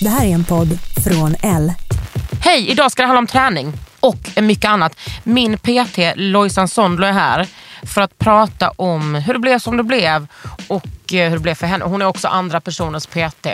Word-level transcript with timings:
Det 0.00 0.08
här 0.08 0.26
är 0.26 0.34
en 0.34 0.44
podd 0.44 0.78
från 1.04 1.34
L. 1.42 1.72
Hej, 2.40 2.70
idag 2.70 2.92
ska 2.92 3.02
det 3.02 3.06
handla 3.06 3.18
om 3.18 3.26
träning 3.26 3.72
och 4.00 4.30
mycket 4.42 4.70
annat. 4.70 4.96
Min 5.24 5.58
PT 5.58 5.98
Lojsan 6.14 6.68
Sondlo 6.68 7.06
är 7.06 7.12
här 7.12 7.46
för 7.82 8.00
att 8.00 8.18
prata 8.18 8.70
om 8.70 9.14
hur 9.14 9.32
det 9.32 9.38
blev 9.38 9.58
som 9.58 9.76
det 9.76 9.82
blev 9.82 10.26
och 10.68 11.14
eh, 11.14 11.28
hur 11.28 11.36
det 11.36 11.42
blev 11.42 11.54
för 11.54 11.66
henne. 11.66 11.84
Hon 11.84 12.02
är 12.02 12.06
också 12.06 12.28
andra 12.28 12.60
personens 12.60 13.06
PT. 13.06 13.46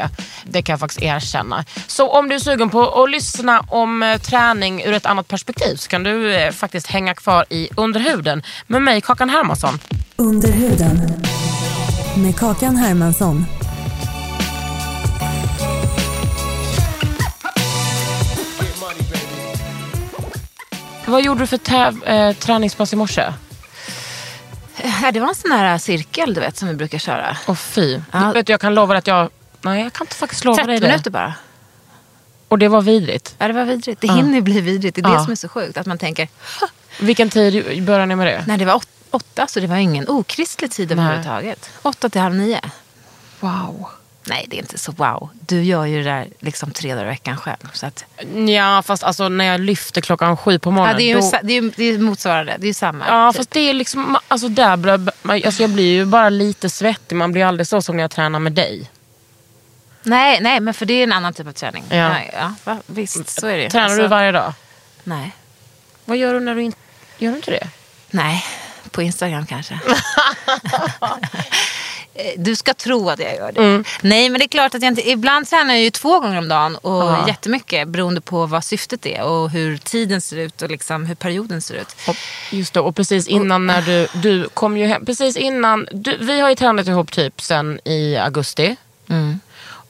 Det 0.44 0.62
kan 0.62 0.72
jag 0.72 0.80
faktiskt 0.80 1.02
erkänna. 1.02 1.64
Så 1.86 2.10
om 2.10 2.28
du 2.28 2.34
är 2.34 2.38
sugen 2.38 2.70
på 2.70 3.02
att 3.02 3.10
lyssna 3.10 3.60
om 3.60 4.02
eh, 4.02 4.18
träning 4.18 4.82
ur 4.84 4.92
ett 4.92 5.06
annat 5.06 5.28
perspektiv 5.28 5.76
så 5.76 5.88
kan 5.88 6.02
du 6.02 6.34
eh, 6.34 6.52
faktiskt 6.52 6.86
hänga 6.86 7.14
kvar 7.14 7.44
i 7.50 7.68
Underhuden 7.76 8.42
med 8.66 8.82
mig, 8.82 9.00
Kakan 9.00 9.30
Hermansson. 9.30 9.78
Under 10.16 10.52
huden. 10.52 11.00
Med 12.16 12.36
Kakan 12.36 12.76
Hermansson. 12.76 13.46
Vad 21.06 21.22
gjorde 21.22 21.40
du 21.40 21.46
för 21.46 21.56
täv- 21.58 22.04
eh, 22.08 22.32
träningspass 22.36 22.92
i 22.92 22.96
morse? 22.96 23.32
Ja, 25.02 25.12
det 25.12 25.20
var 25.20 25.28
en 25.28 25.34
sån 25.34 25.50
här 25.52 25.78
cirkel 25.78 26.34
du 26.34 26.40
vet 26.40 26.56
som 26.56 26.68
vi 26.68 26.74
brukar 26.74 26.98
köra. 26.98 27.36
Åh 27.46 27.54
fy. 27.54 28.00
Ja. 28.12 28.32
Vet 28.32 28.48
jag 28.48 28.60
kan 28.60 28.74
lova 28.74 28.94
dig 28.94 28.98
att 28.98 29.06
jag... 29.06 29.30
Nej, 29.62 29.82
jag 29.82 29.92
kan 29.92 30.04
inte 30.04 30.16
faktiskt 30.16 30.44
lova 30.44 30.56
30 30.56 30.66
dig 30.70 30.80
det. 30.80 30.86
minuter 30.86 31.10
bara. 31.10 31.34
Och 32.48 32.58
det 32.58 32.68
var 32.68 32.82
vidrigt. 32.82 33.34
Ja, 33.38 33.46
det 33.48 33.52
var 33.54 33.64
vidrigt. 33.64 34.00
Det 34.00 34.12
hinner 34.12 34.34
ju 34.34 34.40
bli 34.40 34.60
vidrigt. 34.60 34.94
Det 34.96 35.00
är 35.00 35.08
Ja. 35.12 35.14
det 35.18 35.22
som 35.22 35.32
är 35.32 35.36
så 35.36 35.48
sjukt. 35.48 35.76
Att 35.76 35.86
man 35.86 35.98
tänker, 35.98 36.28
Vilken 37.00 37.30
tid 37.30 37.82
började 37.84 38.06
ni 38.06 38.14
med 38.16 38.26
det? 38.26 38.44
nej 38.46 38.58
det 38.58 38.64
var 38.64 38.74
åt, 38.74 38.88
åtta 39.10 39.46
så 39.46 39.60
det 39.60 39.66
var 39.66 39.76
ingen 39.76 40.08
okristlig 40.08 40.70
tid 40.70 40.92
överhuvudtaget. 40.92 41.70
Åtta 41.82 42.08
till 42.08 42.20
halv 42.20 42.34
nio. 42.34 42.60
Wow. 43.40 43.88
Nej, 44.28 44.46
det 44.50 44.56
är 44.56 44.58
inte 44.58 44.78
så 44.78 44.92
wow. 44.92 45.28
Du 45.40 45.62
gör 45.62 45.84
ju 45.84 45.98
det 46.02 46.10
där 46.10 46.26
liksom 46.40 46.70
tre 46.70 46.94
dagar 46.94 47.04
i 47.06 47.08
veckan 47.08 47.36
själv. 47.36 47.70
Så 47.72 47.86
att, 47.86 48.04
Ja, 48.48 48.82
fast 48.82 49.04
alltså 49.04 49.28
när 49.28 49.44
jag 49.44 49.60
lyfter 49.60 50.00
klockan 50.00 50.36
sju 50.36 50.58
på 50.58 50.68
ja, 50.70 50.74
morgonen. 50.74 50.96
det, 50.96 51.02
är 51.02 51.14
ju, 51.14 51.20
då... 51.20 51.32
det, 51.42 51.52
är, 51.56 51.72
det 51.76 51.84
är 51.84 51.98
motsvarande. 51.98 52.56
Det 52.58 52.68
är 52.68 52.74
samma. 52.74 53.04
Ja, 53.08 53.32
typ. 53.32 53.36
fast 53.36 53.50
det 53.50 53.60
är 53.60 53.74
liksom, 53.74 54.18
alltså 54.28 54.48
där 54.48 54.76
blir, 54.76 55.10
alltså 55.46 55.62
jag 55.62 55.70
blir 55.70 55.92
ju 55.92 56.04
bara 56.04 56.28
lite 56.28 56.70
svettig. 56.70 57.16
Man 57.16 57.32
blir 57.32 57.44
aldrig 57.44 57.66
så 57.66 57.82
som 57.82 57.96
när 57.96 58.02
jag 58.02 58.10
tränar 58.10 58.38
med 58.38 58.52
dig. 58.52 58.90
nej, 60.02 60.40
nej, 60.40 60.60
men 60.60 60.74
för 60.74 60.86
det 60.86 60.94
är 60.94 61.02
en 61.02 61.12
annan 61.12 61.34
typ 61.34 61.46
av 61.46 61.52
träning. 61.52 61.84
Ja. 61.88 61.96
Ja. 61.96 62.20
Ja, 62.32 62.54
va? 62.64 62.78
Visst, 62.86 63.40
så 63.40 63.46
är 63.46 63.56
det. 63.58 63.70
Tränar 63.70 63.84
Alltså, 63.84 64.02
du 64.02 64.08
varje 64.08 64.32
dag? 64.32 64.52
Nej. 65.04 65.32
Vad 66.04 66.16
gör 66.16 66.34
du 66.34 66.40
när 66.40 66.54
du 66.54 66.62
inte... 66.62 66.78
Gör 67.18 67.30
du 67.30 67.36
inte 67.36 67.50
det? 67.50 67.68
Nej, 68.10 68.44
på 68.90 69.02
Instagram 69.02 69.46
kanske. 69.46 69.80
Eh, 72.18 72.32
Du 72.36 72.56
ska 72.56 72.74
tro 72.74 73.10
att 73.10 73.18
jag 73.20 73.34
gör 73.36 73.52
det. 73.52 73.60
Mm. 73.60 73.84
Nej, 74.02 74.28
men 74.28 74.38
det 74.38 74.44
är 74.44 74.48
klart 74.48 74.74
att 74.74 74.82
jag 74.82 74.90
inte... 74.92 75.10
Ibland 75.10 75.48
tränar 75.48 75.74
jag 75.74 75.82
ju 75.82 75.90
två 75.90 76.20
gånger 76.20 76.38
om 76.38 76.48
dagen 76.48 76.76
och 76.76 76.92
Ja. 77.02 77.24
jättemycket 77.28 77.88
beroende 77.88 78.20
på 78.20 78.46
vad 78.46 78.64
syftet 78.64 79.06
är 79.06 79.22
och 79.22 79.50
hur 79.50 79.76
tiden 79.78 80.20
ser 80.20 80.36
ut 80.36 80.62
och 80.62 80.70
liksom 80.70 81.06
hur 81.06 81.14
perioden 81.14 81.62
ser 81.62 81.74
ut. 81.74 81.96
Och, 82.08 82.16
just 82.52 82.74
det, 82.74 82.80
och 82.80 82.96
precis 82.96 83.26
innan 83.28 83.66
när 83.66 83.82
du, 83.82 84.08
du 84.14 84.48
kom 84.54 84.76
ju 84.76 84.86
hem, 84.86 85.06
precis 85.06 85.36
innan, 85.36 85.88
du, 85.92 86.16
vi 86.20 86.40
har 86.40 86.48
ju 86.48 86.54
tränat 86.54 86.86
ihop 86.86 87.12
typ 87.12 87.42
sen 87.42 87.80
i 87.84 88.16
augusti. 88.16 88.76
Mm. 89.08 89.40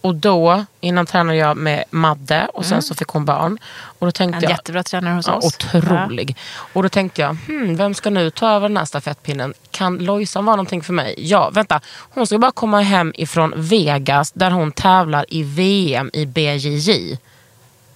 Och 0.06 0.14
då, 0.14 0.64
innan 0.80 1.06
tränade 1.06 1.38
jag 1.38 1.56
med 1.56 1.84
Madde 1.90 2.48
och 2.54 2.64
sen 2.66 2.82
så 2.82 2.94
fick 2.94 3.08
hon 3.08 3.24
barn. 3.24 3.58
Och 3.98 4.06
då 4.06 4.12
tänkte 4.12 4.36
En 4.36 4.42
jag, 4.42 4.50
jättebra 4.50 4.82
tränare 4.82 5.14
hos 5.14 5.26
Ja, 5.26 5.34
oss. 5.34 5.44
otrolig. 5.44 6.36
Och 6.72 6.82
då 6.82 6.88
tänkte 6.88 7.20
jag, 7.22 7.36
hmm, 7.46 7.76
vem 7.76 7.94
ska 7.94 8.10
nu 8.10 8.30
ta 8.30 8.50
över 8.50 8.68
den 8.68 8.76
här 8.76 8.84
stafettpinnen? 8.84 9.54
Kan 9.70 9.98
Lojsan 9.98 10.44
vara 10.44 10.56
någonting 10.56 10.82
för 10.82 10.92
mig? 10.92 11.14
Ja, 11.18 11.50
vänta. 11.50 11.80
Hon 11.98 12.26
ska 12.26 12.38
bara 12.38 12.52
komma 12.52 12.80
hem 12.80 13.12
ifrån 13.16 13.52
Vegas 13.56 14.32
där 14.32 14.50
hon 14.50 14.72
tävlar 14.72 15.24
i 15.28 15.42
VM 15.42 16.10
i 16.12 16.26
BJJ. 16.26 17.18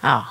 Ja. 0.01 0.25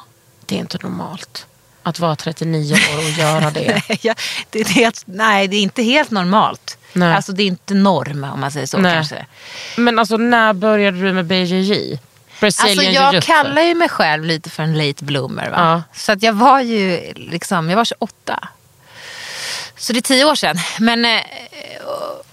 Det 0.46 0.56
är 0.56 0.60
inte 0.60 0.78
normalt 0.84 1.46
att 1.84 2.00
vara 2.00 2.16
39 2.16 2.74
år 2.74 2.98
och 2.98 3.10
göra 3.10 3.52
det. 3.52 3.82
ja, 4.02 4.14
det 4.50 4.60
är 4.60 4.66
helt, 4.66 5.04
nej, 5.06 5.48
det 5.48 5.56
är 5.56 5.62
inte 5.62 5.84
helt 5.84 6.12
normalt. 6.12 6.78
Nej. 6.94 7.14
Alltså 7.16 7.32
det 7.32 7.44
är 7.44 7.48
inte 7.48 7.74
norm 7.74 8.24
om 8.34 8.40
man 8.40 8.52
säger 8.52 8.66
så 8.68 8.78
Nej. 8.78 8.94
kanske. 8.94 9.26
Men 9.78 10.00
alltså 10.00 10.18
när 10.18 10.54
började 10.54 11.02
du 11.02 11.14
med 11.14 11.26
BJJ? 11.26 12.00
Brazilian 12.40 12.70
Alltså 12.70 12.84
jag 12.84 13.14
jiu-jitsu. 13.14 13.26
kallar 13.26 13.62
ju 13.62 13.76
mig 13.76 13.90
själv 13.90 14.24
lite 14.26 14.50
för 14.50 14.64
en 14.64 14.78
late 14.78 15.04
bloomer. 15.04 15.50
Va? 15.50 15.56
Ja. 15.58 16.00
Så 16.00 16.12
att 16.12 16.24
jag 16.24 16.34
var 16.34 16.62
ju 16.62 17.14
liksom, 17.16 17.70
jag 17.70 17.78
var 17.78 17.86
28. 17.86 18.50
Så 19.80 19.94
det 19.94 20.00
är 20.00 20.02
tio 20.02 20.26
år 20.26 20.36
sedan. 20.36 20.56
Men, 20.80 21.06
eh, 21.06 21.22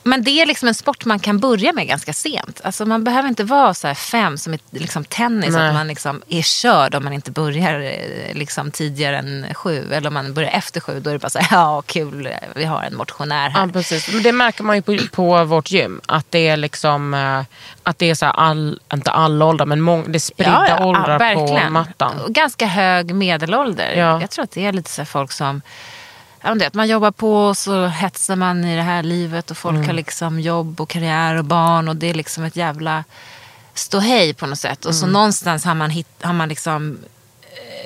men 0.03 0.25
det 0.25 0.31
är 0.31 0.47
liksom 0.47 0.69
en 0.69 0.75
sport 0.75 1.05
man 1.05 1.19
kan 1.19 1.39
börja 1.39 1.73
med 1.73 1.87
ganska 1.87 2.13
sent. 2.13 2.61
Alltså 2.65 2.87
man 2.87 3.05
behöver 3.05 3.29
inte 3.29 3.45
vara 3.45 3.75
så 3.75 3.87
här 3.87 3.95
fem 3.95 4.39
som 4.39 4.55
i 4.55 4.59
liksom 4.71 5.05
tennis. 5.05 5.55
Nej. 5.55 5.69
Att 5.69 5.75
man 5.75 5.89
liksom 5.89 6.23
är 6.29 6.43
körd 6.43 6.95
om 6.95 7.05
man 7.05 7.13
inte 7.13 7.31
börjar 7.31 7.81
eh, 7.81 8.35
liksom 8.35 8.71
tidigare 8.71 9.19
än 9.19 9.47
sju. 9.55 9.93
Eller 9.93 10.09
om 10.09 10.15
man 10.15 10.35
börjar 10.35 10.51
efter 10.51 10.81
sju. 10.81 11.01
Då 11.01 11.11
är 11.11 11.15
det 11.15 11.19
bara 11.19 11.31
så 11.31 11.39
här, 11.39 11.49
ja 11.59 11.83
kul, 11.87 12.29
vi 12.55 12.65
har 12.65 12.83
en 12.83 12.97
motionär 12.97 13.51
här. 13.51 13.67
Ja, 13.67 13.73
precis. 13.73 14.13
Men 14.13 14.23
det 14.23 14.33
märker 14.33 14.65
man 14.65 14.77
ju 14.77 14.83
på, 14.83 14.97
på 15.13 15.45
vårt 15.45 15.71
gym. 15.71 16.01
Att 16.07 16.31
det 16.31 16.49
är 16.49 16.57
liksom, 16.57 17.15
eh, 17.15 17.43
att 17.83 17.99
det 17.99 18.11
är 18.11 18.15
så 18.15 18.27
all, 18.27 18.81
inte 18.93 19.11
alla 19.11 19.45
åldrar, 19.45 19.67
men 19.67 19.81
mång, 19.81 20.13
det 20.13 20.17
är 20.17 20.21
spridda 20.21 20.85
åldrar 20.85 21.35
på 21.35 21.71
mattan. 21.71 22.15
Ganska 22.29 22.67
hög 22.67 23.15
medelålder. 23.15 23.95
Ja. 23.97 24.21
Jag 24.21 24.31
tror 24.31 24.43
att 24.45 24.51
det 24.51 24.67
är 24.67 24.73
lite 24.73 24.91
så 24.91 25.05
folk 25.05 25.33
som... 25.33 25.63
Att 26.47 26.75
man 26.75 26.89
jobbar 26.89 27.11
på 27.11 27.45
och 27.47 27.57
så 27.59 27.87
hetsar 27.87 28.37
man 28.37 28.65
i 28.65 28.77
det 28.77 28.83
här 28.83 29.03
livet 29.03 29.51
och 29.51 29.57
folk 29.59 29.75
Mm. 29.75 29.87
har 29.87 29.95
liksom 29.95 30.41
jobb 30.41 30.81
och 30.81 30.89
karriär 30.89 31.35
och 31.35 31.45
barn 31.45 31.89
och 31.89 31.97
det 31.97 32.11
är 32.11 32.15
liksom 32.15 32.45
ett 32.45 32.57
jävla 32.57 33.05
ståhej 33.75 34.35
på 34.35 34.47
något 34.47 34.59
sätt. 34.59 34.85
Och 34.85 34.91
Mm. 34.93 35.01
så 35.01 35.07
någonstans 35.07 35.65
har 35.65 35.75
man, 35.75 35.91
hit, 35.91 36.07
har 36.21 36.33
man 36.33 36.49
liksom 36.49 36.99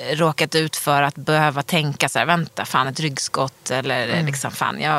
eh, 0.09 0.15
råkat 0.17 0.55
ut 0.55 0.75
för 0.75 1.01
att 1.01 1.15
behöva 1.15 1.63
tänka 1.63 2.09
så 2.09 2.19
här, 2.19 2.25
vänta, 2.25 2.65
fan 2.65 2.87
ett 2.87 2.99
ryggskott 2.99 3.71
eller 3.71 4.07
Mm. 4.07 4.25
liksom 4.25 4.51
fan, 4.51 4.81
jag, 4.81 4.95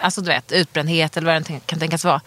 alltså 0.00 0.20
du 0.20 0.26
vet, 0.26 0.52
utbrändhet 0.52 1.16
eller 1.16 1.32
vad 1.34 1.42
det 1.42 1.60
kan 1.66 1.78
tänkas 1.78 2.04
vara. 2.04 2.20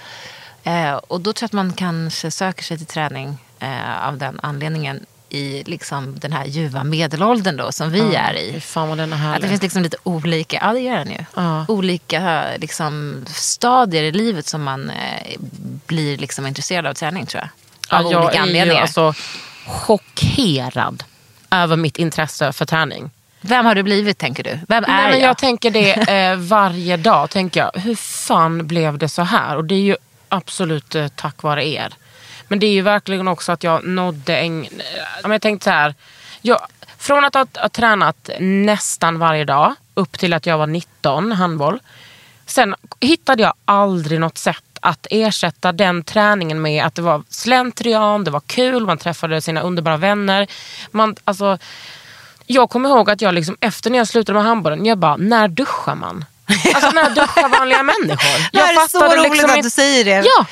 Eh, 0.63 0.93
och 0.93 1.21
då 1.21 1.33
tror 1.33 1.43
jag 1.43 1.47
att 1.49 1.53
man 1.65 1.73
kanske 1.73 2.31
söker 2.31 2.63
sig 2.63 2.77
till 2.77 2.87
träning 2.87 3.37
eh, 3.59 4.07
av 4.07 4.17
den 4.17 4.39
anledningen 4.43 5.05
i 5.33 5.63
liksom 5.65 6.19
den 6.19 6.33
här 6.33 6.45
ljuva 6.45 6.83
medelåldern 6.83 7.57
då 7.57 7.71
som 7.71 7.89
vi 7.91 8.15
är 8.15 8.33
Fy 8.33 8.39
i. 8.39 8.59
fan 8.61 8.89
vad 8.89 8.97
den 8.97 9.13
är 9.13 9.35
Att 9.35 9.41
det 9.41 9.47
finns 9.47 9.61
liksom 9.61 9.83
lite 9.83 9.97
olika, 10.03 10.59
ja 10.61 10.73
det 10.73 10.79
gör 10.79 10.97
den 10.97 11.11
ju. 11.11 11.25
Ja. 11.35 11.65
Olika 11.67 12.45
liksom, 12.57 13.23
stadier 13.27 14.03
i 14.03 14.11
livet 14.11 14.45
som 14.47 14.63
man 14.63 14.89
eh, 14.89 15.37
blir 15.87 16.17
liksom 16.17 16.47
intresserad 16.47 16.85
av 16.85 16.93
träning 16.93 17.25
tror 17.25 17.43
jag. 17.43 17.99
Av 17.99 18.05
Ja, 18.05 18.11
jag 18.11 18.23
olika 18.23 18.33
är 18.39 18.43
ju 18.45 18.49
anledningar. 18.49 18.81
alltså 18.81 19.13
chockerad 19.65 21.03
över 21.51 21.75
mitt 21.75 21.97
intresse 21.97 22.53
för 22.53 22.65
träning. 22.65 23.11
Vem 23.41 23.65
har 23.65 23.75
du 23.75 23.83
blivit 23.83 24.17
tänker 24.17 24.43
du? 24.43 24.59
Vem 24.67 24.83
är 24.83 24.87
Nej, 24.87 25.11
men 25.11 25.19
jag? 25.19 25.29
jag 25.29 25.37
tänker 25.37 25.71
det 25.71 25.91
eh, 25.93 26.35
varje 26.37 26.97
dag. 26.97 27.29
Tänker 27.29 27.59
jag, 27.59 27.81
hur 27.81 27.95
fan 27.95 28.67
blev 28.67 28.97
det 28.97 29.09
så 29.09 29.21
här? 29.21 29.55
Och 29.57 29.65
det 29.65 29.75
är 29.75 29.79
ju 29.81 29.95
absolut 30.29 30.95
eh, 30.95 31.07
tack 31.07 31.43
vare 31.43 31.67
er. 31.67 31.93
Men 32.51 32.59
det 32.59 32.65
är 32.65 32.71
ju 32.71 32.81
verkligen 32.81 33.27
också 33.27 33.51
att 33.51 33.63
jag 33.63 33.87
nådde 33.87 34.37
en... 34.37 34.67
jag 35.23 35.41
tänkte 35.41 35.63
så 35.63 35.69
här. 35.69 35.95
Jag, 36.41 36.59
från 36.97 37.25
att 37.25 37.33
ha, 37.33 37.45
ha 37.55 37.69
tränat 37.69 38.29
nästan 38.39 39.19
varje 39.19 39.45
dag 39.45 39.75
upp 39.93 40.19
till 40.19 40.33
att 40.33 40.45
jag 40.45 40.57
var 40.57 40.67
19, 40.67 41.31
handboll. 41.31 41.79
Sen 42.45 42.75
hittade 42.99 43.43
jag 43.43 43.53
aldrig 43.65 44.19
något 44.19 44.37
sätt 44.37 44.63
att 44.81 45.07
ersätta 45.09 45.71
den 45.71 46.03
träningen 46.03 46.61
med 46.61 46.85
att 46.85 46.95
det 46.95 47.01
var 47.01 47.23
slentrian, 47.29 48.23
det 48.23 48.31
var 48.31 48.39
kul, 48.39 48.85
man 48.85 48.97
träffade 48.97 49.41
sina 49.41 49.61
underbara 49.61 49.97
vänner. 49.97 50.47
Man, 50.91 51.15
alltså, 51.23 51.57
jag 52.45 52.69
kommer 52.69 52.89
ihåg 52.89 53.09
att 53.09 53.21
jag 53.21 53.33
liksom, 53.33 53.57
efter 53.59 53.89
när 53.89 53.97
jag 53.97 54.07
slutade 54.07 54.33
med 54.33 54.43
handbollen, 54.43 54.85
jag 54.85 54.97
bara, 54.97 55.17
när 55.17 55.47
duschar 55.47 55.95
man? 55.95 56.25
Alltså 56.75 56.91
när 56.91 57.09
duschar 57.15 57.59
vanliga 57.59 57.83
människor? 57.83 58.51
Det 58.51 58.59
här 58.59 58.73
är 58.73 58.87
så 58.87 58.99
fattade 58.99 59.21
roligt 59.21 59.31
liksom 59.31 59.49
att 59.49 59.63
du 59.63 59.69
säger 59.69 60.05
det. 60.05 60.23
Ja. 60.25 60.45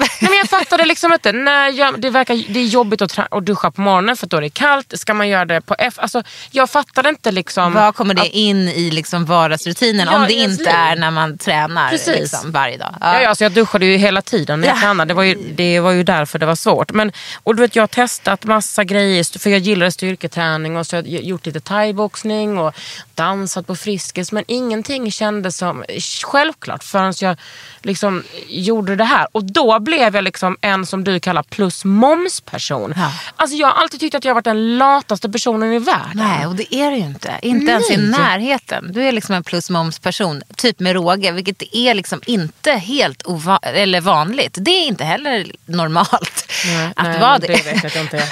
Nej, 0.00 0.30
men 0.30 0.38
jag 0.38 0.48
fattade 0.48 0.84
liksom 0.84 1.12
inte. 1.12 1.32
Nej, 1.32 1.72
jag, 1.74 2.00
det, 2.00 2.10
verkar, 2.10 2.42
det 2.48 2.60
är 2.60 2.64
jobbigt 2.66 3.02
att, 3.02 3.18
att 3.30 3.46
duscha 3.46 3.70
på 3.70 3.80
morgonen 3.80 4.16
för 4.16 4.26
då 4.26 4.36
är 4.36 4.40
det 4.40 4.50
kallt. 4.50 4.92
Ska 4.98 5.14
man 5.14 5.28
göra 5.28 5.44
det 5.44 5.60
på 5.60 5.74
F? 5.78 5.94
Alltså, 5.96 6.22
jag 6.50 6.70
fattade 6.70 7.08
inte 7.08 7.30
liksom... 7.32 7.72
Vad 7.72 7.94
kommer 7.94 8.14
det 8.14 8.22
att- 8.22 8.28
in 8.28 8.68
i 8.68 8.90
liksom 8.90 9.24
vardagsrutinen 9.24 10.06
Ja, 10.10 10.16
om 10.16 10.22
det 10.26 10.32
inte 10.32 10.62
liv. 10.62 10.68
är 10.74 10.96
när 10.96 11.10
man 11.10 11.38
tränar 11.38 11.90
liksom, 12.20 12.52
varje 12.52 12.76
dag? 12.76 12.94
Ja, 13.00 13.20
ja, 13.22 13.28
alltså 13.28 13.44
jag 13.44 13.52
duschade 13.52 13.86
ju 13.86 13.96
hela 13.96 14.22
tiden 14.22 14.60
när 14.60 14.68
jag 14.68 14.76
Ja. 14.76 14.80
tränade. 14.80 15.08
Det 15.10 15.14
var, 15.14 15.22
ju, 15.22 15.34
det 15.54 15.80
var 15.80 15.90
ju 15.90 16.02
därför 16.02 16.38
det 16.38 16.46
var 16.46 16.54
svårt. 16.54 16.92
Men, 16.92 17.12
och 17.42 17.56
du 17.56 17.62
vet, 17.62 17.76
jag 17.76 17.82
har 17.82 17.86
testat 17.88 18.44
massa 18.44 18.84
grejer, 18.84 19.38
för 19.38 19.50
jag 19.50 19.58
gillar 19.60 19.90
styrketräning 19.90 20.76
och 20.76 20.86
så 20.86 20.96
har 20.96 21.02
jag 21.06 21.22
gjort 21.24 21.46
lite 21.46 21.60
thaiboxning 21.60 22.58
och 22.58 22.74
dansat 23.14 23.66
på 23.66 23.76
Friskis. 23.76 24.32
Men 24.32 24.44
ingenting 24.48 25.12
kändes 25.12 25.56
som 25.56 25.84
självklart 26.24 26.84
förrän 26.84 27.14
jag 27.20 27.36
liksom 27.82 28.22
gjorde 28.48 28.96
det 28.96 29.04
här. 29.04 29.26
Och 29.32 29.44
då 29.44 29.78
blev 29.90 30.14
jag 30.14 30.24
liksom 30.24 30.56
en 30.60 30.86
som 30.86 31.04
du 31.04 31.20
kallar 31.20 31.42
plus 31.42 31.84
moms 31.84 32.40
person. 32.40 32.94
Ja. 32.96 33.12
Alltså 33.36 33.56
jag 33.56 33.68
har 33.68 33.82
alltid 33.82 34.00
tyckt 34.00 34.14
att 34.14 34.24
jag 34.24 34.30
har 34.30 34.34
varit 34.34 34.44
den 34.44 34.78
lataste 34.78 35.30
personen 35.30 35.72
i 35.72 35.78
världen. 35.78 36.10
Nej, 36.14 36.46
och 36.46 36.54
det 36.54 36.74
är 36.74 36.90
du 36.90 36.96
ju 36.96 37.02
inte. 37.02 37.38
Inte 37.42 37.72
ens 37.72 37.90
i 37.90 37.96
Nej. 37.96 38.06
närheten. 38.20 38.92
Du 38.92 39.02
är 39.08 39.12
liksom 39.12 39.34
en 39.34 39.44
plus 39.44 39.70
moms 39.70 39.98
person, 39.98 40.42
typ 40.56 40.80
med 40.80 40.92
råge, 40.92 41.32
vilket 41.32 41.62
är 41.72 41.94
liksom 41.94 42.20
inte 42.26 42.72
helt 42.72 43.22
ova- 43.22 43.58
eller 43.62 44.00
vanligt. 44.00 44.56
Det 44.60 44.70
är 44.70 44.86
inte 44.86 45.04
heller 45.04 45.52
normalt 45.66 46.52
Nej, 46.66 46.92
att 46.96 47.06
nej, 47.06 47.20
vara 47.20 47.38
det. 47.38 47.46
det 47.46 47.82
vet 47.82 47.94
jag 47.94 48.04
inte 48.04 48.16
är. 48.18 48.28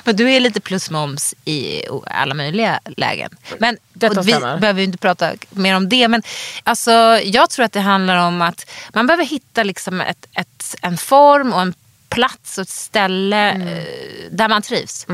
Men 0.04 0.16
du 0.16 0.30
är 0.32 0.40
lite 0.40 0.60
plus 0.60 0.90
moms 0.90 1.34
i 1.44 1.82
alla 2.06 2.34
möjliga 2.34 2.80
lägen. 2.96 3.30
Men 3.58 3.76
Detta 3.92 4.22
vi 4.22 4.32
stämmer. 4.32 4.58
behöver 4.58 4.80
ju 4.80 4.84
inte 4.86 4.98
prata 4.98 5.32
mer 5.50 5.76
om 5.76 5.88
det. 5.88 6.08
Men 6.08 6.22
alltså, 6.64 6.90
jag 7.24 7.50
tror 7.50 7.64
att 7.64 7.72
det 7.72 7.80
handlar 7.80 8.16
om 8.16 8.42
att 8.42 8.70
man 8.94 9.06
behöver 9.06 9.24
hitta 9.24 9.62
liksom 9.62 10.00
ett, 10.00 10.26
ett, 10.34 10.69
en 10.82 10.96
form 10.96 11.52
och 11.52 11.60
en 11.60 11.74
plats 12.08 12.58
och 12.58 12.62
ett 12.62 12.68
ställe 12.68 13.50
Mm. 13.50 13.68
eh, 13.68 13.84
där 14.30 14.48
man 14.48 14.62
trivs. 14.62 15.06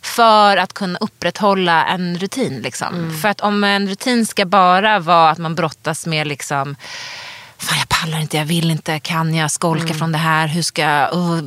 För 0.00 0.56
att 0.56 0.72
kunna 0.72 0.98
upprätthålla 0.98 1.84
en 1.86 2.18
rutin. 2.18 2.60
Liksom. 2.62 2.94
Mm. 2.94 3.18
För 3.20 3.28
att 3.28 3.40
om 3.40 3.64
en 3.64 3.88
rutin 3.88 4.26
ska 4.26 4.44
bara 4.44 4.98
vara 4.98 5.30
att 5.30 5.38
man 5.38 5.54
brottas 5.54 6.06
med 6.06 6.26
liksom 6.26 6.76
Fan, 7.58 7.78
jag 7.78 7.88
pallar 7.88 8.18
inte, 8.20 8.36
jag 8.36 8.44
vill 8.44 8.70
inte, 8.70 8.98
kan 9.00 9.34
jag 9.34 9.50
skolka 9.50 9.84
Mm. 9.84 9.98
från 9.98 10.12
det 10.12 10.18
här? 10.18 10.46
Hur 10.46 10.62
ska 10.62 10.82
jag... 10.82 11.14
uh, 11.14 11.38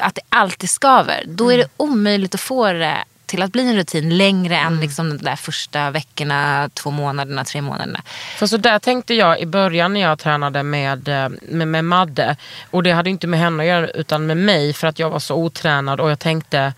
att 0.00 0.14
det 0.14 0.20
alltid 0.28 0.70
skaver. 0.70 1.22
Då 1.26 1.44
Mm. 1.44 1.54
är 1.54 1.58
det 1.58 1.68
omöjligt 1.76 2.34
att 2.34 2.40
få 2.40 2.72
det 2.72 3.04
till 3.34 3.42
att 3.42 3.52
bli 3.52 3.68
en 3.68 3.76
rutin 3.76 4.16
längre 4.16 4.56
Mm. 4.56 4.72
än 4.72 4.80
liksom 4.80 5.08
de 5.18 5.24
där 5.24 5.36
första 5.36 5.90
veckorna, 5.90 6.70
två 6.74 6.90
månaderna, 6.90 7.44
tre 7.44 7.62
månaderna. 7.62 8.02
För 8.36 8.46
så 8.46 8.56
där 8.56 8.78
tänkte 8.78 9.14
jag 9.14 9.40
i 9.40 9.46
början 9.46 9.92
när 9.92 10.00
jag 10.00 10.18
tränade 10.18 10.62
med, 10.62 11.08
eh, 11.08 11.28
med, 11.42 11.68
med 11.68 11.84
Madde. 11.84 12.36
Och 12.70 12.82
det 12.82 12.92
hade 12.92 13.10
inte 13.10 13.26
med 13.26 13.40
henne 13.40 13.62
att 13.62 13.68
göra 13.68 13.88
utan 13.88 14.26
med 14.26 14.36
mig 14.36 14.72
för 14.72 14.86
att 14.86 14.98
jag 14.98 15.10
var 15.10 15.18
så 15.18 15.34
otränad 15.34 16.00
och 16.00 16.10
jag 16.10 16.18
tänkte 16.18 16.74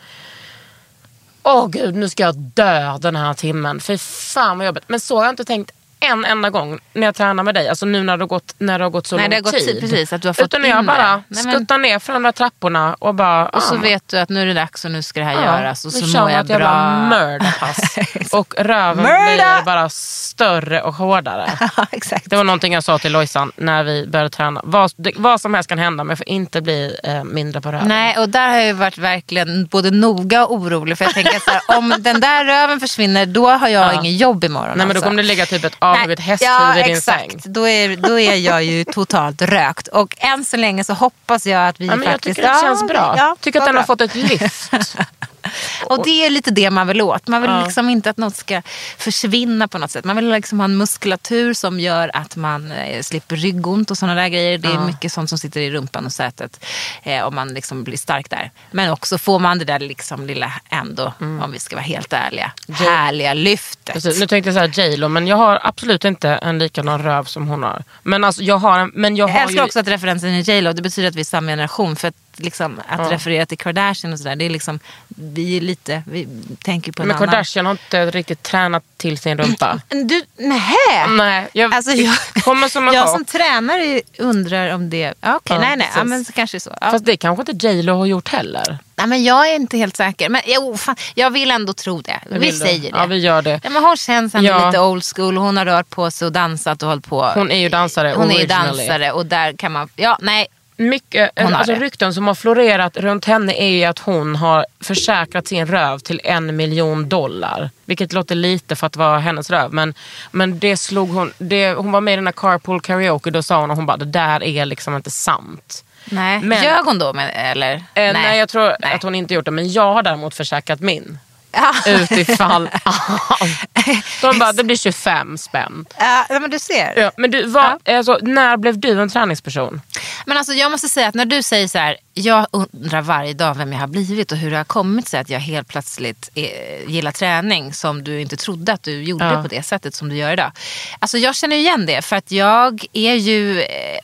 Åh 1.42 1.68
gud, 1.68 1.94
nu 1.94 2.08
ska 2.08 2.22
jag 2.22 2.34
dö 2.36 2.98
den 2.98 3.16
här 3.16 3.34
timmen. 3.34 3.80
För 3.80 3.96
fan 3.96 4.58
vad 4.58 4.66
jobbigt. 4.66 4.84
Men 4.86 5.00
så 5.00 5.16
har 5.16 5.24
jag 5.24 5.32
inte 5.32 5.44
tänkt 5.44 5.70
en 6.00 6.24
enda 6.24 6.50
gång 6.50 6.78
när 6.92 7.06
jag 7.06 7.14
tränar 7.14 7.42
med 7.42 7.54
dig. 7.54 7.68
Alltså 7.68 7.86
nu 7.86 8.02
när 8.02 8.16
det 8.16 8.22
har 8.22 8.28
gått, 8.28 8.54
när 8.58 8.78
det 8.78 8.84
har 8.84 8.90
gått 8.90 9.06
så 9.06 9.16
Nej, 9.16 9.28
lång 9.30 9.42
gått 9.42 9.58
tid. 9.58 9.80
precis, 9.80 10.12
att 10.12 10.22
du 10.22 10.28
har 10.28 10.32
fått 10.32 10.44
Utan 10.44 10.64
jag 10.64 10.84
bara 10.84 11.16
Nej, 11.28 11.44
men- 11.44 11.52
skuttar 11.54 11.78
ner 11.78 11.98
för 11.98 12.12
de 12.12 12.22
där 12.22 12.32
trapporna 12.32 12.94
och 12.98 13.14
bara... 13.14 13.48
Och 13.48 13.62
så 13.62 13.74
ah, 13.74 13.78
vet 13.78 14.08
du 14.08 14.18
att 14.18 14.28
nu 14.28 14.42
är 14.42 14.46
det 14.46 14.54
dags 14.54 14.84
och 14.84 14.90
nu 14.90 15.02
ska 15.02 15.20
det 15.20 15.26
här 15.26 15.32
ja, 15.34 15.42
göras. 15.44 15.84
Och 15.84 15.92
så 15.92 16.18
mår 16.20 16.30
jag 16.30 16.48
jävla 16.48 16.58
bra. 16.58 16.98
mördarpass. 17.18 17.98
och 18.32 18.54
röven 18.58 19.04
blir 19.04 19.64
bara 19.64 19.88
större 19.88 20.82
och 20.82 20.94
hårdare. 20.94 21.50
Exakt. 21.90 22.30
Det 22.30 22.36
var 22.36 22.44
någonting 22.44 22.72
jag 22.72 22.84
sa 22.84 22.98
till 22.98 23.12
Lojsan 23.12 23.52
när 23.56 23.84
vi 23.84 24.06
började 24.06 24.30
träna. 24.30 24.60
Vad, 24.64 24.92
det, 24.96 25.12
vad 25.16 25.40
som 25.40 25.54
helst 25.54 25.68
kan 25.68 25.78
hända 25.78 26.04
men 26.04 26.10
jag 26.10 26.18
får 26.18 26.28
inte 26.28 26.60
bli 26.60 26.96
eh, 27.04 27.24
mindre 27.24 27.60
på 27.60 27.72
röven. 27.72 27.88
Nej, 27.88 28.18
och 28.18 28.28
där 28.28 28.48
har 28.48 28.56
jag 28.56 28.74
varit 28.74 28.98
verkligen 28.98 29.66
både 29.66 29.90
noga 29.90 30.46
och 30.46 30.54
orolig. 30.54 30.98
För 30.98 31.04
jag 31.04 31.14
tänker 31.14 31.50
här, 31.50 31.78
om 31.78 31.94
den 31.98 32.20
där 32.20 32.44
röven 32.44 32.80
försvinner, 32.80 33.26
då 33.26 33.50
har 33.50 33.68
jag 33.68 33.76
Ja. 33.86 33.92
inget 33.92 34.20
jobb 34.20 34.44
imorgon. 34.44 34.68
Nej 34.68 34.76
men 34.76 34.88
då 34.88 34.90
alltså. 34.92 35.04
kommer 35.04 35.22
det 35.22 35.28
ligga 35.28 35.46
typ 35.46 35.64
ett 35.64 35.76
avhugget 35.90 36.18
Nej, 36.18 36.26
hästhuvud 36.26 36.52
ja, 36.54 36.78
i 36.78 36.82
din 36.82 36.96
exakt. 36.96 37.42
säng. 37.42 37.52
Då 37.52 37.68
är, 37.68 37.96
då 37.96 38.18
är 38.20 38.34
jag 38.36 38.64
ju 38.64 38.84
totalt 38.92 39.42
rökt. 39.42 39.88
Och 39.88 40.16
än 40.18 40.44
så 40.44 40.56
länge 40.56 40.84
så 40.84 40.92
hoppas 40.94 41.46
jag 41.46 41.68
att 41.68 41.80
vi 41.80 41.86
Ja, 41.86 41.96
men 41.96 42.02
jag 42.04 42.12
faktiskt... 42.12 42.36
tycker 42.36 42.48
det 42.48 42.54
Ja, 42.54 42.62
känns 42.62 42.86
bra. 42.88 43.14
Ja, 43.18 43.36
tycker 43.40 43.60
att 43.60 43.66
den 43.66 43.76
har 43.76 43.82
bra. 43.82 43.86
fått 43.86 44.00
ett 44.00 44.14
lyft. 44.14 44.72
Och 45.86 46.04
det 46.04 46.26
är 46.26 46.30
lite 46.30 46.50
det 46.50 46.70
man 46.70 46.86
vill 46.86 47.02
åt. 47.02 47.28
Man 47.28 47.42
vill 47.42 47.50
Ja. 47.50 47.64
liksom 47.64 47.90
inte 47.90 48.10
att 48.10 48.16
något 48.16 48.36
ska 48.36 48.62
försvinna 48.98 49.68
på 49.68 49.78
något 49.78 49.90
sätt. 49.90 50.04
Man 50.04 50.16
vill 50.16 50.28
liksom 50.32 50.60
ha 50.60 50.64
en 50.64 50.76
muskulatur 50.76 51.54
som 51.54 51.80
gör 51.80 52.10
att 52.14 52.36
man 52.36 52.72
eh, 52.72 53.02
slipper 53.02 53.36
ryggont 53.36 53.90
och 53.90 53.98
sådana 53.98 54.20
där 54.20 54.28
grejer. 54.28 54.58
Det 54.58 54.68
är 54.68 54.78
mycket 54.86 55.12
sånt 55.12 55.28
som 55.28 55.38
sitter 55.38 55.60
i 55.60 55.70
rumpan 55.70 56.06
och 56.06 56.12
sätet. 56.12 56.64
Eh, 57.02 57.22
om 57.24 57.34
man 57.34 57.48
liksom 57.48 57.84
blir 57.84 57.96
stark 57.98 58.30
där. 58.30 58.50
Men 58.70 58.90
också 58.90 59.18
får 59.18 59.38
man 59.38 59.58
det 59.58 59.64
där 59.64 59.78
liksom 59.80 60.26
lilla 60.26 60.52
ändå, 60.70 61.12
om 61.18 61.50
vi 61.52 61.58
ska 61.58 61.76
vara 61.76 61.84
helt 61.84 62.12
ärliga, 62.12 62.52
härliga 62.68 63.34
lyftet. 63.34 63.94
Precis, 63.94 64.20
nu 64.20 64.26
tänkte 64.26 64.50
jag 64.52 64.72
säga 64.72 64.88
J.Lo 64.88 65.08
men 65.08 65.26
jag 65.26 65.36
har 65.36 65.60
absolut 65.62 66.04
inte 66.04 66.28
en 66.30 66.58
likadan 66.58 67.02
röv 67.02 67.24
som 67.24 67.48
hon 67.48 67.62
har. 67.62 67.84
Men 68.02 68.24
alltså 68.24 68.42
jag 68.42 68.58
har 68.58 68.78
en, 68.78 68.90
men 68.94 69.16
jag 69.16 69.28
Jag 69.28 69.34
har 69.34 69.40
älskar 69.40 69.56
ju, 69.60 69.64
också 69.64 69.78
att 69.78 69.88
referensen 69.88 70.30
är 70.30 70.40
J 70.50 70.60
Lo. 70.60 70.72
Det 70.72 70.82
betyder 70.82 71.08
att 71.08 71.14
vi 71.14 71.20
är 71.20 71.24
samma 71.24 71.46
generation. 71.52 71.96
För 71.96 72.08
att, 72.08 72.14
liksom, 72.36 72.80
att 72.88 72.98
Ja. 73.00 73.10
referera 73.12 73.46
till 73.46 73.58
Kardashian 73.58 74.12
och 74.12 74.18
sådär. 74.18 74.36
Det 74.36 74.44
är 74.44 74.50
liksom, 74.50 74.78
vi 75.08 75.56
är 75.56 75.60
lite, 75.60 76.02
vi 76.06 76.28
tänker 76.64 76.92
på 76.92 77.02
en 77.02 77.08
Men 77.08 77.16
annan. 77.16 77.28
Kardashian 77.28 77.66
har 77.66 77.72
inte 77.72 78.10
riktigt 78.10 78.42
tränat 78.42 78.82
till 78.96 79.18
sin 79.18 79.38
rumpa. 79.38 79.80
Du, 79.88 80.22
nähä? 80.36 81.06
Nej, 81.08 81.48
jag, 81.52 81.74
Alltså 81.74 81.90
jag, 81.92 82.16
kommer 82.44 82.68
som 82.68 82.86
jag 82.86 83.08
som 83.08 83.24
tränare 83.24 84.00
undrar 84.18 84.74
om 84.74 84.90
det... 84.90 85.10
Okej, 85.10 85.40
Ja, 85.48 85.58
nej, 85.58 85.76
nej. 85.76 85.90
Ja, 85.96 86.04
men 86.04 86.24
så 86.24 86.32
kanske 86.32 86.60
så. 86.60 86.74
Fast 86.80 87.04
det 87.04 87.16
kanske 87.16 87.52
inte 87.52 87.66
J.Lo 87.66 87.94
har 87.98 88.06
gjort 88.06 88.28
heller. 88.28 88.78
nej, 88.96 89.06
men 89.06 89.24
jag 89.24 89.50
är 89.50 89.54
inte 89.54 89.76
helt 89.78 89.96
säker. 89.96 90.28
Men 90.28 90.40
jo, 90.46 90.76
fan, 90.76 90.96
jag 91.14 91.30
vill 91.30 91.50
ändå 91.50 91.72
tro 91.72 92.00
det. 92.00 92.20
Vi 92.30 92.52
säger 92.52 92.92
det. 92.92 92.98
Ja, 92.98 93.06
vi 93.06 93.16
gör 93.18 93.42
det. 93.42 93.60
Ja, 93.64 93.70
men 93.70 93.84
hon 93.84 93.96
känns 93.96 94.34
ändå 94.34 94.48
Ja. 94.50 94.66
lite 94.66 94.80
old 94.80 95.04
school. 95.16 95.36
Hon 95.36 95.56
har 95.56 95.64
rört 95.64 95.90
på 95.90 96.10
sig 96.10 96.26
och 96.26 96.32
dansat 96.32 96.82
och 96.82 96.88
hållit 96.88 97.06
på. 97.06 97.24
Hon 97.34 97.50
är 97.50 97.58
ju 97.58 97.68
dansare 97.68 98.12
Hon 98.16 98.26
är 98.30 98.34
ju 98.34 98.38
originally. 98.38 98.68
dansare 98.86 99.12
och 99.12 99.26
där 99.26 99.52
kan 99.52 99.72
man... 99.72 99.88
Ja, 99.96 100.18
nej. 100.20 100.46
Mycket, 100.78 101.30
alltså 101.40 101.72
rykten 101.74 102.14
som 102.14 102.26
har 102.26 102.34
florerat 102.34 102.96
runt 102.96 103.24
henne 103.24 103.52
är 103.62 103.68
ju 103.68 103.84
att 103.84 103.98
hon 103.98 104.36
har 104.36 104.66
försäkrat 104.80 105.46
sin 105.46 105.66
röv 105.66 105.98
till 105.98 106.20
en 106.24 106.56
miljon 106.56 107.08
dollar. 107.08 107.70
Vilket 107.84 108.12
låter 108.12 108.34
lite 108.34 108.76
för 108.76 108.86
att 108.86 108.96
vara 108.96 109.18
hennes 109.18 109.50
röv. 109.50 109.72
Men, 109.72 109.94
men 110.30 110.58
det 110.58 110.76
slog 110.76 111.08
hon, 111.10 111.32
det, 111.38 111.72
hon 111.72 111.92
var 111.92 112.00
med 112.00 112.12
i 112.12 112.16
den 112.16 112.26
här 112.26 112.32
carpool 112.32 112.80
karaoke, 112.80 113.30
då 113.30 113.42
sa 113.42 113.60
hon 113.60 113.70
och 113.70 113.76
hon 113.76 113.86
bara 113.86 113.96
det 113.96 114.04
där 114.04 114.42
är 114.42 114.64
liksom 114.66 114.96
inte 114.96 115.10
sant. 115.10 115.84
nej. 116.04 116.40
Men- 116.40 116.62
Ljög 116.62 116.84
hon 116.84 116.98
då? 116.98 117.12
Med, 117.12 117.32
eller? 117.34 117.74
Eh, 117.74 117.82
nej. 117.94 118.38
jag 118.38 118.48
tror 118.48 118.76
Nej. 118.80 118.94
att 118.94 119.02
hon 119.02 119.14
inte 119.14 119.34
gjort 119.34 119.44
det. 119.44 119.50
Men 119.50 119.72
jag 119.72 119.94
har 119.94 120.02
däremot 120.02 120.34
försäkrat 120.34 120.80
min. 120.80 121.18
Ja. 121.86 121.92
Utifall 121.92 122.68
De 124.20 124.38
bara, 124.38 124.52
det 124.52 124.64
blir 124.64 124.76
25 124.76 125.38
spänn. 125.38 125.86
Ja, 125.98 126.26
men 126.40 126.50
du 126.50 126.58
ser. 126.58 126.92
Ja, 126.96 127.10
men 127.16 127.30
du, 127.30 127.46
vad, 127.46 127.88
alltså, 127.88 128.18
när 128.22 128.56
blev 128.56 128.78
du 128.78 129.00
en 129.02 129.08
träningsperson? 129.08 129.80
Men 130.26 130.36
alltså 130.36 130.52
jag 130.52 130.70
måste 130.70 130.88
säga 130.88 131.08
att 131.08 131.14
när 131.14 131.24
du 131.24 131.42
säger 131.42 131.68
så 131.68 131.78
här, 131.78 131.96
jag 132.14 132.46
undrar 132.50 133.02
varje 133.02 133.32
dag 133.32 133.54
vem 133.54 133.72
jag 133.72 133.80
har 133.80 133.86
blivit 133.86 134.32
och 134.32 134.38
hur 134.38 134.50
det 134.50 134.56
har 134.56 134.64
kommit 134.64 135.08
sig 135.08 135.20
att 135.20 135.30
jag 135.30 135.40
helt 135.40 135.68
plötsligt 135.68 136.30
eh, 136.34 136.44
gillar 136.90 137.12
träning 137.12 137.72
som 137.74 138.04
du 138.04 138.20
inte 138.20 138.36
trodde 138.36 138.72
att 138.72 138.82
du 138.82 139.02
gjorde 139.02 139.24
Ja. 139.24 139.42
på 139.42 139.48
det 139.48 139.62
sättet 139.62 139.94
som 139.94 140.08
du 140.08 140.16
gör 140.16 140.32
idag. 140.32 140.52
Alltså 140.98 141.18
jag 141.18 141.34
känner 141.36 141.56
igen 141.56 141.86
det 141.86 142.02
för 142.02 142.16
att 142.16 142.30
jag 142.30 142.84
är 142.92 143.14
ju 143.14 143.60
eh, 143.62 143.98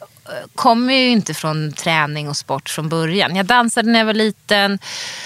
kommer 0.54 0.94
ju 0.94 1.08
inte 1.10 1.34
från 1.34 1.72
träning 1.72 2.28
och 2.28 2.36
sport 2.36 2.68
från 2.68 2.88
början. 2.88 3.36
Jag 3.36 3.46
dansade 3.46 3.90
när 3.90 3.98
jag 3.98 4.06
var 4.06 4.14
liten. 4.14 4.78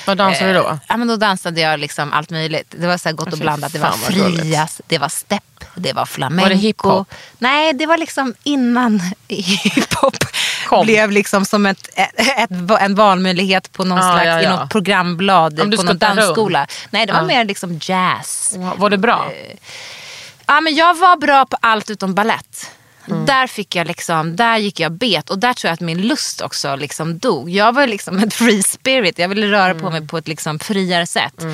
Vad 0.06 0.16
dansade 0.16 0.52
du 0.52 0.58
då? 0.58 0.68
Eh, 0.68 0.76
Ja, 0.88 0.96
men 0.96 1.08
då 1.08 1.16
dansade 1.16 1.60
jag 1.60 1.80
liksom 1.80 2.12
allt 2.12 2.30
möjligt. 2.30 2.74
Det 2.78 2.86
var 2.86 2.98
så 2.98 3.12
gott 3.12 3.26
och 3.26 3.34
Fy 3.38 3.40
blandat. 3.40 3.72
Det 3.72 3.78
var 3.78 3.90
frias, 3.90 4.80
det 4.86 4.98
var 4.98 5.08
step, 5.08 5.64
det 5.74 5.92
var 5.92 6.06
flamenco. 6.06 6.42
Var 6.44 6.50
det 6.50 6.56
hiphop? 6.56 7.08
Nej, 7.38 7.72
det 7.72 7.86
var 7.86 7.96
liksom 7.98 8.34
innan 8.42 9.00
hiphop 9.28 10.16
Kom. 10.66 10.86
blev 10.86 11.10
liksom 11.10 11.44
som 11.44 11.66
ett, 11.66 11.88
ett, 11.94 12.50
en 12.80 12.94
valmöjlighet 12.94 13.72
på 13.72 13.84
någon 13.84 13.98
Ah, 13.98 14.12
slags, 14.12 14.26
ja, 14.26 14.40
i 14.40 14.44
ja. 14.44 14.56
något 14.56 14.70
programblad 14.70 15.56
på 15.58 15.64
någon 15.64 15.72
skuttar 15.78 16.08
runt. 16.08 16.18
dansskola. 16.18 16.66
Nej, 16.90 17.06
det 17.06 17.12
var 17.12 17.20
Ah. 17.20 17.26
mer 17.26 17.44
liksom 17.44 17.78
jazz. 17.82 18.54
Var 18.76 18.90
det 18.90 18.98
bra? 18.98 19.32
Ja, 20.46 20.60
men 20.60 20.74
jag 20.74 20.94
var 20.94 21.16
bra 21.16 21.46
på 21.46 21.56
allt 21.60 21.90
utom 21.90 22.14
ballett. 22.14 22.70
Där 23.06 23.46
fick 23.46 23.74
jag 23.74 23.86
liksom, 23.86 24.36
där 24.36 24.56
gick 24.56 24.80
jag 24.80 24.92
bet 24.92 25.30
och 25.30 25.38
där 25.38 25.54
tror 25.54 25.68
jag 25.68 25.74
att 25.74 25.80
min 25.80 26.02
lust 26.02 26.40
också 26.40 26.76
liksom 26.76 27.18
dog. 27.18 27.50
Jag 27.50 27.72
var 27.72 27.86
liksom 27.86 28.18
ett 28.24 28.34
free 28.34 28.62
spirit, 28.62 29.18
jag 29.18 29.28
ville 29.28 29.46
röra 29.46 29.74
på 29.74 29.90
mig 29.90 30.06
på 30.06 30.18
ett 30.18 30.28
liksom 30.28 30.58
friare 30.58 31.06
sätt. 31.06 31.44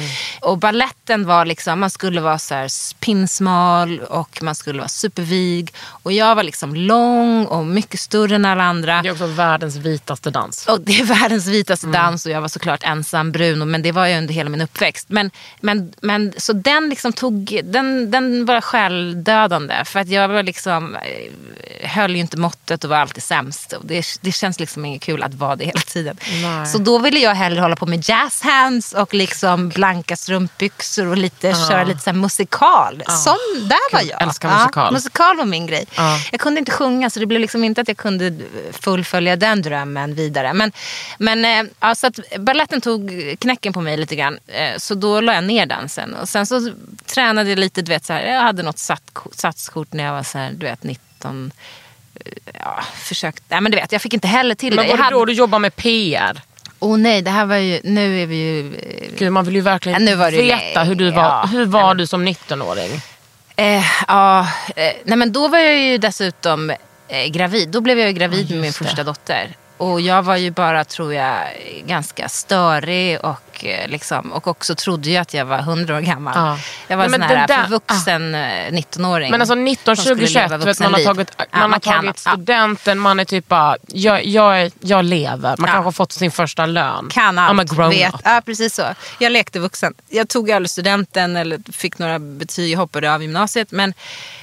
Och 0.40 0.58
balletten 0.58 1.26
var 1.26 1.44
liksom, 1.44 1.80
man 1.80 1.90
skulle 1.90 2.20
vara 2.20 2.38
så 2.38 2.54
här 2.54 2.94
pinsmal 3.00 4.00
och 4.00 4.42
man 4.42 4.54
skulle 4.54 4.78
vara 4.78 4.88
supervig. 4.88 5.74
Och 5.84 6.12
jag 6.12 6.34
var 6.34 6.42
liksom 6.42 6.74
lång 6.74 7.46
och 7.46 7.66
mycket 7.66 8.00
större 8.00 8.34
än 8.34 8.44
alla 8.44 8.64
andra. 8.64 9.02
Det 9.02 9.08
är 9.08 9.12
också 9.12 9.26
världens 9.26 9.76
vitaste 9.76 10.30
dans. 10.30 10.66
Och 10.66 10.80
det 10.80 11.00
är 11.00 11.04
världens 11.04 11.46
vitaste 11.46 11.86
dans 11.86 12.26
och 12.26 12.32
jag 12.32 12.40
var 12.40 12.48
såklart 12.48 12.82
ensam 12.84 13.32
brun. 13.32 13.70
Men 13.70 13.82
det 13.82 13.92
var 13.92 14.06
ju 14.06 14.18
under 14.18 14.34
hela 14.34 14.50
min 14.50 14.60
uppväxt. 14.60 15.08
Men, 15.08 15.30
men, 15.60 15.92
men, 16.00 16.32
så 16.36 16.52
den 16.52 16.88
liksom 16.88 17.12
tog, 17.12 17.60
den, 17.64 18.10
den 18.10 18.44
var 18.44 18.60
själdödande. 18.60 19.84
För 19.84 20.00
att 20.00 20.08
jag 20.08 20.28
var 20.28 20.42
liksom, 20.42 20.96
höll 21.82 22.10
ju 22.14 22.20
inte 22.20 22.36
måttet 22.36 22.84
och 22.84 22.90
var 22.90 22.96
alltid 22.96 23.22
sämst. 23.22 23.72
Och 23.72 23.86
det, 23.86 24.06
det 24.20 24.32
känns 24.32 24.60
liksom 24.60 24.84
inget 24.84 25.02
kul 25.02 25.22
att 25.22 25.34
vara 25.34 25.56
det 25.56 25.64
hela 25.64 25.80
tiden. 25.80 26.16
Nej. 26.42 26.66
Så 26.66 26.78
då 26.78 26.98
ville 26.98 27.18
jag 27.20 27.34
hellre 27.34 27.60
hålla 27.60 27.76
på 27.76 27.86
med 27.86 28.08
jazz 28.08 28.42
hands 28.42 28.92
och 28.92 29.14
liksom 29.14 29.68
blanka 29.68 30.16
strumpbyxor 30.16 31.06
och 31.06 31.16
lite, 31.16 31.54
köra 31.68 31.84
lite 31.84 32.00
så 32.00 32.12
musikal. 32.12 33.02
Sån, 33.08 33.68
där 33.68 33.92
var 33.92 34.00
jag. 34.02 34.22
älskar 34.22 34.58
musikal. 34.58 34.92
musikal 34.92 35.36
var 35.36 35.44
min 35.44 35.66
grej. 35.66 35.84
Ja. 35.96 36.18
Jag 36.32 36.40
kunde 36.40 36.58
inte 36.58 36.72
sjunga 36.72 37.10
så 37.10 37.20
det 37.20 37.26
blev 37.26 37.40
liksom 37.40 37.64
inte 37.64 37.80
att 37.80 37.88
jag 37.88 37.96
kunde 37.96 38.38
fullfölja 38.72 39.36
den 39.36 39.62
drömmen 39.62 40.14
vidare. 40.14 40.52
Men, 40.52 40.72
men 41.18 41.44
eh, 41.44 41.72
ja, 41.80 41.94
så 41.94 42.06
att 42.06 42.18
balletten 42.38 42.80
tog 42.80 43.10
knäcken 43.38 43.72
på 43.72 43.80
mig 43.80 43.96
lite 43.96 44.16
grann. 44.16 44.38
Eh, 44.46 44.78
Så 44.78 44.94
då 44.94 45.20
la 45.20 45.34
jag 45.34 45.44
ner 45.44 45.66
dansen. 45.66 46.14
Och 46.14 46.28
sen 46.28 46.46
så 46.46 46.72
tränade 47.06 47.50
jag 47.50 47.58
lite, 47.58 47.82
du 47.82 47.88
vet, 47.92 48.04
så 48.04 48.12
här, 48.12 48.26
jag 48.26 48.40
hade 48.42 48.62
något 48.62 48.78
satskort 49.34 49.92
när 49.92 50.04
jag 50.04 50.12
var 50.12 50.22
så 50.22 50.38
här, 50.38 50.52
du 50.52 50.66
vet, 50.66 50.82
19. 50.82 51.04
Eh, 51.24 52.32
Ja, 52.64 52.82
försökt, 52.94 53.42
nej 53.48 53.60
men 53.60 53.72
du 53.72 53.76
vet, 53.76 53.92
jag 53.92 54.02
fick 54.02 54.14
inte 54.14 54.28
heller 54.28 54.54
till 54.54 54.74
Men 54.74 54.84
det. 54.86 54.92
var 54.92 54.98
Jag 54.98 55.06
det 55.06 55.10
då 55.14 55.18
hade, 55.20 55.32
du 55.32 55.36
jobbar 55.36 55.58
med 55.58 55.76
PR? 55.76 56.40
oh 56.78 56.98
nej, 56.98 57.22
det 57.22 57.30
här 57.30 57.46
var 57.46 57.56
ju, 57.56 57.80
nu 57.84 58.22
är 58.22 58.26
vi 58.26 58.36
ju... 58.36 58.74
eh, 58.74 59.18
Gud, 59.18 59.32
man 59.32 59.44
vill 59.44 59.54
ju 59.54 59.60
verkligen 59.60 60.06
Ja, 60.06 60.16
var 60.16 60.30
veta 60.30 60.82
hur 60.82 60.94
du 60.94 61.10
var, 61.10 61.22
ja. 61.22 61.48
hur 61.52 61.66
var 61.66 61.94
du 61.94 62.06
som 62.06 62.28
19-åring. 62.28 63.00
Eh, 63.56 63.84
ja, 64.08 64.40
eh, 64.76 64.92
nej 65.04 65.16
men 65.18 65.32
då 65.32 65.48
var 65.48 65.58
jag 65.58 65.78
ju 65.78 65.98
dessutom 65.98 66.70
eh, 67.08 67.26
gravid. 67.30 67.68
Då 67.68 67.80
blev 67.80 67.98
jag 67.98 68.08
ju 68.08 68.14
gravid 68.14 68.46
Ja, 68.50 68.54
med 68.54 68.60
min 68.62 68.70
det. 68.70 68.76
första 68.78 69.04
dotter. 69.04 69.56
Och 69.76 70.00
jag 70.00 70.22
var 70.22 70.36
ju 70.36 70.50
bara, 70.50 70.84
tror 70.84 71.14
jag, 71.14 71.36
ganska 71.86 72.28
störig 72.28 73.20
och, 73.24 73.51
eh, 73.64 73.88
liksom, 73.88 74.32
och 74.32 74.46
också 74.48 74.74
trodde 74.74 75.10
ju 75.10 75.16
att 75.16 75.34
jag 75.34 75.44
var 75.44 75.58
100 75.58 75.96
år 75.96 76.00
gammal. 76.00 76.32
Ja. 76.36 76.58
Jag 76.88 76.96
var 76.96 77.04
en 77.04 77.10
sån 77.10 77.22
här 77.22 77.46
det 77.46 77.54
där- 77.54 77.62
förvuxen 77.64 78.34
eh, 78.34 78.40
19-åring. 78.72 79.30
Men 79.30 79.40
alltså 79.40 79.54
19, 79.54 79.96
som 79.96 80.04
skulle 80.04 80.26
20, 80.26 80.32
21, 80.32 80.42
leva 80.50 80.58
du 80.58 80.64
vet, 80.64 80.80
man 80.80 80.94
har 80.94 81.04
tagit, 81.04 81.30
Ja, 81.38 81.44
man 81.52 81.72
har 81.72 81.78
kan- 81.80 82.04
tagit 82.04 82.22
ja. 82.24 82.32
studenten, 82.32 82.98
man 82.98 83.20
är 83.20 83.24
typ 83.24 83.48
bara, 83.48 83.76
jag, 83.88 84.24
jag, 84.24 84.70
jag 84.80 85.04
lever. 85.04 85.48
Man 85.48 85.56
Ja. 85.58 85.66
kanske 85.66 85.82
har 85.86 85.92
fått 85.92 86.12
sin 86.12 86.30
första 86.30 86.66
lön. 86.66 87.08
kan 87.12 87.38
I'm 87.38 87.42
a 87.42 87.56
allt, 87.60 87.76
grown 87.76 87.90
vet. 87.90 88.14
up. 88.14 88.20
Ja, 88.24 88.42
precis 88.46 88.74
så. 88.74 88.82
Jag 89.18 89.32
lekte 89.32 89.58
vuxen. 89.58 89.94
Jag 90.08 90.28
tog 90.28 90.50
aldrig 90.50 90.70
studenten 90.70 91.36
eller 91.36 91.72
fick 91.72 91.98
några 91.98 92.18
betyg, 92.18 92.72
jag 92.72 92.78
hoppade 92.78 93.14
av 93.14 93.22
gymnasiet. 93.22 93.70
Men, 93.70 93.94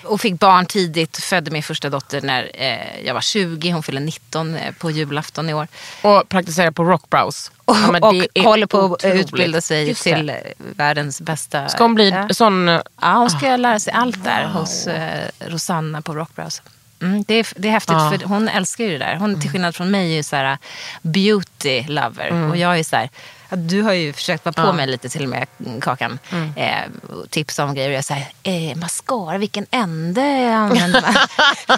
och 0.03 0.21
fick 0.21 0.39
barn 0.39 0.65
tidigt, 0.65 1.17
födde 1.17 1.51
min 1.51 1.63
första 1.63 1.89
dotter 1.89 2.21
när 2.21 2.51
eh, 2.53 3.05
jag 3.05 3.13
var 3.13 3.21
20. 3.21 3.71
Hon 3.71 3.83
fyllde 3.83 4.01
19 4.01 4.55
eh, 4.55 4.71
på 4.73 4.91
julafton 4.91 5.49
i 5.49 5.53
år. 5.53 5.67
Och 6.01 6.29
praktiserar 6.29 6.71
på 6.71 6.83
Rockbrows. 6.83 7.51
Och, 7.65 7.75
Ja, 7.75 7.97
och 8.35 8.43
håller 8.43 8.65
på 8.67 8.93
att. 8.93 9.03
Utbilda 9.15 9.61
sig 9.61 9.87
Just 9.87 10.03
det. 10.03 10.15
till 10.15 10.29
eh, 10.29 10.35
världens 10.57 11.21
bästa... 11.21 11.69
Ska 11.69 11.83
hon 11.83 11.95
bli 11.95 12.09
ja. 12.09 12.27
sån... 12.31 12.69
eh, 12.69 12.81
Ja, 13.01 13.13
hon 13.13 13.29
ska 13.29 13.55
lära 13.55 13.79
sig 13.79 13.93
allt 13.93 14.23
där 14.23 14.43
hos 14.45 14.87
eh, 14.87 15.27
Rosanna 15.39 16.01
på 16.01 16.13
Rockbrows. 16.13 16.61
Mm, 17.01 17.23
det, 17.27 17.33
är, 17.33 17.47
det 17.55 17.67
är 17.67 17.71
häftigt, 17.71 17.95
Ja. 17.97 18.11
för 18.19 18.27
hon 18.27 18.47
älskar 18.49 18.83
ju 18.83 18.91
det 18.91 18.97
där. 18.97 19.15
Hon 19.15 19.41
till 19.41 19.49
skillnad 19.49 19.75
från 19.75 19.91
mig 19.91 20.11
är 20.11 20.15
ju 20.15 20.23
så 20.23 20.35
här 20.35 20.57
beauty 21.01 21.83
lover. 21.87 22.49
Och 22.49 22.57
jag 22.57 22.79
är 22.79 22.83
så 22.83 22.95
här, 22.95 23.09
du 23.49 23.81
har 23.81 23.93
ju 23.93 24.13
försökt 24.13 24.45
vara 24.45 24.53
på 24.53 24.61
Ja. 24.61 24.71
mig 24.71 24.87
lite 24.87 25.09
till 25.09 25.23
och 25.23 25.29
med, 25.29 25.47
mm, 25.65 25.81
Kakan. 25.81 26.19
Eh, 26.55 26.75
och 27.09 27.29
tipsa 27.29 27.63
om 27.63 27.73
grejer. 27.75 27.89
Och 27.89 27.95
jag 27.95 28.05
säger, 28.05 28.27
eh, 28.43 28.75
mascara, 28.77 29.37
vilken 29.37 29.65
ände 29.71 30.55
använder 30.55 31.01
man? 31.01 31.77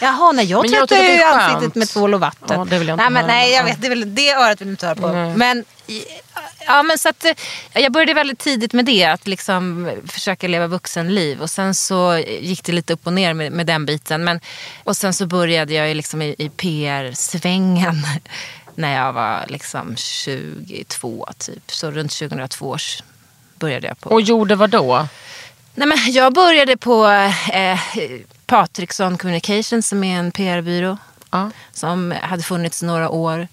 Jaha, 0.00 0.32
nej 0.32 0.44
jag 0.46 0.62
Men 0.62 0.70
tvättar 0.70 0.86
tycker 0.86 1.02
ju 1.02 1.08
det 1.08 1.22
är 1.22 1.32
skönt. 1.32 1.42
ansiktet 1.54 1.74
med 1.74 1.88
tvål 1.88 2.14
och 2.14 2.20
vatten. 2.20 2.58
Ja, 2.58 2.64
det 2.70 2.78
vill 2.78 2.88
jag 2.88 2.94
inte 2.94 3.04
nej, 3.04 3.12
men, 3.12 3.26
nej, 3.26 3.50
jag 3.52 3.60
Ja. 3.60 3.64
vet, 3.64 3.80
det, 3.80 3.86
är 3.86 3.88
väl, 3.88 4.14
det 4.14 4.30
örat 4.32 4.60
vill 4.60 4.68
du 4.68 4.70
inte 4.72 4.86
höra 4.86 4.96
på. 4.96 5.08
Men, 5.38 5.64
i- 5.86 6.04
ja, 6.66 6.82
men 6.82 6.98
så 6.98 7.08
att, 7.08 7.24
eh, 7.24 7.32
jag 7.72 7.92
började 7.92 8.14
väldigt 8.14 8.38
tidigt 8.38 8.72
med 8.72 8.84
det, 8.84 9.04
att 9.04 9.26
liksom 9.26 9.90
försöka 10.06 10.48
leva 10.48 10.66
vuxenliv. 10.66 11.42
Och 11.42 11.50
sen 11.50 11.74
så 11.74 12.22
gick 12.40 12.64
det 12.64 12.72
lite 12.72 12.92
upp 12.92 13.06
och 13.06 13.12
ner 13.12 13.34
med, 13.34 13.52
med 13.52 13.66
den 13.66 13.86
biten. 13.86 14.24
Men, 14.24 14.40
och 14.84 14.96
sen 14.96 15.14
så 15.14 15.26
började 15.26 15.74
jag 15.74 15.96
liksom 15.96 16.22
i, 16.22 16.34
i 16.38 16.48
PR-svängen 16.48 18.06
när 18.78 18.96
jag 18.96 19.12
var 19.12 19.44
liksom 19.48 19.96
22 19.96 21.26
typ. 21.38 21.72
Så 21.72 21.90
runt 21.90 22.12
2002 22.12 22.68
års 22.68 23.02
började 23.54 23.86
jag 23.86 24.00
på. 24.00 24.10
Och 24.10 24.20
gjorde 24.20 24.54
vad 24.54 24.70
då? 24.70 25.08
Nej, 25.74 25.88
men 25.88 25.98
jag 26.12 26.32
började 26.32 26.76
på 26.76 27.06
eh, 27.52 27.78
Patriksson 28.46 29.18
Communications 29.18 29.88
som 29.88 30.04
är 30.04 30.18
en 30.18 30.32
PR-byrå. 30.32 30.96
Ja. 31.30 31.50
Som 31.72 32.14
hade 32.22 32.42
funnits 32.42 32.82
några 32.82 33.10
år. 33.10 33.48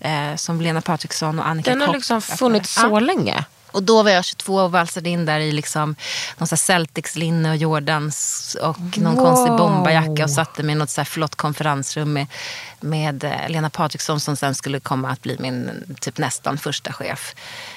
Eh, 0.00 0.36
som 0.36 0.60
Lena 0.60 0.80
Patriksson 0.80 1.38
och 1.38 1.48
Annika 1.48 1.70
Den 1.70 1.80
har 1.80 1.86
Kock 1.86 1.96
liksom 1.96 2.22
funnits 2.22 2.74
så 2.74 3.00
länge. 3.00 3.44
Och 3.72 3.82
då 3.82 4.02
var 4.02 4.10
jag 4.10 4.24
22 4.24 4.54
och 4.54 4.72
valsade 4.72 5.10
in 5.10 5.26
där 5.26 5.40
i 5.40 5.52
liksom 5.52 5.96
någon 6.38 6.48
här 6.50 6.56
Celtics-linne 6.56 7.50
och 7.50 7.56
Jordans 7.56 8.56
och 8.62 8.98
någon 8.98 9.16
Wow. 9.16 9.24
konstig 9.24 9.56
bomberjacka 9.56 10.24
och 10.24 10.30
satte 10.30 10.62
mig 10.62 10.72
i 10.74 10.78
något 10.78 10.90
så 10.90 11.00
här 11.00 11.06
flott 11.06 11.34
konferensrum 11.34 12.12
med, 12.12 12.26
med 12.80 13.24
eh, 13.24 13.48
Lena 13.48 13.70
Patriksson 13.70 14.20
som 14.20 14.36
sen 14.36 14.54
skulle 14.54 14.80
komma 14.80 15.10
att 15.10 15.22
bli 15.22 15.36
min 15.40 15.70
typ 16.00 16.18
nästan 16.18 16.58
första 16.58 16.92
chef. 16.92 17.34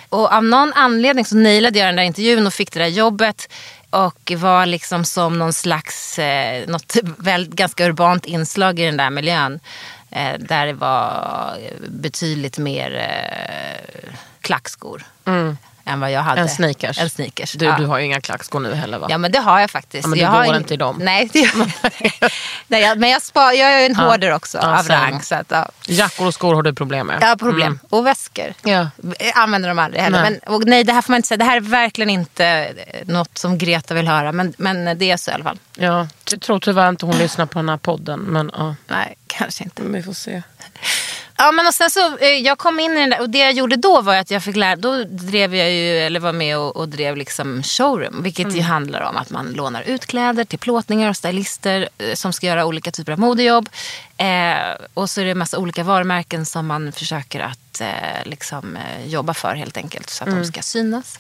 Och 0.09 0.31
av 0.33 0.43
någon 0.43 0.73
anledning 0.73 1.25
så 1.25 1.35
nailade 1.35 1.79
jag 1.79 1.87
den 1.87 1.95
där 1.95 2.03
intervjun 2.03 2.47
och 2.47 2.53
fick 2.53 2.71
det 2.71 2.79
där 2.79 2.87
jobbet 2.87 3.49
och 3.89 4.31
var 4.37 4.65
liksom 4.65 5.05
som 5.05 5.39
någon 5.39 5.53
slags, 5.53 6.19
eh, 6.19 6.67
något 6.67 6.95
väl, 7.17 7.49
ganska 7.55 7.85
urbant 7.85 8.25
inslag 8.25 8.79
i 8.79 8.85
den 8.85 8.97
där 8.97 9.09
miljön. 9.09 9.59
Eh, 10.11 10.33
där 10.39 10.65
det 10.65 10.73
var 10.73 11.57
betydligt 11.89 12.57
mer 12.57 12.95
eh, 12.95 14.13
klackskor 14.41 15.03
än 15.85 15.99
vad 15.99 16.11
jag 16.11 16.21
hade. 16.21 16.41
En 16.41 16.49
sneakers. 16.49 16.99
En 16.99 17.09
sneakers. 17.09 17.51
Du, 17.53 17.65
ja. 17.65 17.75
du 17.77 17.85
har 17.85 17.97
ju 17.99 18.05
inga 18.05 18.21
klackskor 18.21 18.59
nu 18.59 18.73
heller 18.73 18.97
va? 18.97 19.07
Ja 19.09 19.17
men 19.17 19.31
det 19.31 19.39
har 19.39 19.59
jag 19.59 19.71
faktiskt. 19.71 20.03
Ja, 20.03 20.09
men 20.09 20.17
du 20.19 20.23
jag 20.23 20.29
har 20.31 20.45
går 20.45 20.53
en- 20.53 20.61
inte 20.61 20.73
i 20.73 20.77
dem. 20.77 20.97
Nej, 21.01 21.29
det 21.33 21.39
gör 21.39 21.51
Nej 22.67 22.81
jag, 22.81 22.99
men 22.99 23.09
jag, 23.09 23.21
spar, 23.21 23.51
jag 23.51 23.71
är 23.81 23.85
en 23.85 23.95
hoarder 23.95 24.31
också 24.31 24.57
Ja, 24.61 24.79
av 24.79 24.87
rang. 24.87 25.21
Så 25.21 25.35
att, 25.35 25.51
ja. 25.51 25.69
Jackor 25.87 26.27
och 26.27 26.33
skor 26.33 26.55
har 26.55 26.63
du 26.63 26.73
problem 26.73 27.07
med. 27.07 27.23
Har 27.23 27.35
problem. 27.35 27.79
Och 27.89 28.05
väskor. 28.05 28.53
Ja. 28.63 28.89
Jag 29.19 29.31
använder 29.37 29.69
dem 29.69 29.79
aldrig 29.79 30.03
heller. 30.03 30.21
Nej. 30.21 30.39
Men, 30.45 30.53
och 30.55 30.63
nej, 30.65 30.83
det 30.83 30.93
här 30.93 31.01
får 31.01 31.11
man 31.13 31.17
inte 31.17 31.27
säga. 31.27 31.37
Det 31.37 31.45
här 31.45 31.55
är 31.57 31.61
verkligen 31.61 32.09
inte 32.09 32.45
eh, 32.45 33.07
något 33.07 33.37
som 33.37 33.57
Greta 33.57 33.93
vill 33.93 34.07
höra. 34.07 34.31
Men, 34.31 34.53
men 34.57 34.97
det 34.97 35.11
är 35.11 35.17
så 35.17 35.31
i 35.31 35.33
alla 35.33 35.43
fall. 35.43 35.59
Ja, 35.75 36.07
jag 36.31 36.41
tror 36.41 36.59
tyvärr 36.59 36.89
inte 36.89 37.05
hon 37.05 37.17
lyssnar 37.17 37.45
på 37.45 37.59
den 37.59 37.69
här 37.69 37.77
podden. 37.77 38.19
Men 38.19 38.51
ja, 38.53 38.75
Nej, 38.87 39.15
kanske 39.27 39.63
inte. 39.63 39.81
vi 39.83 40.03
får 40.03 40.13
se. 40.13 40.43
Ja, 41.37 41.51
men 41.51 41.67
och 41.67 41.73
sen 41.73 41.89
så, 41.89 42.17
eh, 42.17 42.27
jag 42.27 42.57
kom 42.57 42.79
in 42.79 42.91
i 42.91 42.99
den 42.99 43.09
där, 43.09 43.21
och 43.21 43.29
det 43.29 43.37
jag 43.37 43.53
gjorde 43.53 43.75
då 43.75 44.01
var 44.01 44.15
att 44.15 44.31
jag 44.31 44.43
fick 44.43 44.55
lära, 44.55 44.75
då 44.75 45.03
drev 45.03 45.55
jag 45.55 45.71
ju, 45.71 45.97
eller 45.97 46.19
var 46.19 46.33
med 46.33 46.57
och, 46.57 46.75
och 46.75 46.89
drev 46.89 47.17
liksom 47.17 47.63
showroom. 47.63 48.23
Vilket 48.23 48.55
ju 48.55 48.61
handlar 48.61 49.01
om 49.01 49.17
att 49.17 49.29
man 49.29 49.51
lånar 49.53 49.81
ut 49.81 50.05
kläder 50.05 50.45
till 50.45 50.59
plåtningar 50.59 51.09
och 51.09 51.17
stylister 51.17 51.89
eh, 51.97 52.13
som 52.13 52.33
ska 52.33 52.47
göra 52.47 52.65
olika 52.65 52.91
typer 52.91 53.11
av 53.11 53.19
modejobb. 53.19 53.69
Eh, 54.17 54.55
och 54.93 55.09
så 55.09 55.21
är 55.21 55.25
det 55.25 55.31
en 55.31 55.37
massa 55.37 55.57
olika 55.57 55.83
varumärken 55.83 56.45
som 56.45 56.67
man 56.67 56.91
försöker 56.91 57.39
att 57.39 57.81
eh, 57.81 57.87
liksom, 58.25 58.77
eh, 58.77 59.07
jobba 59.07 59.33
för 59.33 59.55
helt 59.55 59.77
enkelt. 59.77 60.09
Så 60.09 60.23
att 60.23 60.29
de 60.29 60.45
ska 60.45 60.61
synas. 60.61 61.19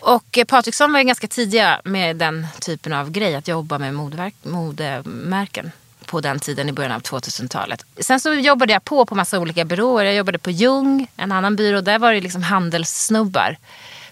Och 0.00 0.38
Patriksson 0.48 0.92
var 0.92 1.00
ju 1.00 1.06
ganska 1.06 1.26
tidiga 1.26 1.80
med 1.84 2.16
den 2.16 2.46
typen 2.60 2.92
av 2.92 3.10
grej, 3.10 3.34
att 3.34 3.48
jobba 3.48 3.78
med 3.78 3.94
modeverk, 3.94 4.34
modemärken 4.42 5.72
på 6.06 6.20
den 6.20 6.38
tiden 6.38 6.68
i 6.68 6.72
början 6.72 6.92
av 6.92 7.02
2000-talet. 7.02 7.86
Sen 8.00 8.20
så 8.20 8.34
jobbade 8.34 8.72
jag 8.72 8.84
på 8.84 9.06
på 9.06 9.14
massa 9.14 9.38
olika 9.38 9.64
byråer. 9.64 10.04
Jag 10.04 10.14
jobbade 10.14 10.38
på 10.38 10.50
Jung, 10.50 11.06
en 11.16 11.32
annan 11.32 11.56
byrå. 11.56 11.80
Där 11.80 11.98
var 11.98 12.12
det 12.12 12.20
liksom 12.20 12.42
handelssnubbar 12.42 13.56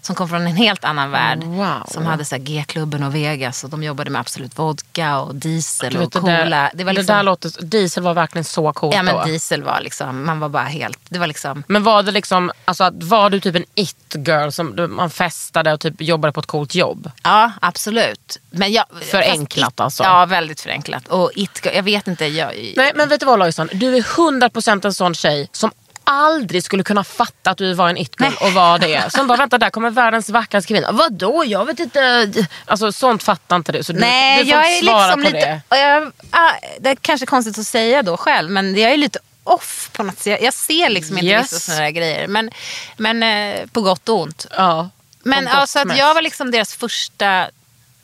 som 0.07 0.15
kom 0.15 0.29
från 0.29 0.47
en 0.47 0.57
helt 0.57 0.85
annan 0.85 1.11
värld. 1.11 1.45
Wow. 1.45 1.83
Som 1.89 2.07
hade 2.07 2.25
så 2.25 2.37
G-klubben 2.39 3.03
och 3.03 3.15
Vegas 3.15 3.65
och 3.65 3.71
de 3.71 3.83
jobbade 3.83 4.11
med 4.11 4.21
Absolut 4.21 4.59
Vodka 4.59 5.19
och 5.19 5.35
Diesel 5.35 5.97
och 5.97 6.11
det, 6.11 6.21
Cola. 6.21 6.33
där, 6.33 6.71
Det 6.75 6.85
var 6.85 6.93
det 6.93 6.99
liksom, 6.99 7.17
där 7.17 7.23
låter, 7.23 7.63
diesel 7.63 8.03
var 8.03 8.15
verkligen 8.15 8.45
så 8.45 8.73
coolt 8.73 8.95
ja 8.95 9.03
men 9.03 9.15
då. 9.15 9.25
Diesel 9.25 9.63
var 9.63 9.81
liksom, 9.81 10.27
man 10.27 10.41
var 10.41 10.49
bara 10.49 10.63
helt, 10.63 10.99
det 11.09 11.19
var 11.19 11.27
liksom 11.27 11.63
Men 11.67 11.83
var 11.83 12.03
det 12.03 12.13
liksom, 12.13 12.53
alltså, 12.65 12.91
var 12.95 13.31
du 13.31 13.41
typ 13.41 13.57
en 13.57 13.65
it-girl 13.75 14.51
som 14.51 14.89
man 14.91 15.11
festade 15.11 15.73
och 15.73 15.81
typ 15.81 16.01
jobbade 16.01 16.33
på 16.33 16.41
ett 16.41 16.47
coolt 16.47 16.75
jobb? 16.75 17.11
Ja, 17.23 17.53
absolut. 17.61 18.39
Men 18.51 18.73
jag, 18.73 18.85
Förenklat 19.03 19.73
it, 19.73 19.81
alltså. 19.81 20.03
Ja, 20.03 20.27
väldigt 20.27 20.61
förenklat. 20.61 21.09
Och 21.09 21.31
it, 21.35 21.67
jag 21.75 21.83
vet 21.83 22.09
inte, 22.09 22.27
jag, 22.27 22.73
Nej 22.77 22.93
men 22.95 23.09
vet 23.09 23.21
du 23.21 23.27
vad 23.27 23.39
Lojsan, 23.39 23.69
du 23.73 23.97
är 23.97 24.03
100% 24.03 24.87
en 24.87 24.95
sån 24.95 25.15
tjej 25.15 25.49
som 25.53 25.71
aldrig 26.05 26.65
skulle 26.65 26.83
kunna 26.83 27.05
fatta 27.05 27.51
att 27.51 27.59
du 27.59 27.75
var 27.75 27.89
en 27.89 27.97
it-girl 27.97 28.33
och 28.41 28.53
var 28.53 28.79
det. 28.79 29.13
Sen 29.13 29.27
bara, 29.27 29.39
vänta 29.39 29.59
där 29.59 29.71
kommer 29.71 29.91
världens 29.91 30.31
vackraste 30.31 30.69
kvinna. 30.69 30.93
Vadå? 30.93 31.45
Jag 31.47 31.65
vet 31.65 31.81
inte. 31.81 32.31
Alltså 32.67 32.93
sånt 32.93 33.23
fattar 33.23 33.57
inte 33.57 33.73
du. 33.73 33.83
Så 33.83 33.93
Nej, 33.93 34.39
du, 34.39 34.45
du 34.45 34.51
får 34.51 34.61
jag 34.61 34.71
är 34.71 34.75
inte 34.75 34.87
svara 34.87 35.07
liksom 35.07 35.23
på 35.23 35.37
lite... 35.37 35.63
det. 35.69 35.79
Jag, 35.79 36.13
ah, 36.31 36.53
det 36.81 36.91
är 36.91 36.97
kanske 36.97 37.27
konstigt 37.27 37.59
att 37.59 37.67
säga 37.67 38.03
då 38.03 38.17
själv, 38.17 38.51
men 38.51 38.79
jag 38.79 38.93
är 38.93 38.97
lite 38.97 39.19
off 39.45 39.91
på 39.93 40.03
något 40.03 40.19
sätt. 40.19 40.43
Jag, 40.43 40.55
ser 40.55 40.91
liksom 40.91 41.19
inte 41.19 41.27
Yes. 41.27 41.53
vissa 41.53 41.73
sådana 41.73 41.91
grejer. 41.91 42.27
Men, 42.27 42.51
men 42.97 43.23
eh, 43.23 43.67
på 43.67 43.81
gott 43.81 44.09
och 44.09 44.21
ont. 44.21 44.47
Ja, 44.57 44.91
Men 45.23 45.45
gott 45.45 45.55
alltså 45.55 45.79
att 45.79 45.97
jag 45.99 46.15
var 46.15 46.23
liksom 46.23 46.51
deras 46.51 46.75
första 46.75 47.47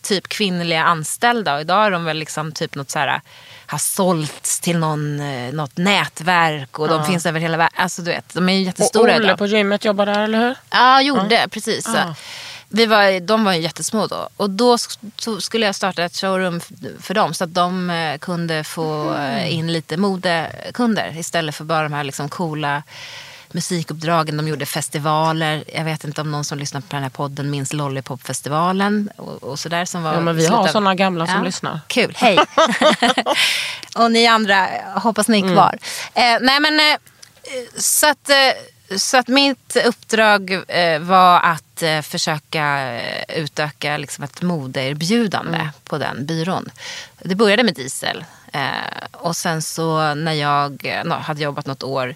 typ 0.03 0.29
kvinnliga 0.29 0.85
anställda 0.85 1.55
och 1.55 1.61
idag 1.61 1.87
är 1.87 1.91
de 1.91 2.05
väl 2.05 2.17
liksom 2.17 2.53
typ 2.53 2.75
något 2.75 2.91
så 2.91 2.99
här 2.99 3.21
har 3.71 3.79
sålts 3.79 4.61
till 4.61 4.79
någon, 4.79 5.21
eh, 5.21 5.53
något 5.53 5.77
nätverk 5.77 6.79
och 6.79 6.89
de 6.89 7.05
finns 7.05 7.27
över 7.27 7.41
hela 7.41 7.57
världen. 7.57 7.75
Alltså 7.83 8.03
du 8.03 8.11
vet, 8.11 8.35
de 8.35 8.49
är 8.49 8.53
ju 8.53 8.59
Och 8.61 8.67
jättestora 8.67 9.17
Olle 9.17 9.25
idag. 9.25 9.39
på 9.39 9.47
gymmet 9.47 9.85
jobbar 9.85 10.07
där, 10.07 10.21
eller 10.21 10.39
hur? 10.39 10.57
Ja, 10.71 11.03
gjorde 11.03 11.49
precis. 11.51 11.85
Så. 11.85 11.97
Ah. 11.99 12.15
Vi 12.69 12.87
var, 12.87 13.21
de 13.21 13.45
var 13.45 13.53
ju 13.53 13.61
jättesmå 13.61 14.07
då. 14.07 14.29
Och 14.37 14.51
då 14.51 14.79
skulle 15.41 15.67
jag 15.67 15.75
starta 15.75 16.03
ett 16.03 16.17
showroom 16.17 16.61
för 17.01 17.15
dem 17.15 17.35
så 17.35 17.45
att 17.45 17.55
de 17.55 17.91
eh, 17.91 18.19
kunde 18.19 18.65
få 18.65 19.15
eh, 19.15 19.55
in 19.55 19.73
lite 19.73 19.97
modekunder 19.97 21.17
istället 21.19 21.55
för 21.55 21.65
bara 21.65 21.83
de 21.83 21.93
här 21.93 22.05
liksom 22.05 22.29
coola 22.29 22.83
musikuppdragen. 23.55 24.37
De 24.37 24.49
gjorde 24.49 24.67
festivaler. 24.67 25.65
Jag 25.75 25.85
vet 25.85 26.05
inte 26.05 26.21
om 26.21 26.31
någon 26.31 26.45
som 26.45 26.59
lyssnar 26.59 26.81
på 26.81 26.87
den 26.91 27.03
här 27.03 27.11
podden 27.11 27.51
minns 27.51 27.73
Lollipop-festivalen 27.73 29.11
och, 29.17 29.43
och 29.43 29.59
sådär 29.59 29.85
som 29.85 30.03
var 30.03 30.15
Ja, 30.15 30.21
men 30.21 30.37
vi 30.37 30.47
har 30.47 30.59
av- 30.59 30.67
såna 30.67 30.95
gamla 30.95 31.27
som 31.27 31.45
lyssnar. 31.45 31.81
Kul, 31.87 32.13
hej. 32.17 32.39
och 33.97 34.11
ni 34.13 34.27
andra, 34.27 34.67
hoppas 34.95 35.29
ni 35.29 35.39
är 35.39 35.43
Mm. 35.43 35.55
kvar. 35.55 35.79
Eh, 36.15 36.37
nej 36.41 36.61
men, 36.61 36.81
eh, 36.81 36.97
så, 37.77 38.07
att, 38.07 38.31
eh, 38.31 38.99
så 38.99 39.17
att 39.19 39.29
mitt 39.29 39.77
uppdrag 39.87 40.53
eh, 40.69 40.99
var 41.01 41.41
att 41.41 41.83
eh, 41.83 42.01
försöka 42.03 42.79
eh, 42.95 43.39
utöka 43.39 43.97
liksom 43.97 44.25
ett 44.25 44.43
modeerbjudande 44.43 45.59
Mm. 45.59 45.69
på 45.85 45.99
den 45.99 46.27
byrån. 46.27 46.71
Det 47.19 47.35
började 47.35 47.63
med 47.63 47.75
diesel. 47.75 48.25
Och 49.13 49.37
sen 49.37 49.63
så 49.63 50.15
när 50.15 50.33
jag 50.33 50.87
hade 51.23 51.43
jobbat 51.43 51.67
något 51.67 51.83
år 51.83 52.15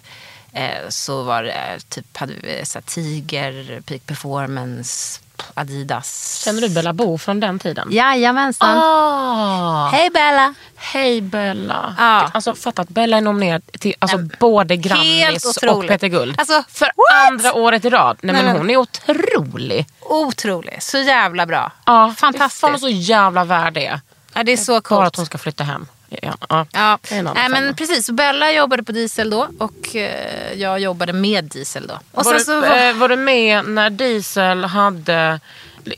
så 0.89 1.23
var 1.23 1.43
det 1.43 1.79
typ, 1.89 2.17
hade 2.17 2.33
vi 2.33 2.65
så 2.65 2.77
här, 2.79 2.83
Tiger, 2.83 3.81
Peak 3.85 4.05
Performance, 4.05 5.21
Adidas. 5.53 6.41
Känner 6.45 6.61
du 6.61 6.69
Bella 6.69 6.93
Bo 6.93 7.17
från 7.17 7.39
den 7.39 7.59
tiden? 7.59 7.87
Jajamensan. 7.91 8.77
Ah. 8.77 9.89
Hej 9.89 10.09
Bella! 10.09 10.53
Hej 10.75 11.21
Bella. 11.21 11.95
Ja. 11.97 12.31
Alltså 12.33 12.55
fatta 12.55 12.81
att 12.81 12.89
Bella 12.89 13.17
är 13.17 13.21
nominerad 13.21 13.61
till 13.79 13.95
alltså, 13.99 14.17
både 14.39 14.75
Grammis 14.77 15.45
och. 15.63 15.87
Peter 15.87 16.07
Guld. 16.07 16.35
Alltså, 16.39 16.63
för 16.69 16.85
what? 16.85 17.31
andra 17.31 17.53
året 17.53 17.85
i 17.85 17.89
rad. 17.89 18.17
Nej, 18.21 18.35
men 18.35 18.45
men- 18.45 18.57
hon 18.57 18.69
är 18.69 18.77
otrolig. 18.77 19.85
Otrolig. 20.01 20.83
Så 20.83 20.97
jävla 20.97 21.45
bra. 21.45 21.71
Ja, 21.85 22.13
Fantastiskt. 22.17 22.61
Fan 22.61 22.79
så 22.79 22.89
jävla 22.89 23.43
värd 23.43 23.73
det. 23.73 23.99
Ja, 24.33 24.43
det 24.43 24.51
är 24.51 24.57
så 24.57 24.71
Bara 24.71 24.81
coolt. 24.81 25.07
att 25.07 25.15
hon 25.15 25.25
ska 25.25 25.37
flytta 25.37 25.63
hem. 25.63 25.87
Ja, 26.21 26.37
ja. 26.49 26.65
Ja, 26.73 26.99
Nej, 27.33 27.49
men 27.49 27.75
precis. 27.75 28.09
Bella 28.09 28.51
jobbade 28.51 28.83
på 28.83 28.91
Diesel 28.91 29.29
då 29.29 29.47
och 29.59 29.95
eh, 29.95 30.53
jag 30.53 30.79
jobbade 30.79 31.13
med 31.13 31.43
Diesel 31.45 31.87
då. 31.87 31.99
Och 32.11 32.25
var, 32.25 32.33
du, 32.33 32.39
så 32.39 32.61
var, 32.61 32.87
eh, 32.87 32.93
var 32.95 33.09
du 33.09 33.15
med 33.15 33.65
när 33.65 33.89
Diesel 33.89 34.63
hade 34.63 35.39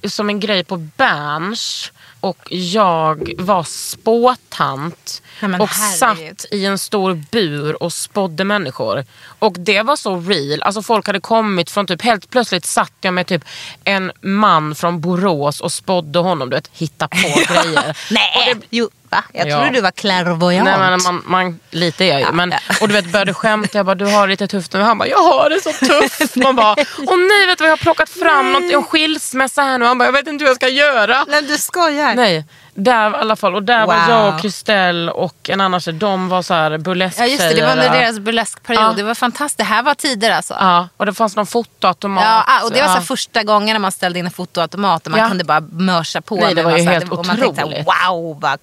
som 0.08 0.30
en 0.30 0.40
grej 0.40 0.64
på 0.64 0.78
Berns 0.78 1.92
och 2.20 2.48
jag 2.52 3.34
var 3.38 3.64
spåtant 3.64 5.22
men 5.40 5.62
och 5.62 5.70
herregud. 5.70 6.40
satt 6.42 6.54
i 6.54 6.66
en 6.66 6.78
stor 6.78 7.14
bur 7.32 7.84
och 7.84 7.94
spådde 7.94 8.44
människor. 8.44 9.06
Och 9.40 9.54
det 9.60 9.82
var 9.82 9.96
så 9.96 10.20
real. 10.20 10.62
Alltså 10.62 10.82
folk 10.82 11.08
hade 11.08 11.20
kommit 11.20 11.72
från 11.72 11.88
typ, 11.88 12.02
helt 12.02 12.30
plötsligt 12.30 12.66
satt 12.66 12.94
jag 13.02 13.14
med 13.14 13.28
typ 13.28 13.44
en 13.84 14.12
man 14.22 14.76
från 14.76 15.02
Borås 15.02 15.62
och 15.62 15.72
spådde 15.72 16.20
honom. 16.20 16.50
Du 16.50 16.56
vet, 16.56 16.70
hitta 16.74 17.08
på 17.08 17.18
grejer. 17.54 17.98
Nej! 18.12 18.54
Det, 18.56 18.62
Jo, 18.70 18.90
va? 19.12 19.24
Jag 19.34 19.48
Ja. 19.48 19.56
trodde 19.56 19.72
du 19.72 19.82
var 19.82 19.92
clairvoyant. 19.92 20.66
Nej, 20.70 20.78
men 20.80 21.00
man, 21.04 21.24
man, 21.26 21.60
lite 21.72 22.06
är 22.06 22.12
jag 22.12 22.20
ju. 22.22 22.32
Men, 22.32 22.54
Och 22.82 22.88
du 22.88 22.94
vet, 22.94 23.12
började 23.12 23.34
skämta. 23.34 23.78
Jag 23.78 23.86
bara, 23.86 23.96
du 23.96 24.06
har 24.06 24.28
det 24.28 24.32
lite 24.32 24.48
tufft 24.48 24.74
nu. 24.74 24.82
Han 24.82 24.98
bara, 24.98 25.08
jag 25.08 25.18
har 25.24 25.50
det 25.50 25.62
så 25.62 25.72
tufft. 25.86 26.36
Man 26.48 26.56
bara, 26.56 26.76
åh 27.08 27.18
nej, 27.18 27.48
vet 27.48 27.58
du 27.58 27.64
vad 27.64 27.70
jag 27.72 27.78
har 27.78 27.84
plockat 27.84 28.10
fram? 28.10 28.52
Något, 28.54 28.74
en 28.74 28.84
skilsmässa 28.84 29.62
här 29.62 29.78
nu. 29.78 29.86
Han 29.86 29.98
bara, 29.98 30.06
jag 30.06 30.12
vet 30.14 30.28
inte 30.28 30.44
hur 30.44 30.50
jag 30.50 30.56
ska 30.56 30.68
göra. 30.68 31.26
Nej, 31.28 31.42
du 31.42 31.58
skojar. 31.58 32.16
Nej, 32.16 32.46
där 32.74 33.12
i 33.12 33.16
alla 33.16 33.36
fall. 33.36 33.56
Och 33.56 33.64
där 33.64 33.86
var 33.86 33.96
Wow. 33.96 34.10
jag 34.10 34.34
och 34.36 34.42
Kristel 34.42 35.10
och 35.10 35.50
en 35.50 35.62
annan 35.62 35.80
tjej. 35.82 35.94
De 35.94 36.30
var 36.30 36.42
så 36.42 36.54
här 36.54 36.78
burlesk 36.78 37.20
Ja, 37.20 37.26
just 37.26 37.40
det. 37.40 37.54
Det 37.54 37.62
var 37.66 37.72
under 37.72 37.90
deras 37.90 38.20
burleskperiod. 38.20 38.84
Ja. 38.84 38.94
Det 38.98 39.04
var 39.04 39.14
fantastiskt. 39.16 39.58
Det 39.58 39.64
här 39.64 39.84
var 39.84 39.94
tider 39.94 40.32
alltså. 40.32 40.54
Ja, 40.60 40.88
och 40.98 41.06
det 41.06 41.14
fanns 41.14 41.36
någon 41.36 41.48
fotoautomat. 41.48 42.24
Ja, 42.24 42.44
ah, 42.48 42.64
och 42.66 42.72
det 42.72 42.82
var 42.82 42.88
så 42.88 42.98
Ja. 42.98 43.02
första 43.02 43.44
gången 43.44 43.74
när 43.74 43.80
man 43.80 43.92
ställde 43.92 44.20
in 44.20 44.26
en 44.26 44.32
fotoautomat 44.32 45.06
och 45.06 45.12
man 45.12 45.20
Ja. 45.20 45.28
kunde 45.28 45.44
bara 45.44 45.60
mörsa 45.72 46.22
på. 46.22 46.36
Nej, 46.36 46.56
det 46.56 46.64
var 46.64 46.78
ju 46.78 46.84
helt 46.84 47.08
man 47.12 47.26
tänkte 47.26 47.36
så 47.36 47.42
här, 47.42 47.50
otroligt. 47.66 47.88
wow 47.88 48.40
vad 48.42 48.60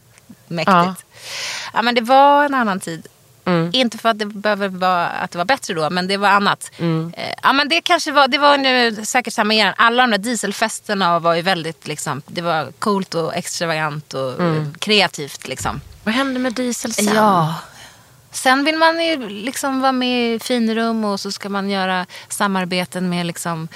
mäktigt. 0.55 1.05
Ja. 1.73 1.83
men 1.83 1.95
det 1.95 2.01
var 2.01 2.45
en 2.45 2.55
annan 2.55 2.81
tid. 2.81 3.07
Mm. 3.47 3.71
Inte 3.73 3.99
för 3.99 4.09
att 4.09 4.19
det 4.19 4.27
behöver 4.27 4.69
vara 4.69 5.07
att 5.09 5.31
det 5.31 5.39
var 5.39 5.45
bättre 5.45 5.75
då, 5.75 5.91
men 5.91 6.09
det 6.09 6.17
var 6.17 6.29
annat. 6.29 6.71
Mm. 6.79 7.13
Eh, 7.17 7.35
Ja, 7.43 7.53
men 7.53 7.69
det 7.69 7.81
kanske 7.81 8.13
var, 8.13 8.29
det 8.29 8.39
var 8.39 8.57
nu 8.59 9.05
säkert 9.05 9.35
samma 9.35 9.53
igen. 9.55 9.75
Alla 9.77 10.03
de 10.03 10.11
där 10.11 10.19
dieselfesterna 10.19 11.19
var 11.19 11.35
ju 11.35 11.43
väldigt, 11.43 11.87
liksom, 11.87 12.23
det 12.27 12.41
var 12.43 12.73
coolt 12.79 13.15
och 13.15 13.35
extravagant 13.35 14.15
och 14.15 14.41
Mm. 14.41 14.75
kreativt. 14.79 15.49
Liksom. 15.49 15.81
Vad 16.05 16.15
hände 16.15 16.41
med 16.41 16.53
Diesel 16.53 16.93
sen? 16.93 17.15
Ja. 17.15 17.55
Sen 18.35 18.65
vill 18.65 18.77
man 18.77 19.05
ju 19.05 19.29
liksom 19.29 19.81
vara 19.81 19.93
med 19.93 20.35
i 20.35 20.39
finrum 20.39 21.05
och 21.05 21.21
så 21.21 21.33
ska 21.33 21.49
man 21.49 21.71
göra 21.71 22.07
samarbeten 22.29 23.09
med 23.09 23.27
liksom 23.27 23.69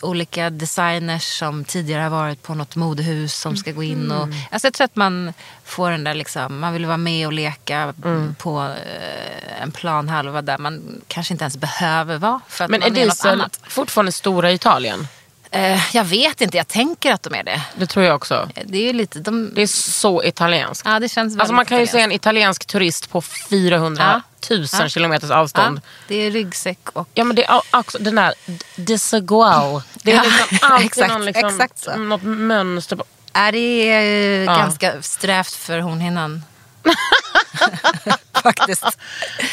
olika 0.00 0.50
designers 0.50 1.38
som 1.38 1.64
tidigare 1.64 2.02
har 2.02 2.10
varit 2.10 2.42
på 2.42 2.54
något 2.54 2.76
modehus 2.76 3.34
som 3.34 3.56
ska 3.56 3.72
gå 3.72 3.82
in. 3.82 4.10
Och, 4.12 4.28
alltså 4.50 4.66
jag 4.66 4.74
tror 4.74 4.84
att 4.84 4.96
man 4.96 5.32
får 5.64 5.90
den 5.90 6.04
där 6.04 6.14
liksom, 6.14 6.60
man 6.60 6.72
vill 6.72 6.86
vara 6.86 6.96
med 6.96 7.26
och 7.26 7.32
leka 7.32 7.94
på 8.38 8.60
eh, 8.62 9.62
en 9.62 9.72
planhalva 9.72 10.42
där 10.42 10.58
man 10.58 11.00
kanske 11.08 11.34
inte 11.34 11.44
ens 11.44 11.56
behöver 11.56 12.18
vara 12.18 12.40
för 12.48 12.64
att 12.64 12.70
Men 12.70 12.82
är 12.82 12.88
man 12.90 12.96
är 12.96 13.06
något 13.06 13.14
Diesel 13.16 13.32
annat. 13.40 13.60
fortfarande 13.68 14.12
stora 14.12 14.50
i 14.50 14.54
Italien? 14.54 15.08
Eh, 15.52 15.96
jag 15.96 16.04
vet 16.04 16.40
inte, 16.40 16.56
jag 16.56 16.68
tänker 16.68 17.12
att 17.12 17.22
de 17.22 17.34
är 17.34 17.42
det. 17.42 17.62
Det 17.76 17.86
tror 17.86 18.04
jag 18.04 18.16
också. 18.16 18.48
Det 18.64 18.78
är 18.78 18.82
ju 18.82 18.92
lite, 18.92 19.18
de, 19.18 19.50
Det 19.54 19.62
är 19.62 19.66
så 19.66 20.24
italienskt. 20.24 20.86
ja 20.86 21.00
det 21.00 21.08
känns 21.08 21.38
Alltså 21.38 21.54
man 21.54 21.66
kan 21.66 21.78
ju 21.80 21.86
se 21.86 22.00
en 22.00 22.12
italiensk 22.12 22.66
turist 22.66 23.10
på 23.10 23.20
400 23.20 24.22
000 24.50 24.66
Ja. 24.72 24.88
kilometers 24.88 25.30
ja, 25.30 25.36
avstånd. 25.36 25.80
Det 26.08 26.14
är 26.14 26.30
ryggsäck 26.30 26.78
och 26.92 27.08
Ja 27.14 27.24
men 27.24 27.36
det 27.36 27.44
är 27.44 27.60
också 27.70 27.98
den 28.00 28.14
där 28.14 28.34
desaguao. 28.76 29.82
Det 30.02 30.12
är 30.12 30.16
Ja, 30.16 30.22
liksom 30.22 30.58
alltid 30.62 30.86
exakt, 30.86 31.12
någon 31.12 31.24
liksom, 31.24 31.48
exakt 31.48 31.78
så. 31.78 31.96
något 31.96 32.22
mönster. 32.22 32.96
På. 32.96 33.04
Är 33.32 33.52
det 33.52 33.58
är 33.90 34.44
Ja. 34.44 34.56
ganska 34.56 35.02
strävt 35.02 35.52
för 35.54 35.78
hornhinnan. 35.78 36.42
Faktiskt. 38.42 38.84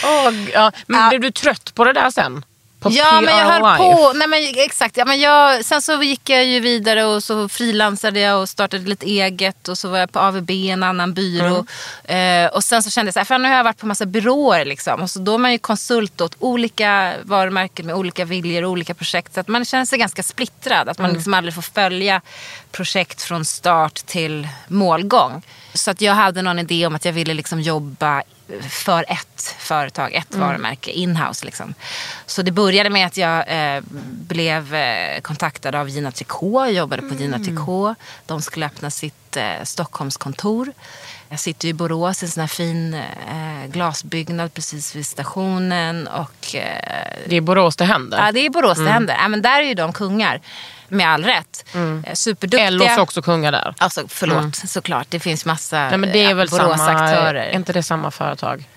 Åh, 0.03 0.33
ja. 0.53 0.71
Men 0.87 0.99
Ja. 1.01 1.09
blev 1.09 1.21
du 1.21 1.31
trött 1.31 1.73
på 1.75 1.83
det 1.83 1.93
där 1.93 2.11
sen? 2.11 2.45
Ja, 2.83 3.21
men 3.21 3.37
jag 3.37 3.45
höll 3.45 3.77
på. 3.77 4.13
Nej, 4.15 4.27
men, 4.27 4.39
exakt. 4.65 4.97
Ja, 4.97 5.05
men 5.05 5.19
jag, 5.19 5.65
sen 5.65 5.81
så 5.81 6.03
gick 6.03 6.29
jag 6.29 6.45
ju 6.45 6.59
vidare 6.59 7.05
och 7.05 7.23
så 7.23 7.49
frilansade 7.49 8.19
jag 8.19 8.41
och 8.41 8.49
startade 8.49 8.83
lite 8.89 9.05
eget. 9.05 9.67
Och 9.67 9.77
så 9.77 9.89
var 9.89 9.97
jag 9.97 10.11
på 10.11 10.19
AVB, 10.19 10.49
en 10.51 10.83
annan 10.83 11.13
byrå. 11.13 11.65
Mm. 12.03 12.45
Eh, 12.45 12.51
och 12.51 12.63
sen 12.63 12.83
så 12.83 12.89
kände 12.89 13.07
jag 13.07 13.13
så 13.13 13.19
här, 13.19 13.25
för 13.25 13.37
nu 13.37 13.49
har 13.49 13.55
jag 13.55 13.63
varit 13.63 13.77
på 13.77 13.85
massa 13.87 14.05
byråer. 14.05 14.65
Liksom. 14.65 15.01
Och 15.01 15.09
så 15.09 15.19
då 15.19 15.33
är 15.33 15.37
man 15.37 15.51
ju 15.51 15.57
konsult 15.57 16.21
åt 16.21 16.35
olika 16.39 17.13
varumärken 17.23 17.85
med 17.85 17.95
olika 17.95 18.25
viljor 18.25 18.63
och 18.63 18.71
olika 18.71 18.93
projekt. 18.93 19.33
Så 19.33 19.39
att 19.39 19.47
man 19.47 19.65
känner 19.65 19.85
sig 19.85 19.99
ganska 19.99 20.23
splittrad. 20.23 20.89
Att 20.89 20.97
man 20.97 21.05
Mm. 21.05 21.15
liksom 21.15 21.33
aldrig 21.33 21.53
får 21.55 21.61
följa 21.61 22.21
projekt 22.71 23.21
från 23.21 23.45
start 23.45 23.95
till 24.05 24.47
målgång. 24.67 25.41
Så 25.73 25.91
att 25.91 26.01
jag 26.01 26.13
hade 26.13 26.41
någon 26.41 26.59
idé 26.59 26.87
om 26.87 26.95
att 26.95 27.05
jag 27.05 27.13
ville 27.13 27.33
liksom 27.33 27.61
jobba 27.61 28.23
för 28.69 29.05
ett 29.07 29.55
företag, 29.59 30.13
ett 30.13 30.33
Mm. 30.33 30.47
varumärke, 30.47 30.91
inhouse. 30.91 31.45
Liksom. 31.45 31.73
Så 32.25 32.41
det 32.41 32.51
började 32.51 32.89
med 32.89 33.05
att 33.07 33.17
jag 33.17 33.45
eh, 33.75 33.81
blev 34.09 34.75
eh, 34.75 35.21
kontaktad 35.21 35.75
av 35.75 35.89
Gina 35.89 36.11
Tricot. 36.11 36.65
Jag 36.65 36.71
jobbade 36.73 37.01
på 37.01 37.15
Gina 37.15 37.35
Mm. 37.35 37.47
Tricot. 37.47 37.97
De 38.25 38.41
skulle 38.41 38.65
öppna 38.65 38.91
sitt 38.91 39.37
eh, 39.37 39.63
Stockholmskontor. 39.63 40.73
Jag 41.29 41.39
sitter 41.39 41.67
i 41.67 41.73
Borås 41.73 42.23
i 42.23 42.25
en 42.25 42.31
sån 42.31 42.41
här 42.41 42.47
fin 42.47 42.93
eh, 42.93 43.67
glasbyggnad 43.67 44.53
precis 44.53 44.95
vid 44.95 45.05
stationen. 45.05 46.07
Och, 46.07 46.55
eh, 46.55 47.13
Det 47.27 47.35
är 47.35 47.41
Borås 47.41 47.75
det 47.75 47.85
händer. 47.85 48.25
ja, 48.25 48.31
det 48.31 48.39
är 48.45 48.49
Borås 48.49 48.77
Mm. 48.77 48.85
det 48.85 48.91
händer. 48.93 49.17
Ja, 49.21 49.27
men 49.27 49.41
där 49.41 49.59
är 49.59 49.63
ju 49.63 49.73
de 49.73 49.93
kungar, 49.93 50.41
med 50.89 51.07
all 51.09 51.23
rätt. 51.23 51.65
Eh, 51.75 52.13
Superduktiga. 52.13 52.67
Ellos 52.67 52.87
är 52.87 52.99
också 52.99 53.21
kungar 53.21 53.51
där. 53.51 53.75
Alltså, 53.77 54.05
förlåt, 54.07 54.55
såklart. 54.55 55.07
Det 55.09 55.19
finns 55.19 55.45
massa 55.45 55.89
Nej, 55.89 55.97
men 55.97 56.11
det 56.11 56.23
är 56.23 56.29
eh, 56.29 56.35
väl 56.35 56.49
samma, 56.49 56.63
Boråsaktörer. 56.63 57.35
är 57.35 57.55
inte 57.55 57.73
det 57.73 57.83
samma 57.83 58.11
företag? 58.11 58.69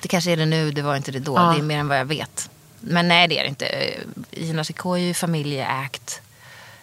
Det 0.00 0.08
kanske 0.08 0.30
är 0.32 0.36
det 0.36 0.46
nu, 0.46 0.70
det 0.70 0.82
var 0.82 0.96
inte 0.96 1.10
det 1.12 1.18
då. 1.18 1.36
Ja. 1.36 1.42
Det 1.42 1.58
är 1.58 1.62
mer 1.62 1.78
än 1.78 1.88
vad 1.88 1.98
jag 1.98 2.04
vet. 2.04 2.50
Men 2.80 3.08
nej, 3.08 3.28
det 3.28 3.38
är 3.38 3.42
det 3.42 3.48
inte. 3.48 3.94
Gina 4.30 4.64
Tricot 4.64 4.96
är 4.96 5.00
ju 5.00 5.14
familjeägt. 5.14 6.20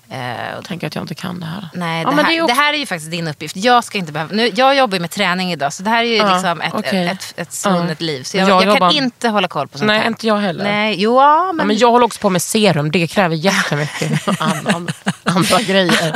Eh, 0.10 0.58
och 0.58 0.66
Tänk 0.66 0.84
att 0.84 0.96
jag 0.96 1.04
inte 1.04 1.16
kan 1.16 1.40
det 1.40 1.46
här. 1.46 1.70
Nej, 1.74 2.04
Ja, 2.04 2.10
det, 2.10 2.16
men 2.16 2.26
här, 2.26 2.32
det 2.32 2.38
är 2.38 2.38
det, 2.38 2.44
också- 2.44 2.56
här 2.62 2.74
är 2.74 2.78
ju 2.78 2.86
faktiskt 2.86 3.12
din 3.12 3.28
uppgift. 3.28 3.56
Jag 3.56 3.84
ska 3.84 3.98
inte 3.98 4.12
behöva... 4.12 4.34
Nu, 4.34 4.52
jag 4.56 4.76
jobbar 4.76 4.96
ju 4.96 5.02
med 5.02 5.12
träning 5.12 5.52
idag, 5.52 5.74
så 5.74 5.84
det 5.84 5.90
här 5.90 6.04
är 6.04 6.08
ju 6.08 6.16
Ja, 6.16 6.34
liksom 6.34 6.62
ett, 6.62 6.74
okej. 6.74 7.08
ett, 7.08 7.14
ett, 7.14 7.34
ett 7.38 7.54
svunnet 7.54 8.02
liv. 8.02 8.24
Så 8.24 8.38
jag, 8.38 8.50
Jag 8.50 8.66
jag, 8.66 8.78
kan 8.78 8.92
inte 8.92 9.30
hålla 9.30 9.48
koll 9.48 9.68
på 9.68 9.78
sånt 9.78 9.88
Nej, 9.88 10.00
här. 10.00 10.08
inte 10.08 10.28
jag 10.28 10.38
heller. 10.38 10.64
Nej, 10.64 10.96
jo, 10.98 11.16
ja, 11.22 11.46
men... 11.52 11.58
Ja, 11.60 11.64
men 11.68 11.78
jag 11.78 11.92
håller 11.92 12.06
också 12.06 12.20
på 12.20 12.30
med 12.30 12.42
serum. 12.42 12.92
Det 12.92 13.08
kräver 13.08 13.36
jättemycket 13.36 14.28
andra, 14.42 14.94
andra 15.24 15.62
grejer. 15.62 16.16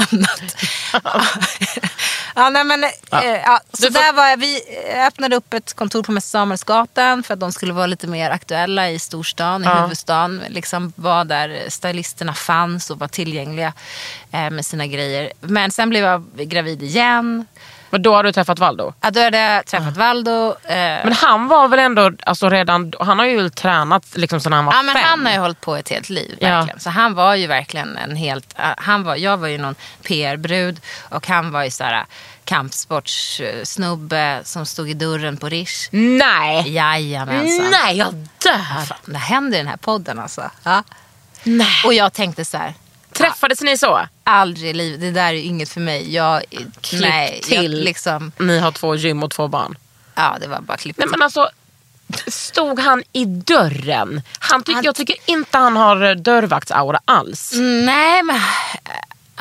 Ja, 2.39 2.49
nej, 2.49 2.63
men, 2.63 2.86
ja. 3.12 3.23
Eh, 3.23 3.41
ja, 3.45 3.60
så 3.73 3.84
får- 3.84 3.93
där 3.93 4.13
var 4.13 4.28
jag, 4.28 4.38
vi 4.38 4.62
öppnade 5.08 5.36
upp 5.36 5.54
ett 5.54 5.73
kontor 5.73 6.04
på 6.04 6.12
Mäster 6.12 6.30
Samuelsgatan 6.30 7.23
för 7.23 7.34
att 7.34 7.39
de 7.39 7.52
skulle 7.52 7.73
vara 7.73 7.86
lite 7.86 8.08
mer 8.08 8.30
aktuella 8.32 8.89
i 8.89 8.99
storstan, 8.99 9.63
i 9.63 9.65
Ja. 9.65 9.82
huvudstaden. 9.82 10.41
Liksom 10.49 10.93
var 10.95 11.25
där 11.25 11.65
stylisterna 11.69 12.34
fanns 12.34 12.89
och 12.89 12.99
var 12.99 13.08
tillgängliga 13.08 13.73
eh, 14.32 14.49
med 14.49 14.65
sina 14.65 14.88
grejer. 14.88 15.32
Men 15.39 15.71
sen 15.71 15.89
blev 15.89 16.04
jag 16.04 16.23
gravid 16.36 16.84
igen. 16.84 17.45
Men 17.89 18.02
då 18.02 18.13
har 18.15 18.23
du 18.23 18.32
träffat 18.32 18.60
Valdo? 18.60 18.93
Ja, 19.02 19.12
då 19.12 19.21
hade 19.23 19.38
jag 19.38 19.65
träffat 19.65 19.97
Valdo. 19.97 20.47
Eh, 20.63 20.75
Men 20.75 21.13
han 21.13 21.47
var 21.47 21.67
väl 21.67 21.80
ändå, 21.80 22.12
alltså 22.25 22.49
redan, 22.49 22.93
han 22.99 23.19
har 23.19 23.25
ju 23.25 23.49
tränat 23.49 24.06
liksom 24.17 24.39
sedan 24.39 24.54
han 24.54 24.65
var 24.65 24.73
Ja, 24.73 24.82
men 24.84 24.95
fem. 24.95 25.04
han 25.06 25.25
har 25.25 25.34
ju 25.34 25.39
hållit 25.39 25.62
på 25.62 25.75
ett 25.75 25.89
helt 25.89 26.10
liv. 26.10 26.38
Ja. 26.41 26.67
Så 26.78 26.89
han 26.89 27.13
var 27.13 27.36
ju 27.36 27.47
verkligen 27.47 27.97
en 27.97 28.15
helt... 28.15 28.54
äh, 28.60 28.65
Han 28.78 29.04
var, 29.04 29.15
jag 29.15 29.38
var 29.38 29.47
ju 29.47 29.58
någon 29.58 29.75
PR-brud 30.04 30.80
och 31.10 31.28
han 31.28 31.52
var 31.52 31.63
ju 31.63 31.71
så 31.71 31.84
här 31.84 32.06
kampsportssnubbe 32.45 34.39
som 34.43 34.65
stod 34.65 34.89
i 34.89 34.93
dörren 34.93 35.38
på 35.38 35.49
Rish. 35.49 35.88
Nej! 35.91 36.73
Jajamensan. 36.73 37.67
Nej, 37.71 37.97
jag 37.97 38.13
dör! 38.43 38.86
Fan, 38.86 38.97
det 39.06 39.17
händer 39.17 39.58
i 39.58 39.62
den 39.62 39.67
här 39.67 39.78
podden 39.78 40.19
alltså. 40.19 40.52
Ja. 40.63 40.84
Nej. 41.43 41.67
Och 41.86 41.93
jag 41.93 42.13
tänkte 42.13 42.45
så 42.45 42.58
här, 42.58 42.73
Träffades 43.23 43.62
ni 43.62 43.77
så? 43.77 44.08
aldrig 44.23 44.69
i 44.69 44.73
livet, 44.73 45.01
det 45.01 45.12
där 45.12 45.27
är 45.34 45.34
inget 45.34 45.69
för 45.69 45.82
mig. 45.82 46.13
Jag, 46.15 46.43
nej, 46.93 47.41
jag, 47.49 47.60
till. 47.62 47.84
liksom, 47.84 48.32
Ni 48.39 48.60
har 48.60 48.71
två 48.71 48.95
gym 48.95 49.23
och 49.23 49.32
två 49.32 49.47
barn. 49.47 49.77
ja 50.15 50.38
det 50.41 50.47
var 50.47 50.62
bara 50.62 50.77
klippt. 50.77 50.99
Nej 50.99 51.08
men 51.08 51.21
alltså, 51.21 51.49
stod 52.27 52.79
han 52.79 53.03
i 53.13 53.25
dörren? 53.25 54.21
Han 54.39 54.63
tyck, 54.63 54.75
Han- 54.75 54.84
Jag 54.84 54.95
tycker 54.95 55.15
inte 55.25 55.58
han 55.58 55.75
har 55.77 56.15
dörrvaktsaura 56.15 56.99
alls. 57.05 57.51
Nej, 57.86 58.23
men... 58.23 58.39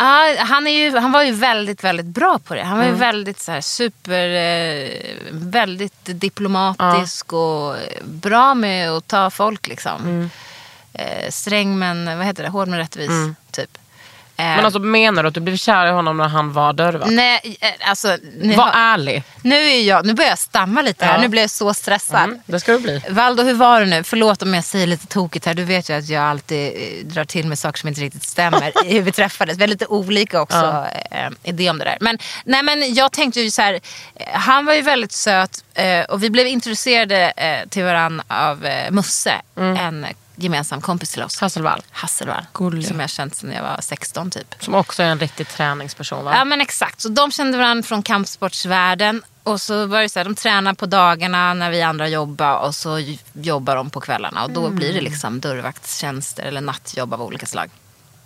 Ja, 0.00 0.34
han, 0.38 0.66
är 0.66 0.70
ju, 0.70 0.98
han 0.98 1.12
var 1.12 1.22
ju 1.22 1.32
väldigt, 1.32 1.84
väldigt 1.84 2.06
bra 2.06 2.38
på 2.38 2.54
det. 2.54 2.62
Han 2.62 2.78
var 2.78 2.84
ju 2.84 2.92
väldigt 2.92 3.40
så 3.40 3.52
här, 3.52 3.60
super... 3.60 4.28
Eh, 4.28 4.88
väldigt 5.30 5.98
diplomatisk 6.04 7.32
och 7.32 7.76
bra 8.04 8.54
med 8.54 8.90
att 8.90 9.06
ta 9.06 9.30
folk 9.30 9.66
liksom. 9.66 10.30
Eh, 10.98 11.30
sträng 11.30 11.78
men, 11.78 12.18
vad 12.18 12.26
heter 12.26 12.42
det, 12.42 12.48
hård 12.48 12.68
men 12.68 12.78
rättvis. 12.78 13.10
Typ. 13.52 13.78
Eh, 14.40 14.44
Men 14.44 14.64
alltså 14.64 14.78
menar 14.80 15.22
du 15.22 15.28
att 15.28 15.34
du 15.34 15.40
blev 15.40 15.56
kär 15.56 15.86
i 15.86 15.90
honom 15.90 16.16
när 16.16 16.28
han 16.28 16.52
var 16.52 16.72
dörrvakt? 16.72 17.10
nej, 17.12 17.56
eh, 17.60 17.68
alltså... 17.90 18.16
Ni 18.40 18.56
Var 18.56 18.64
har, 18.64 18.72
ärlig. 18.94 19.22
nu, 19.42 19.56
är 19.56 19.80
jag, 19.82 20.06
nu 20.06 20.14
börjar 20.14 20.30
jag 20.30 20.38
stamma 20.38 20.82
lite 20.82 21.04
här. 21.04 21.14
Ja. 21.14 21.20
Nu 21.20 21.28
blir 21.28 21.40
jag 21.40 21.50
så 21.50 21.74
stressad. 21.74 22.24
Mm, 22.24 22.40
det 22.46 22.60
ska 22.60 22.72
du 22.72 22.78
bli. 22.78 23.02
Valdo, 23.08 23.42
hur 23.42 23.54
var 23.54 23.80
det 23.80 23.86
nu? 23.86 24.02
Förlåt 24.04 24.42
om 24.42 24.54
jag 24.54 24.64
säger 24.64 24.86
lite 24.86 25.06
tokigt 25.06 25.46
här. 25.46 25.54
Du 25.54 25.64
vet 25.64 25.90
ju 25.90 25.94
att 25.98 26.08
jag 26.08 26.22
alltid 26.22 26.66
eh, 26.66 27.06
drar 27.06 27.24
till 27.24 27.46
med 27.46 27.58
saker 27.58 27.78
som 27.78 27.88
inte 27.88 28.00
riktigt 28.00 28.22
stämmer 28.22 28.72
i 28.86 28.92
hur 28.94 29.02
vi 29.02 29.12
träffades. 29.12 29.56
Vi 29.58 29.62
har 29.62 29.68
lite 29.68 29.86
olika 29.86 30.40
också 30.40 30.86
eh, 31.10 31.30
idé 31.42 31.70
om 31.70 31.78
det 31.78 31.84
där. 31.84 31.98
Men, 32.00 32.18
nej, 32.44 32.62
men 32.62 32.94
jag 32.94 33.12
tänkte 33.12 33.40
ju 33.40 33.50
så 33.50 33.62
här, 33.62 33.74
eh, 33.74 33.80
han 34.32 34.66
var 34.66 34.74
ju 34.74 34.82
väldigt 34.82 35.12
söt 35.12 35.64
eh, 35.74 36.00
och 36.04 36.22
vi 36.22 36.30
blev 36.30 36.46
introducerade 36.46 37.32
eh, 37.36 37.68
till 37.68 37.84
varandra 37.84 38.24
av 38.28 38.66
eh, 38.66 38.90
Musse, 38.90 39.34
en 39.56 40.06
gemensam 40.38 40.80
kompis 40.80 41.10
till 41.10 41.22
oss. 41.22 41.40
Hasselvall. 41.40 41.82
Hasselvall, 41.90 42.46
Gullig. 42.52 42.86
som 42.86 43.00
jag 43.00 43.10
känt 43.10 43.34
sedan 43.34 43.52
jag 43.52 43.62
var 43.62 43.78
16 43.80 44.30
typ. 44.30 44.54
Som 44.60 44.74
också 44.74 45.02
är 45.02 45.06
en 45.06 45.18
riktig 45.18 45.48
träningsperson 45.48 46.24
va? 46.24 46.34
Ja 46.36 46.44
men 46.44 46.60
exakt, 46.60 47.00
så 47.00 47.08
de 47.08 47.30
kände 47.30 47.58
varandra 47.58 47.82
från 47.82 48.02
kampsportsvärlden. 48.02 49.22
Och 49.42 49.60
så 49.60 49.86
var 49.86 50.02
det 50.02 50.08
så 50.08 50.18
här, 50.18 50.24
de 50.24 50.34
tränar 50.34 50.74
på 50.74 50.86
dagarna 50.86 51.54
när 51.54 51.70
vi 51.70 51.82
andra 51.82 52.08
jobbar 52.08 52.58
och 52.58 52.74
så 52.74 53.16
jobbar 53.32 53.76
de 53.76 53.90
på 53.90 54.00
kvällarna. 54.00 54.44
Och 54.44 54.50
då 54.50 54.70
blir 54.70 54.92
det 54.92 55.00
liksom 55.00 55.40
dörrvaktstjänster 55.40 56.42
eller 56.42 56.60
nattjobb 56.60 57.14
av 57.14 57.22
olika 57.22 57.46
slag. 57.46 57.70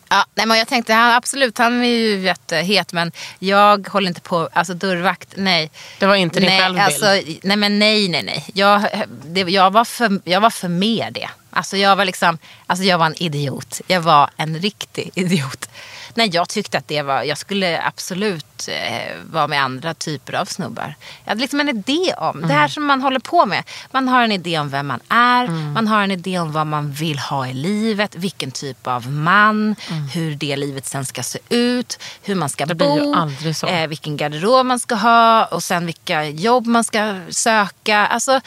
Ja, 0.09 0.27
nej, 0.35 0.47
men 0.47 0.59
jag 0.59 0.69
tänkte, 0.69 0.93
han, 0.93 1.15
absolut 1.15 1.59
han 1.59 1.83
är 1.83 1.89
ju 1.89 2.21
jättehet 2.21 2.93
men 2.93 3.13
jag 3.39 3.89
håller 3.89 4.09
inte 4.09 4.21
på, 4.21 4.49
alltså 4.53 4.75
dörrvakt, 4.75 5.29
nej. 5.37 5.71
Det 5.99 6.07
var 6.07 6.15
inte 6.15 6.41
din 6.41 6.49
nej, 6.49 6.61
självbild. 6.61 6.85
alltså, 6.85 7.07
nej 7.43 7.57
men 7.57 7.79
nej, 7.79 8.09
nej, 8.09 8.23
nej. 8.23 8.45
Jag, 8.55 9.07
det, 9.25 9.41
jag, 9.41 9.71
var 9.71 9.85
för, 9.85 10.21
jag 10.25 10.41
var 10.41 10.51
för 10.51 10.69
med 10.69 11.13
det. 11.13 11.29
Alltså 11.53 11.77
jag 11.77 11.97
var 11.97 12.05
liksom, 12.05 12.39
alltså 12.67 12.85
jag 12.85 12.99
var 12.99 13.07
en 13.07 13.23
idiot. 13.23 13.81
Jag 13.87 14.01
var 14.01 14.31
en 14.37 14.59
riktig 14.59 15.11
idiot. 15.15 15.69
Nej, 16.15 16.31
jag 16.33 16.49
tyckte 16.49 16.79
att 16.79 16.89
det 16.89 17.03
var, 17.03 17.23
jag 17.23 17.39
skulle 17.39 17.83
absolut 17.83 18.69
eh, 18.69 19.17
vara 19.31 19.47
med 19.49 19.63
andra 19.63 19.95
typer 19.95 20.33
av 20.33 20.45
snubbar. 20.45 20.95
Jag 21.25 21.31
hade 21.31 21.41
liksom 21.41 21.61
en 21.61 21.69
idé 21.69 22.15
om, 22.19 22.37
det 22.41 22.45
Mm. 22.45 22.57
här 22.57 22.69
som 22.69 22.85
man 22.87 23.03
håller 23.03 23.21
på 23.21 23.47
med. 23.47 23.65
Man 23.91 24.09
har 24.09 24.23
en 24.23 24.33
idé 24.33 24.59
om 24.59 24.69
vem 24.71 24.87
man 24.87 25.01
är, 25.09 25.47
man 25.49 25.89
har 25.89 26.03
en 26.03 26.11
idé 26.11 26.39
om 26.39 26.53
vad 26.53 26.67
man 26.67 26.93
vill 26.93 27.19
ha 27.19 27.47
i 27.47 27.55
livet, 27.55 28.15
vilken 28.15 28.51
typ 28.51 28.87
av 28.87 29.11
man, 29.13 29.77
hur 30.15 30.35
det 30.35 30.57
livet 30.57 30.87
sen 30.87 31.05
ska 31.07 31.23
se 31.23 31.39
ut, 31.49 31.99
hur 32.23 32.35
man 32.35 32.49
ska 32.49 32.65
Mm. 32.65 32.79
Det 32.79 32.85
bo. 32.85 33.67
Eh, 33.69 33.87
vilken 33.89 34.17
garderob 34.17 34.67
man 34.67 34.81
ska 34.81 34.95
ha 34.95 35.45
och 35.45 35.63
sen 35.63 35.87
vilka 35.87 36.25
jobb 36.25 36.67
man 36.67 36.85
ska 36.85 37.21
söka. 37.31 38.07
Alltså, 38.07 38.41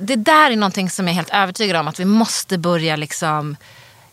det 0.00 0.16
där 0.16 0.50
är 0.50 0.56
någonting 0.56 0.90
som 0.90 1.06
jag 1.06 1.12
är 1.12 1.14
helt 1.14 1.30
övertygad 1.34 1.76
om 1.76 1.88
att 1.88 2.00
vi 2.00 2.04
måste 2.04 2.58
börja 2.58 2.96
liksom 2.96 3.56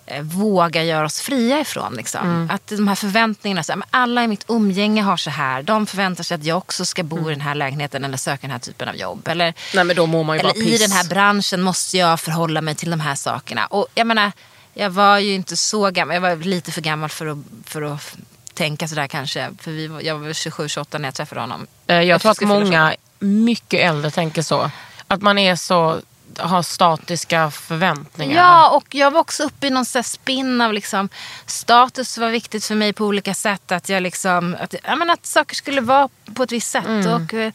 eh, 0.05 0.21
våga 0.21 0.83
göra 0.83 1.05
oss 1.05 1.21
fria 1.21 1.59
ifrån. 1.59 1.93
Liksom. 1.93 2.21
Mm. 2.25 2.49
Att 2.51 2.67
de 2.67 2.87
här 2.87 2.95
förväntningarna, 2.95 3.63
så 3.63 3.71
här, 3.73 3.83
alla 3.91 4.23
i 4.23 4.27
mitt 4.27 4.45
umgänge 4.47 5.01
har 5.01 5.17
så 5.17 5.29
här. 5.29 5.63
De 5.63 5.85
förväntar 5.85 6.23
sig 6.23 6.35
att 6.35 6.43
jag 6.43 6.57
också 6.57 6.85
ska 6.85 7.03
bo 7.03 7.29
i 7.31 7.33
den 7.33 7.41
här 7.41 7.55
lägenheten 7.55 8.03
eller 8.03 8.17
söka 8.17 8.41
den 8.41 8.51
här 8.51 8.59
typen 8.59 8.89
av 8.89 8.95
jobb. 8.95 9.27
Eller, 9.27 9.53
Nej 9.73 9.83
men 9.83 9.95
då 9.95 10.05
mår 10.05 10.23
man 10.23 10.37
ju 10.37 10.43
bara 10.43 10.51
eller 10.51 10.61
i 10.67 10.71
piss. 10.71 10.81
den 10.81 10.91
här 10.91 11.03
branschen 11.09 11.61
måste 11.61 11.97
jag 11.97 12.19
förhålla 12.19 12.61
mig 12.61 12.75
till 12.75 12.89
de 12.91 12.99
här 12.99 13.15
sakerna. 13.15 13.65
Och 13.65 13.87
jag 13.95 14.07
menar, 14.07 14.31
jag 14.73 14.89
var 14.89 15.17
ju 15.17 15.33
inte 15.33 15.57
så 15.57 15.91
gammal. 15.91 16.13
Jag 16.13 16.21
var 16.21 16.35
lite 16.35 16.71
för 16.71 16.81
gammal 16.81 17.09
för 17.09 17.25
att, 17.27 17.37
för 17.65 17.81
att 17.81 18.15
tänka 18.53 18.87
sådär 18.87 19.07
kanske. 19.07 19.49
För 19.59 19.71
vi, 19.71 19.85
jag 20.03 20.15
var 20.19 20.29
27-28 20.29 20.99
när 20.99 21.07
jag 21.07 21.15
träffade 21.15 21.41
honom. 21.41 21.67
Eh, 21.87 22.01
Jag 22.01 22.21
tror 22.21 22.31
att 22.31 22.41
många 22.41 22.95
mycket 23.19 23.79
äldre 23.79 24.11
tänker 24.11 24.41
så. 24.41 24.71
Att 25.11 25.21
man 25.21 25.37
är 25.37 25.55
så, 25.55 26.01
har 26.37 26.61
statiska 26.63 27.51
förväntningar. 27.51 28.35
Ja, 28.35 28.69
och 28.69 28.95
jag 28.95 29.11
var 29.11 29.19
också 29.19 29.43
uppe 29.43 29.67
i 29.67 29.69
någon 29.69 29.85
spinn 29.85 30.61
av 30.61 30.73
liksom, 30.73 31.09
status 31.45 32.17
var 32.17 32.29
viktigt 32.29 32.65
för 32.65 32.75
mig 32.75 32.93
på 32.93 33.05
olika 33.05 33.33
sätt. 33.33 33.71
Att, 33.71 33.89
jag 33.89 34.03
liksom, 34.03 34.57
att, 34.59 34.75
jag 34.83 34.97
menar, 34.99 35.13
att 35.13 35.25
saker 35.25 35.55
skulle 35.55 35.81
vara 35.81 36.09
på 36.35 36.43
ett 36.43 36.51
visst 36.51 36.71
sätt. 36.71 36.85
Och, 36.85 37.33
eh, 37.33 37.53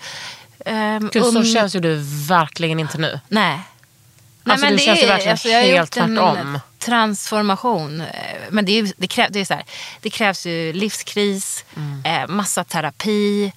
ehm, 0.66 1.10
Gud, 1.12 1.24
så 1.24 1.30
um- 1.30 1.54
känns 1.54 1.76
ju 1.76 1.80
du 1.80 1.94
verkligen 2.28 2.80
inte 2.80 2.98
nu. 2.98 3.20
Nej. 3.28 3.60
Alltså, 4.44 4.66
du 4.66 4.78
känns 4.78 5.02
ju 5.02 5.06
verkligen 5.06 5.38
jag 5.44 5.60
har 5.60 5.66
helt 5.66 5.90
tvärtom. 5.92 6.58
transformation. 6.78 8.00
Eh, 8.00 8.06
Men 8.50 8.64
det, 8.64 8.78
är, 8.78 8.92
det, 8.96 9.06
kräv, 9.06 9.32
det, 9.32 9.40
är 9.40 9.44
så 9.44 9.54
här, 9.54 9.64
det 10.00 10.10
krävs 10.10 10.46
ju 10.46 10.72
livskris, 10.72 11.64
Mm. 11.76 12.02
eh, 12.04 12.28
massa 12.28 12.64
terapi, 12.64 13.52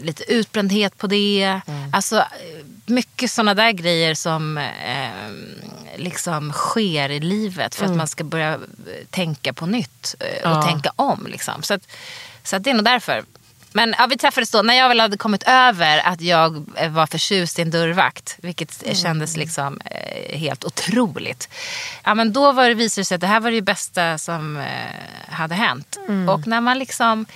lite 0.00 0.32
utbrändhet 0.32 0.98
på 0.98 1.06
det. 1.06 1.60
Mm. 1.66 1.90
Alltså 1.94 2.16
eh, 2.18 2.24
mycket 2.86 3.30
sådana 3.30 3.54
där 3.54 3.70
grejer 3.72 4.14
som 4.14 4.58
eh, 4.58 5.08
liksom 5.96 6.52
sker 6.52 7.10
i 7.10 7.20
livet 7.20 7.74
för 7.74 7.84
att 7.86 7.96
man 7.96 8.06
ska 8.08 8.24
börja 8.24 8.52
eh, 8.54 8.58
tänka 9.10 9.52
på 9.52 9.66
nytt 9.66 10.14
eh, 10.20 10.26
och 10.26 10.46
Mm. 10.46 10.58
Ja. 10.58 10.62
tänka 10.62 10.92
om. 10.96 11.26
Liksom. 11.30 11.62
Så, 11.62 11.74
att, 11.74 11.86
så 12.42 12.56
att 12.56 12.64
det 12.64 12.70
är 12.70 12.74
nog 12.74 12.84
därför. 12.84 13.24
Men 13.76 13.94
ja, 13.98 14.06
vi 14.06 14.16
träffades 14.16 14.50
då 14.50 14.62
när 14.62 14.74
jag 14.74 14.88
väl 14.88 15.00
hade 15.00 15.16
kommit 15.16 15.42
över 15.46 15.98
att 15.98 16.20
jag 16.20 16.64
eh, 16.76 16.90
var 16.90 17.06
förtjust 17.06 17.58
i 17.58 17.62
en 17.62 17.70
dörrvakt. 17.70 18.36
Vilket 18.42 18.82
Mm. 18.82 18.94
kändes 18.94 19.36
liksom 19.36 19.80
eh, 19.84 20.38
helt 20.38 20.64
otroligt. 20.64 21.48
Ja, 22.04 22.14
men 22.14 22.32
då 22.32 22.52
var 22.52 22.68
det, 22.68 22.74
visade 22.74 23.00
det 23.00 23.04
sig 23.04 23.14
att 23.14 23.20
det 23.20 23.26
här 23.26 23.40
var 23.40 23.50
det 23.50 23.62
bästa 23.62 24.18
som 24.18 24.56
eh, 24.56 24.64
hade 25.34 25.54
hänt. 25.54 25.98
Mm. 26.08 26.28
Och 26.28 26.46
när 26.46 26.60
man 26.60 26.78
liksom, 26.78 27.26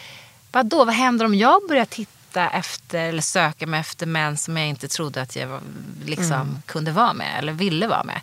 vadå, 0.53 0.85
vad 0.85 0.95
händer 0.95 1.25
om 1.25 1.35
jag 1.35 1.63
börjar 1.69 1.85
titta 1.85 2.13
efter 2.47 2.99
eller 3.09 3.23
söka 3.23 3.67
mig 3.67 3.81
efter 3.81 4.07
män 4.07 4.37
som 4.37 4.57
jag 4.57 4.67
inte 4.69 4.89
trodde 4.89 5.23
att 5.23 5.37
jag 5.37 5.61
liksom, 6.05 6.33
Mm. 6.33 6.63
kunde 6.67 6.91
vara 6.93 7.13
med 7.13 7.39
eller 7.39 7.53
ville 7.53 7.87
vara 7.87 8.05
med. 8.05 8.21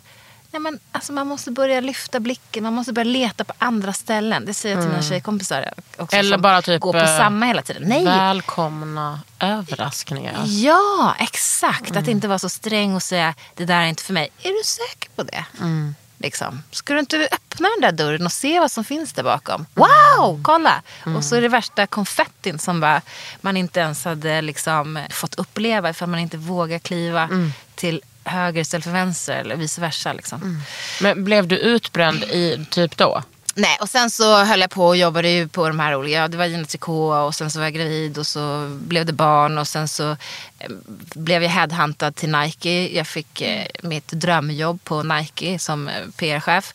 Nej, 0.50 0.60
men, 0.60 0.78
alltså, 0.92 1.12
man 1.12 1.26
måste 1.26 1.50
börja 1.50 1.80
lyfta 1.80 2.20
blicken, 2.20 2.62
man 2.64 2.72
måste 2.72 2.92
börja 2.92 3.04
leta 3.10 3.44
på 3.44 3.52
andra 3.58 3.92
ställen. 3.92 4.44
Det 4.46 4.54
säger 4.54 4.74
jag 4.76 4.84
till 4.84 4.90
mina 4.90 5.02
tjejkompisar 5.02 5.70
också. 5.96 6.16
Mm. 6.16 6.26
Eller 6.26 6.38
bara 6.38 6.62
typ, 6.62 6.80
går 6.80 6.92
på 6.92 6.98
eh, 6.98 7.18
samma 7.18 7.46
hela 7.46 7.62
tiden. 7.62 7.82
Nej, 7.86 8.04
Välkomna 8.04 9.20
överraskningar. 9.38 10.42
Ja, 10.46 11.14
exakt. 11.18 11.90
Mm. 11.90 12.02
Att 12.02 12.08
inte 12.08 12.28
vara 12.28 12.38
så 12.38 12.48
sträng 12.48 12.94
och 12.94 13.02
säga 13.02 13.34
det 13.54 13.64
där 13.64 13.80
är 13.80 13.86
inte 13.86 14.02
för 14.02 14.12
mig. 14.12 14.28
Är 14.42 14.48
du 14.48 14.62
säker 14.64 15.10
på 15.16 15.22
det? 15.22 15.44
Mm. 15.60 15.94
Liksom. 16.18 16.62
Ska 16.70 16.92
du 16.94 17.00
inte 17.00 17.28
öppna 17.32 17.68
den 17.68 17.80
där 17.80 17.92
dörren 18.04 18.26
och 18.26 18.32
se 18.32 18.60
vad 18.60 18.70
som 18.70 18.84
finns 18.84 19.12
där 19.12 19.22
bakom? 19.22 19.54
Mm. 19.54 19.88
Wow, 20.18 20.40
kolla! 20.42 20.82
Och 21.16 21.24
så 21.24 21.36
är 21.36 21.40
det 21.40 21.48
värsta 21.48 21.86
konfettin 21.86 22.58
som 22.58 22.80
bara, 22.80 23.02
man 23.40 23.56
inte 23.56 23.80
ens 23.80 24.04
hade 24.04 24.42
liksom 24.42 24.98
fått 25.10 25.34
uppleva 25.34 25.90
ifall 25.90 26.08
man 26.08 26.20
inte 26.20 26.36
vågar 26.36 26.78
kliva 26.78 27.22
Mm. 27.22 27.52
till 27.74 28.02
höger 28.24 28.60
istället 28.60 28.84
för 28.84 28.90
vänster 28.92 29.36
eller 29.36 29.56
vice 29.56 29.80
versa. 29.80 30.12
Liksom. 30.12 30.62
Men 31.00 31.24
blev 31.24 31.46
du 31.48 31.58
utbränd 31.58 32.24
i 32.24 32.66
typ 32.70 32.96
då? 32.96 33.22
Nej, 33.58 33.78
och 33.80 33.88
sen 33.88 34.10
så 34.10 34.44
höll 34.44 34.60
jag 34.60 34.70
på 34.70 34.86
och 34.86 34.96
jobbade 34.96 35.28
ju 35.30 35.48
på 35.48 35.68
de 35.68 35.80
här 35.80 35.94
olika, 35.94 36.28
det 36.28 36.36
var 36.36 36.64
Tricot 36.64 37.26
och 37.26 37.34
sen 37.34 37.50
så 37.50 37.58
var 37.58 37.66
jag 37.66 37.74
gravid 37.74 38.18
och 38.18 38.26
så 38.26 38.68
blev 38.70 39.06
det 39.06 39.12
barn 39.12 39.58
och 39.58 39.68
sen 39.68 39.88
så 39.88 40.10
eh, 40.58 40.70
blev 41.14 41.42
jag 41.42 41.50
headhuntad 41.50 42.14
till 42.14 42.30
Nike. 42.32 42.96
Jag 42.96 43.06
fick 43.06 43.40
eh, 43.40 43.66
mitt 43.82 44.08
drömjobb 44.08 44.84
på 44.84 45.02
Nike 45.02 45.58
som 45.58 45.88
eh, 45.88 45.94
PR-chef. 46.16 46.74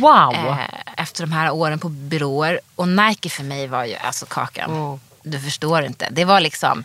Wow! 0.00 0.34
Eh, 0.34 0.58
efter 0.96 1.22
de 1.22 1.32
här 1.32 1.50
åren 1.50 1.78
på 1.78 1.88
byråer. 1.88 2.60
Och 2.74 2.88
Nike 2.88 3.30
för 3.30 3.42
mig 3.44 3.66
var 3.66 3.84
ju 3.84 3.94
alltså 3.96 4.26
kakan. 4.26 5.00
Du 5.22 5.40
förstår 5.40 5.82
inte. 5.82 6.08
Det 6.10 6.24
var 6.24 6.40
liksom, 6.40 6.84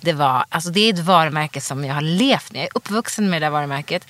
det, 0.00 0.12
var, 0.12 0.44
alltså 0.48 0.70
det 0.70 0.80
är 0.80 0.92
ett 0.94 0.98
varumärke 0.98 1.60
som 1.60 1.84
jag 1.84 1.94
har 1.94 2.00
levt 2.00 2.52
med. 2.52 2.58
Jag 2.60 2.66
är 2.66 2.70
uppvuxen 2.74 3.30
med 3.30 3.42
det 3.42 3.46
här 3.46 3.50
varumärket. 3.50 4.06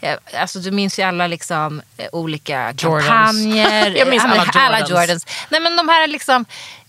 Jag, 0.00 0.18
alltså 0.38 0.58
du 0.58 0.70
minns 0.70 0.98
ju 0.98 1.02
alla 1.02 1.26
liksom, 1.26 1.82
eh, 1.96 2.06
olika 2.12 2.72
Jordans. 2.78 3.06
kampanjer. 3.06 3.90
Jag 3.96 4.08
minns 4.08 4.22
men 4.24 4.32
alla 4.54 4.78
Jordans. 4.80 4.90
Jordans. 4.90 5.26
Nej, 5.48 5.60
men 5.60 5.76
de 5.76 5.88
här 5.88 6.06
liksom, 6.06 6.44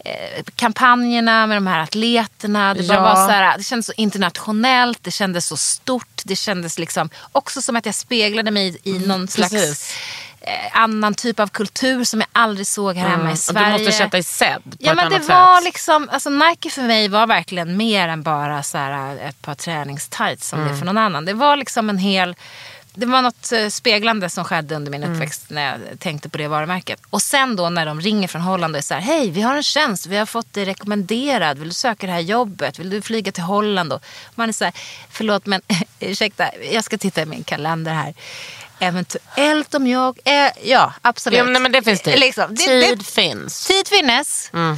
eh, 0.05 0.43
kampanjerna 0.55 1.47
med 1.47 1.57
de 1.57 1.67
här 1.67 1.79
atleterna. 1.79 2.73
Det, 2.73 2.83
bara 2.87 2.97
Ja. 2.97 3.01
var 3.01 3.15
så 3.15 3.31
här, 3.31 3.57
det 3.57 3.63
kändes 3.63 3.85
så 3.85 3.93
internationellt, 3.97 4.99
det 5.01 5.11
kändes 5.11 5.47
så 5.47 5.57
stort. 5.57 6.21
Det 6.23 6.35
kändes 6.35 6.79
liksom 6.79 7.09
också 7.31 7.61
som 7.61 7.75
att 7.75 7.85
jag 7.85 7.95
speglade 7.95 8.51
mig 8.51 8.77
i 8.83 8.91
någon 8.99 9.27
slags 9.27 9.51
precis. 9.53 9.91
eh, 9.91 9.97
annan 10.71 11.13
typ 11.13 11.39
av 11.39 11.47
kultur 11.47 12.03
som 12.03 12.19
jag 12.19 12.27
aldrig 12.31 12.67
såg 12.67 12.95
här 12.95 13.09
hemma 13.09 13.29
i 13.31 13.33
Och 13.33 13.37
Sverige. 13.39 13.77
du 13.77 13.83
måste 13.83 13.91
känna 13.97 14.09
dig 14.09 14.23
sedd 14.23 14.63
på 14.63 14.69
Ja 14.79 14.91
ett 14.91 14.95
men 14.97 15.09
det 15.09 15.15
annat 15.15 15.27
var 15.29 15.55
sätt. 15.55 15.63
liksom, 15.63 16.09
alltså 16.11 16.29
Nike 16.29 16.69
för 16.69 16.81
mig 16.81 17.07
var 17.07 17.27
verkligen 17.27 17.77
mer 17.77 18.07
än 18.07 18.23
bara 18.23 18.63
så 18.63 18.77
här, 18.77 19.17
ett 19.17 19.41
par 19.41 19.55
träningstights 19.55 20.47
som 20.47 20.59
det 20.59 20.63
Mm. 20.65 20.75
är 20.75 20.79
för 20.79 20.85
någon 20.85 20.97
annan. 20.97 21.25
Det 21.25 21.33
var 21.33 21.57
liksom 21.57 21.89
en 21.89 21.97
hel, 21.97 22.35
det 22.95 23.05
var 23.05 23.21
något 23.21 23.51
eh, 23.51 23.67
speglande 23.67 24.29
som 24.29 24.45
skedde 24.45 24.75
under 24.75 24.91
min 24.91 25.03
Mm. 25.03 25.15
uppväxt 25.15 25.45
när 25.49 25.71
jag 25.71 25.99
tänkte 25.99 26.29
på 26.29 26.37
det 26.37 26.47
varumärket. 26.47 26.99
Och 27.09 27.21
sen 27.21 27.55
då 27.55 27.69
när 27.69 27.85
de 27.85 28.01
ringer 28.01 28.27
från 28.27 28.41
Holland 28.41 28.73
och 28.75 28.77
är 28.77 28.81
så 28.83 28.93
här, 28.93 29.01
hej 29.01 29.29
vi 29.29 29.41
har 29.41 29.55
en 29.55 29.63
tjänst, 29.63 30.05
vi 30.05 30.17
har 30.17 30.25
fått 30.25 30.53
dig 30.53 30.65
rekommenderad, 30.65 31.57
vill 31.59 31.67
du 31.67 31.73
söka 31.73 32.07
det 32.07 32.13
här 32.13 32.19
jobbet, 32.19 32.79
vill 32.79 32.89
du 32.89 33.01
flyga 33.01 33.31
till 33.31 33.43
Holland? 33.43 33.93
Och 33.93 34.03
man 34.35 34.49
är 34.49 34.53
så 34.53 34.65
här, 34.65 34.73
förlåt 35.09 35.45
men 35.45 35.61
ursäkta, 35.99 36.49
jag 36.71 36.83
ska 36.83 36.97
titta 36.97 37.21
i 37.21 37.25
min 37.25 37.43
kalender 37.43 37.93
här. 37.93 38.13
Eventuellt 38.87 39.73
om 39.73 39.87
jag, 39.87 40.19
eh, 40.25 40.51
ja 40.63 40.93
absolut. 41.01 41.37
Ja, 41.37 41.43
men, 41.43 41.53
nej, 41.53 41.61
men 41.61 41.71
det 41.71 41.81
finns 41.83 42.01
tid. 42.01 42.19
Liksom, 42.19 42.55
det- 42.55 42.63
tid 42.65 42.97
det- 42.97 43.03
finns. 43.05 43.67
Tid 43.67 43.87
finnes. 43.87 44.49
Mm. 44.53 44.77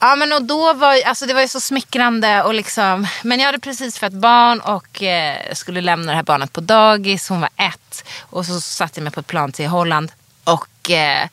Ja 0.00 0.16
men 0.16 0.32
och 0.32 0.42
då 0.42 0.72
var 0.72 1.02
alltså 1.06 1.26
det 1.26 1.34
var 1.34 1.40
ju 1.40 1.48
så 1.48 1.60
smickrande 1.60 2.42
och 2.42 2.54
liksom, 2.54 3.06
men 3.22 3.38
jag 3.40 3.46
hade 3.46 3.58
precis 3.58 3.98
fött 3.98 4.12
barn 4.12 4.60
och 4.60 5.02
eh, 5.02 5.52
skulle 5.54 5.80
lämna 5.80 6.12
det 6.12 6.16
här 6.16 6.22
barnet 6.22 6.52
på 6.52 6.60
dagis, 6.60 7.28
hon 7.28 7.40
var 7.40 7.50
ett. 7.56 8.04
Och 8.20 8.46
så 8.46 8.60
satte 8.60 9.00
jag 9.00 9.04
mig 9.04 9.12
på 9.12 9.20
ett 9.20 9.26
plan 9.26 9.52
till 9.52 9.66
Holland 9.66 10.12
och 10.44 10.90
eh, 10.90 11.28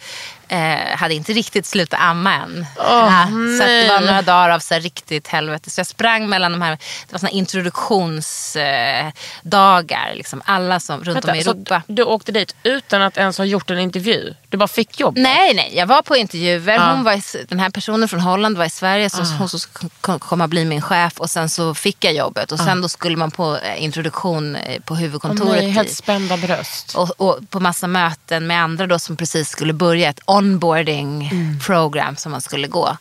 eh, 0.48 0.98
hade 0.98 1.14
inte 1.14 1.34
riktigt 1.34 1.66
slutat 1.66 2.00
amma 2.00 2.34
än. 2.34 2.66
Ja, 2.78 3.28
så 3.58 3.64
att 3.64 3.70
det 3.70 3.88
var 3.88 4.00
några 4.00 4.22
dagar 4.22 4.50
av 4.50 4.60
så 4.60 4.74
här 4.74 4.82
riktigt 4.82 5.28
helvete. 5.28 5.70
Så 5.70 5.80
jag 5.80 5.88
sprang 5.88 6.30
mellan 6.30 6.52
de 6.52 6.62
här, 6.62 6.72
det 6.72 7.12
var 7.12 7.20
såna 7.20 7.30
introduktionsdagar, 7.30 10.10
eh, 10.10 10.16
liksom 10.16 10.42
alla 10.46 10.80
som 10.80 11.04
runt 11.04 11.26
om 11.26 11.30
i 11.36 11.44
Vänta, 11.44 11.44
så 11.44 11.52
Europa. 11.52 11.82
du 11.88 12.04
åkte 12.04 12.32
dit 12.32 12.56
utan 12.64 13.02
att 13.02 13.18
ens 13.18 13.38
ha 13.38 13.46
gjort 13.46 13.70
en 13.70 13.80
intervju? 13.80 14.34
Du 14.50 14.58
bara 14.58 14.68
fick 14.68 15.00
jobb? 15.00 15.18
Nej, 15.18 15.54
nej. 15.54 15.72
Jag 15.76 15.86
var 15.86 16.02
på 16.02 16.16
intervjuer. 16.16 16.74
Ja. 16.74 16.92
Hon 16.92 17.04
var 17.04 17.14
i, 17.14 17.22
den 17.50 17.60
här 17.60 17.70
personen 17.70 18.10
från 18.10 18.20
Holland 18.20 18.58
var 18.58 18.66
i 18.66 18.70
Sverige. 18.70 19.10
Så 19.10 19.24
Hon 19.24 19.50
som 19.50 19.60
skulle 19.60 20.20
komma 20.20 20.48
bli 20.48 20.66
min 20.66 20.82
chef. 20.82 21.20
Och 21.20 21.30
sen 21.30 21.50
så 21.50 21.74
fick 21.74 22.04
jag 22.04 22.14
jobbet. 22.14 22.52
Och 22.52 22.60
sen 22.60 22.82
då 22.82 22.90
skulle 22.90 23.18
man 23.18 23.32
på 23.32 23.58
eh, 23.58 23.84
introduktion 23.84 24.56
eh, 24.56 24.82
på 24.82 24.96
huvudkontoret. 24.96 25.62
nej, 25.64 25.70
helt 25.70 25.92
spända 25.92 26.38
bröst. 26.38 26.96
och, 26.96 27.22
och 27.22 27.40
på 27.50 27.60
massa 27.60 27.88
möten 27.88 28.48
med 28.48 28.62
andra 28.64 28.88
då 28.88 29.00
som 29.00 29.18
precis 29.18 29.50
skulle 29.50 29.74
börja 29.74 30.10
ett 30.10 30.20
onboarding 30.36 31.32
program 31.66 32.16
som 32.16 32.32
man 32.32 32.42
skulle 32.42 32.68
gå. 32.68 32.98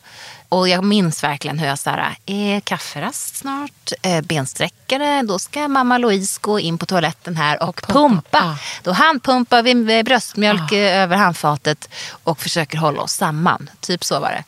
Och 0.49 0.69
jag 0.69 0.83
minns 0.83 1.23
verkligen 1.23 1.59
hur 1.59 1.67
jag 1.67 1.79
sa, 1.79 1.97
är 2.25 2.59
kafferast 2.59 3.35
snart, 3.35 3.91
eh, 4.01 4.21
bensträckare, 4.21 5.21
då 5.21 5.39
ska 5.39 5.67
mamma 5.67 5.97
Louise 5.97 6.39
gå 6.41 6.59
in 6.59 6.77
på 6.77 6.85
toaletten 6.85 7.35
här 7.35 7.63
och, 7.63 7.81
pumpa. 7.87 8.37
Ah. 8.37 8.57
Då 8.83 8.91
handpumpar 8.91 9.63
vi 9.63 10.03
bröstmjölk 10.03 10.71
eh, 10.71 11.01
över 11.01 11.15
handfatet 11.15 11.89
och 12.23 12.39
försöker 12.39 12.77
hålla 12.77 13.01
oss 13.01 13.13
samman. 13.13 13.69
Typ 13.79 14.03
så 14.03 14.19
var 14.19 14.29
det. 14.29 14.43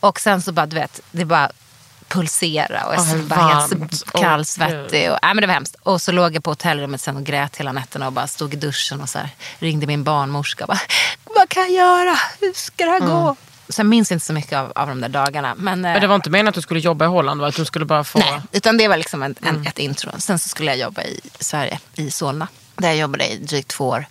Och 0.00 0.20
sen 0.20 0.42
så 0.42 0.52
bara, 0.52 0.66
du 0.66 0.76
vet, 0.76 1.00
det 1.10 1.24
bara 1.24 1.50
pulsera 2.16 2.84
och 2.86 2.94
jag 2.94 3.02
hur 3.02 3.22
var 3.22 3.36
helt 3.36 4.12
kallsvettig. 4.12 5.10
Och, 5.12 5.18
nej, 5.22 5.34
men 5.34 5.40
det 5.40 5.46
var 5.46 5.54
hemskt. 5.54 5.76
Och 5.82 6.02
så 6.02 6.12
låg 6.12 6.34
jag 6.36 6.44
på 6.44 6.50
hotellrummet 6.50 7.00
sen 7.00 7.16
och 7.16 7.24
grät 7.24 7.56
hela 7.56 7.72
nätterna 7.72 8.06
och 8.06 8.12
bara 8.12 8.26
stod 8.26 8.54
i 8.54 8.56
duschen 8.56 9.00
och 9.00 9.08
så 9.08 9.18
här, 9.18 9.28
ringde 9.58 9.86
min 9.86 10.04
barnmorska. 10.04 10.64
och 10.64 10.68
Bara, 10.68 10.80
Vad 11.24 11.48
kan 11.48 11.62
jag 11.62 11.72
göra? 11.72 12.18
Hur 12.40 12.52
ska 12.52 12.84
det 12.84 12.90
här 12.90 13.00
gå? 13.00 13.36
Sen 13.68 13.88
minns 13.88 14.10
jag 14.10 14.16
inte 14.16 14.26
så 14.26 14.32
mycket 14.32 14.58
av, 14.58 14.72
av 14.74 14.88
de 14.88 15.00
där 15.00 15.08
dagarna. 15.08 15.54
Men, 15.58 15.84
eh, 15.84 15.92
Men 15.92 16.00
det 16.00 16.06
var 16.06 16.14
inte 16.14 16.30
meningen 16.30 16.48
att 16.48 16.54
du 16.54 16.62
skulle 16.62 16.80
jobba 16.80 17.04
i 17.04 17.08
Holland? 17.08 17.40
Va? 17.40 17.46
Att 17.48 17.54
du 17.56 17.64
skulle 17.64 17.84
bara 17.84 18.04
få... 18.04 18.18
Nej, 18.18 18.40
utan 18.52 18.76
det 18.78 18.88
var 18.88 18.96
liksom 18.96 19.22
en, 19.22 19.34
Mm. 19.42 19.56
en, 19.56 19.66
ett 19.66 19.78
intro. 19.78 20.10
Sen 20.18 20.38
så 20.38 20.48
skulle 20.48 20.70
jag 20.70 20.78
jobba 20.78 21.02
i 21.02 21.20
Sverige, 21.40 21.78
i 21.94 22.10
Solna. 22.10 22.48
Där 22.76 22.88
jag 22.88 22.96
jobbade 22.96 23.26
i 23.32 23.36
drygt 23.36 23.68
två 23.68 23.88
år. 23.88 24.06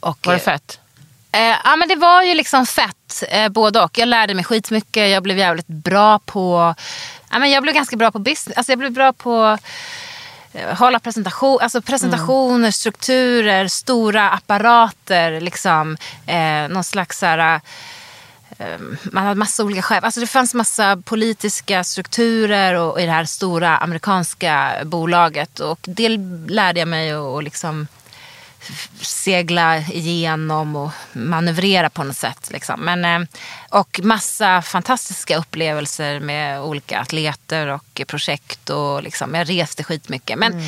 Och, 0.00 0.18
Var 0.26 0.32
det 0.32 0.38
eh, 0.38 0.44
fett? 0.44 0.80
Eh, 1.32 1.40
ja 1.64 1.76
men 1.76 1.88
det 1.88 1.96
var 1.96 2.22
ju 2.22 2.34
liksom 2.34 2.66
fett, 2.66 3.22
eh, 3.28 3.48
både 3.48 3.80
och. 3.80 3.98
Jag 3.98 4.08
lärde 4.08 4.34
mig 4.34 4.44
skitmycket, 4.44 5.10
jag 5.10 5.22
blev 5.22 5.38
jävligt 5.38 5.66
bra 5.66 6.18
på, 6.18 6.74
ja 7.30 7.38
men 7.38 7.50
jag 7.50 7.62
blev 7.62 7.74
ganska 7.74 7.96
bra 7.96 8.10
på 8.10 8.18
business, 8.18 8.56
alltså 8.56 8.72
jag 8.72 8.78
blev 8.78 8.92
bra 8.92 9.12
på 9.12 9.58
eh, 10.52 10.76
hålla 10.76 10.98
presentation, 10.98 11.58
alltså 11.60 11.82
presentationer, 11.82 12.70
strukturer, 12.70 13.68
stora 13.68 14.30
apparater, 14.30 15.40
liksom, 15.40 15.96
eh, 16.26 16.68
någon 16.68 16.84
slags 16.84 17.18
så 17.18 17.26
här, 17.26 17.60
eh, 18.58 18.80
man 19.12 19.24
hade 19.24 19.34
massa 19.34 19.64
olika 19.64 19.82
chefer. 19.82 20.06
Alltså 20.06 20.20
det 20.20 20.26
fanns 20.26 20.54
massa 20.54 20.96
politiska 21.04 21.84
strukturer 21.84 22.74
och, 22.74 23.00
i 23.00 23.06
det 23.06 23.12
här 23.12 23.24
stora 23.24 23.76
amerikanska 23.76 24.72
bolaget. 24.84 25.60
Och 25.60 25.78
det 25.82 26.08
lärde 26.48 26.78
jag 26.78 26.88
mig 26.88 27.12
att 27.12 27.20
och 27.20 27.42
liksom 27.42 27.86
segla 29.00 29.78
igenom 29.78 30.76
och 30.76 30.90
manövrera 31.12 31.90
på 31.90 32.04
något 32.04 32.16
sätt. 32.16 32.48
Liksom. 32.52 32.80
Men, 32.80 33.04
eh, 33.04 33.28
och 33.68 34.00
massa 34.02 34.62
fantastiska 34.62 35.36
upplevelser 35.36 36.20
med 36.20 36.60
olika 36.60 37.00
atleter 37.00 37.66
och 37.66 38.00
projekt. 38.06 38.70
Och 38.70 39.02
liksom, 39.02 39.34
jag 39.34 39.50
reste 39.50 39.84
skitmycket. 39.84 40.38
Men 40.38 40.62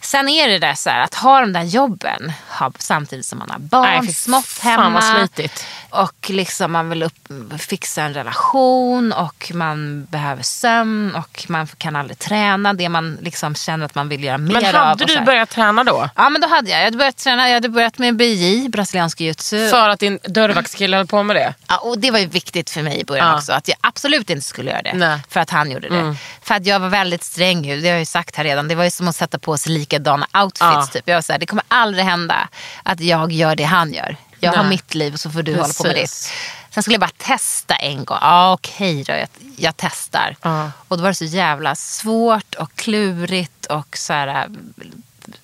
sen 0.00 0.28
är 0.28 0.48
det 0.48 0.58
där 0.58 0.74
så 0.74 0.90
här, 0.90 1.00
att 1.00 1.14
ha 1.14 1.40
de 1.40 1.52
där 1.52 1.62
jobben 1.62 2.32
ha, 2.48 2.72
samtidigt 2.78 3.26
som 3.26 3.38
man 3.38 3.50
har 3.50 3.58
barn, 3.58 4.04
Nej, 4.04 4.14
smått 4.14 4.46
fan 4.46 4.72
hemma. 4.82 4.90
vad 4.90 5.04
slitigt. 5.18 5.66
Och 5.90 6.30
liksom 6.30 6.72
man 6.72 6.88
vill 6.88 7.02
upp, 7.02 7.28
fixa 7.58 8.02
en 8.02 8.14
relation 8.14 9.12
och 9.12 9.50
man 9.54 10.04
behöver 10.04 10.42
sömn 10.42 11.14
och 11.14 11.44
man 11.48 11.66
kan 11.66 11.96
aldrig 11.96 12.18
träna 12.18 12.72
det 12.72 12.88
man 12.88 13.18
liksom 13.22 13.54
känner 13.54 13.84
att 13.84 13.94
man 13.94 14.08
vill 14.08 14.24
göra 14.24 14.38
mer 14.38 14.54
Men 14.54 14.66
av. 14.66 14.72
hade 14.74 15.04
och 15.04 15.10
så 15.10 15.18
du 15.18 15.24
börjat 15.24 15.50
träna 15.50 15.84
då? 15.84 16.08
Ja 16.16 16.28
men 16.30 16.40
då 16.40 16.48
hade 16.48 16.70
jag. 16.70 16.80
Jag 16.80 16.84
hade 16.84 16.96
börjat 16.96 17.16
träna. 17.16 17.48
Jag 17.48 17.54
hade 17.54 17.68
börjat 17.68 17.98
med 17.98 18.16
BJ, 18.16 18.68
brasiliansk 18.68 19.20
jiu-jitsu. 19.20 19.70
För 19.70 19.88
att 19.88 20.00
din 20.00 20.18
dörrvaktskille 20.24 20.96
höll 20.96 21.06
på 21.06 21.22
med 21.22 21.36
det? 21.36 21.54
Ja, 21.68 21.78
och 21.78 21.98
det 21.98 22.10
var 22.10 22.18
ju 22.18 22.26
viktigt 22.26 22.70
för 22.70 22.82
mig 22.82 23.00
i 23.00 23.04
början 23.04 23.26
Ja. 23.28 23.36
också. 23.36 23.52
Att 23.52 23.68
jag 23.68 23.76
absolut 23.80 24.30
inte 24.30 24.46
skulle 24.46 24.70
göra 24.70 24.82
det. 24.82 24.92
Nej. 24.94 25.08
Mm. 25.08 25.20
För 25.28 25.40
att 25.40 25.50
han 25.50 25.70
gjorde 25.70 25.88
det. 25.88 26.16
För 26.42 26.54
att 26.54 26.66
jag 26.66 26.80
var 26.80 26.88
väldigt 26.88 27.24
sträng 27.24 27.64
ju. 27.64 27.80
Det 27.80 27.88
har 27.88 27.92
jag 27.92 27.98
ju 28.00 28.06
sagt 28.06 28.36
här 28.36 28.44
redan. 28.44 28.68
Det 28.68 28.74
var 28.74 28.84
ju 28.84 28.90
som 28.90 29.08
att 29.08 29.16
sätta 29.16 29.38
på 29.38 29.58
sig 29.58 29.72
likadana 29.72 30.26
outfits. 30.42 30.60
Ja. 30.60 30.86
Typ. 30.92 31.02
Jag 31.08 31.14
var 31.14 31.22
så 31.22 31.32
här, 31.32 31.38
det 31.38 31.46
kommer 31.46 31.64
aldrig 31.68 32.04
hända 32.04 32.48
att 32.82 33.00
jag 33.00 33.32
gör 33.32 33.56
det 33.56 33.64
han 33.64 33.92
gör. 33.92 34.16
Jag 34.40 34.52
har 34.52 34.62
Nej. 34.62 34.70
mitt 34.70 34.94
liv 34.94 35.12
och 35.14 35.20
så 35.20 35.30
får 35.30 35.42
du 35.42 35.52
hålla 35.52 35.74
på 35.74 35.82
med 35.82 35.94
ditt. 35.94 36.02
Precis. 36.02 36.32
Sen 36.70 36.82
skulle 36.82 36.94
jag 36.94 37.00
bara 37.00 37.10
testa 37.16 37.74
en 37.74 38.04
gång. 38.04 38.18
Ja 38.20 38.52
okej 38.52 39.04
då, 39.04 39.12
jag, 39.12 39.28
jag 39.56 39.74
testar. 39.76 40.36
Ja. 40.42 40.70
Och 40.88 40.96
då 40.96 41.02
var 41.02 41.10
det 41.10 41.14
så 41.14 41.24
jävla 41.24 41.74
svårt 41.74 42.54
och 42.54 42.74
klurigt 42.74 43.66
och 43.66 43.96
så 43.96 44.12
här, 44.12 44.48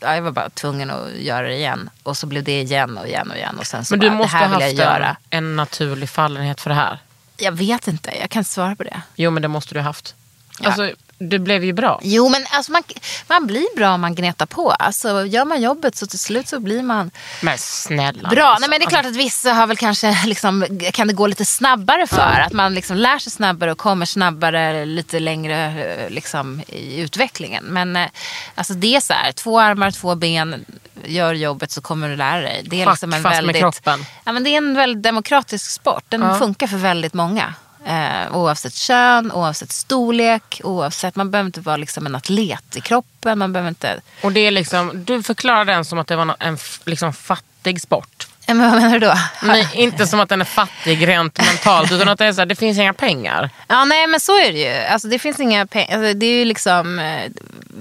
ja, 0.00 0.14
jag 0.14 0.22
var 0.22 0.30
bara 0.30 0.50
tvungen 0.50 0.90
att 0.90 1.12
göra 1.12 1.46
det 1.46 1.57
igen. 1.57 1.90
Och 2.02 2.16
så 2.16 2.26
blev 2.26 2.44
det 2.44 2.61
igen 2.61 2.98
och 2.98 3.07
igen 3.09 3.30
och 3.30 3.37
igen. 3.37 3.59
Och 3.59 3.66
sen 3.66 3.85
så 3.85 3.92
Men 3.92 4.00
du 4.00 4.09
bara, 4.09 4.16
måste 4.16 4.37
ha 4.37 4.46
haft 4.46 4.72
göra. 4.72 5.16
en, 5.30 5.38
en 5.44 5.57
naturlig 5.57 6.09
fallenhet 6.09 6.61
för 6.61 6.70
det 6.70 6.76
här. 6.76 6.98
Jag 7.37 7.52
vet 7.52 7.88
inte, 7.88 8.18
jag 8.20 8.30
kan 8.30 8.40
inte 8.40 8.50
svara 8.50 8.76
på 8.76 8.83
det. 8.83 9.02
Jo 9.16 9.30
men 9.30 9.42
det 9.42 9.48
måste 9.48 9.74
du 9.74 9.80
ha 9.80 9.85
haft. 9.85 10.14
Ja. 10.61 10.66
Alltså, 10.66 10.90
det 11.28 11.38
blev 11.38 11.64
ju 11.64 11.72
bra. 11.72 12.00
Jo 12.02 12.28
men 12.28 12.44
alltså 12.50 12.72
man, 12.72 12.82
man 13.28 13.46
blir 13.46 13.76
bra 13.76 13.94
om 13.94 14.00
man 14.00 14.14
gnetar 14.14 14.46
på. 14.46 14.70
Alltså, 14.70 15.26
gör 15.26 15.44
man 15.44 15.62
jobbet 15.62 15.96
så 15.96 16.06
till 16.06 16.18
slut 16.18 16.48
så 16.48 16.60
blir 16.60 16.82
man 16.82 17.10
Men 17.42 17.58
snälla. 17.58 18.28
bra. 18.28 18.44
alltså. 18.44 18.60
Nej, 18.60 18.70
men 18.70 18.78
det 18.80 18.84
är 18.87 18.90
klart 19.00 19.06
att 19.06 19.16
vissa 19.16 19.52
har 19.52 19.66
väl 19.66 19.76
kanske, 19.76 20.16
liksom, 20.26 20.66
kan 20.92 21.06
det 21.08 21.14
gå 21.14 21.26
lite 21.26 21.44
snabbare 21.44 22.06
för. 22.06 22.40
Att 22.46 22.52
man 22.52 22.74
liksom 22.74 22.96
lär 22.96 23.18
sig 23.18 23.32
snabbare 23.32 23.72
och 23.72 23.78
kommer 23.78 24.06
snabbare 24.06 24.84
lite 24.84 25.20
längre 25.20 25.66
eh, 26.04 26.10
liksom, 26.10 26.62
i 26.68 27.00
utvecklingen. 27.00 27.64
Men 27.64 27.96
eh, 27.96 28.06
alltså, 28.54 28.72
det 28.74 28.96
är 28.96 29.00
så 29.00 29.12
här, 29.12 29.32
två 29.32 29.60
armar, 29.60 29.90
två 29.90 30.14
ben, 30.14 30.64
gör 31.04 31.34
jobbet 31.34 31.70
så 31.70 31.80
kommer 31.80 32.08
du 32.08 32.16
lära 32.16 32.40
dig. 32.40 32.62
Det 32.66 32.82
är, 32.82 32.90
liksom 32.90 33.12
en 33.12 33.22
fast 33.22 33.34
med 33.34 33.44
väldigt, 33.44 33.60
kroppen. 33.62 34.04
Ja, 34.24 34.32
men 34.32 34.44
det 34.44 34.50
är 34.50 34.56
en 34.56 34.74
väldigt 34.74 35.02
demokratisk 35.02 35.70
sport. 35.70 36.04
Den 36.08 36.20
Ja. 36.22 36.38
funkar 36.38 36.66
för 36.66 36.76
väldigt 36.76 37.14
många. 37.14 37.54
Eh, 37.86 38.36
oavsett 38.36 38.74
kön, 38.74 39.32
oavsett 39.32 39.72
storlek, 39.72 40.60
oavsett, 40.64 41.16
man 41.16 41.30
behöver 41.30 41.46
inte 41.46 41.60
vara 41.60 41.76
liksom 41.76 42.06
en 42.06 42.14
atlet 42.14 42.76
i 42.76 42.80
kroppen. 42.80 43.38
Man 43.38 43.52
behöver 43.52 43.68
inte... 43.68 44.00
Och 44.22 44.32
det 44.32 44.40
är 44.40 44.50
liksom, 44.50 45.04
du 45.04 45.22
förklarar 45.22 45.64
den 45.64 45.84
som 45.84 45.98
att 45.98 46.06
det 46.06 46.16
var 46.16 46.36
en 46.38 46.54
f- 46.54 46.80
liksom 46.84 47.12
fattig 47.12 47.80
sport. 47.80 48.28
Men 48.46 48.70
vad 48.70 48.83
menar 48.83 48.98
du 48.98 49.07
då? 49.07 49.14
Nej, 49.42 49.68
inte 49.72 50.07
som 50.07 50.20
att 50.20 50.28
den 50.28 50.40
är 50.40 50.44
fattig 50.44 51.09
rent 51.09 51.38
mentalt 51.38 51.92
utan 51.92 52.09
att 52.09 52.18
det, 52.18 52.24
är 52.24 52.33
så 52.33 52.40
här, 52.40 52.46
det 52.46 52.54
finns 52.54 52.78
inga 52.78 52.94
pengar. 52.94 53.50
Ja, 53.68 53.85
nej 53.85 54.07
men 54.07 54.20
så 54.20 54.38
är 54.38 54.52
det 54.52 54.59
ju. 54.59 54.85
Alltså, 54.85 55.09
det 55.09 55.18
finns 55.18 55.40
inga 55.40 55.66
pengar. 55.66 55.98
Alltså, 55.98 56.14
det 56.14 56.26
är 56.26 56.38
ju 56.38 56.44
liksom 56.44 56.98
eh, 56.98 57.30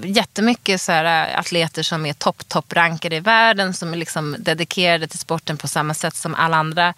jättemycket 0.02 0.80
så 0.80 0.92
här, 0.92 1.30
eh, 1.30 1.38
atleter 1.38 1.82
som 1.82 2.06
är 2.06 2.12
topp, 2.12 2.48
topp 2.48 2.72
rankade 2.72 3.16
i 3.16 3.20
världen 3.20 3.74
som 3.74 3.92
är 3.92 3.96
liksom 3.96 4.36
dedikerade 4.38 5.06
till 5.06 5.18
sporten 5.18 5.56
på 5.56 5.68
samma 5.68 5.94
sätt 5.94 6.16
som 6.16 6.34
alla 6.34 6.56
andra 6.56 6.94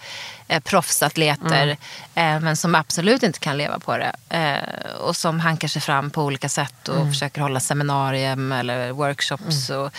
eh, 0.49 0.61
proffsatleter. 0.61 1.77
Eh, 2.15 2.41
men 2.41 2.57
som 2.57 2.75
absolut 2.75 3.23
inte 3.23 3.39
kan 3.39 3.59
leva 3.59 3.79
på 3.79 3.97
det. 3.97 4.13
Eh, 4.29 4.91
och 5.01 5.17
som 5.17 5.41
hankar 5.41 5.69
sig 5.69 5.83
fram 5.83 6.11
på 6.11 6.23
olika 6.23 6.49
sätt 6.49 6.89
och 6.89 7.09
försöker 7.09 7.41
hålla 7.41 7.61
seminarium 7.61 8.53
eller 8.53 8.93
workshops. 8.93 9.71
Och, 9.71 9.93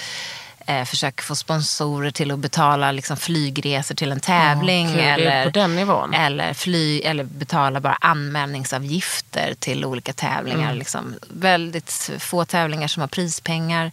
eh, 0.67 0.84
försöker 0.86 1.23
få 1.23 1.36
sponsorer 1.36 2.12
till 2.12 2.32
att 2.32 2.39
betala 2.39 2.91
liksom, 2.91 3.17
flygresor 3.17 3.95
till 3.95 4.12
en 4.12 4.19
tävling. 4.19 4.93
Det 4.93 5.01
är 5.01 5.17
eller, 5.17 5.43
på 5.43 5.49
den 5.49 5.75
nivån. 5.75 6.13
eller, 6.13 6.53
fly, 6.53 6.99
eller 6.99 7.23
betala 7.23 7.80
bara 7.80 7.97
anmälningsavgifter 8.01 9.53
till 9.60 9.86
olika 9.86 10.13
tävlingar. 10.13 10.67
Mm. 10.67 10.77
Liksom. 10.77 11.15
Väldigt 11.30 12.12
få 12.19 12.45
tävlingar 12.45 12.88
som 12.88 13.01
har 13.01 13.08
prispengar. 13.08 13.91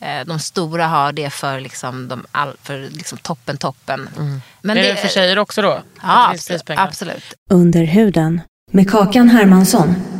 Eh, 0.00 0.26
De 0.26 0.38
stora 0.38 0.86
har 0.86 1.12
det 1.12 1.30
för, 1.30 1.60
liksom, 1.60 2.08
de 2.08 2.26
all, 2.32 2.56
för 2.62 2.78
liksom, 2.78 3.18
toppen, 3.18 3.56
toppen. 3.58 4.08
Men 4.62 4.76
är 4.78 4.82
det 4.82 4.96
för 4.96 5.08
tjejer 5.08 5.38
också 5.38 5.62
då? 5.62 5.82
Ja, 6.02 6.28
det 6.48 6.54
absolut. 6.54 6.62
absolut. 6.70 7.34
Under 7.50 7.84
huden 7.84 8.40
med 8.72 8.90
Kakan 8.90 9.28
Hermansson. 9.28 10.19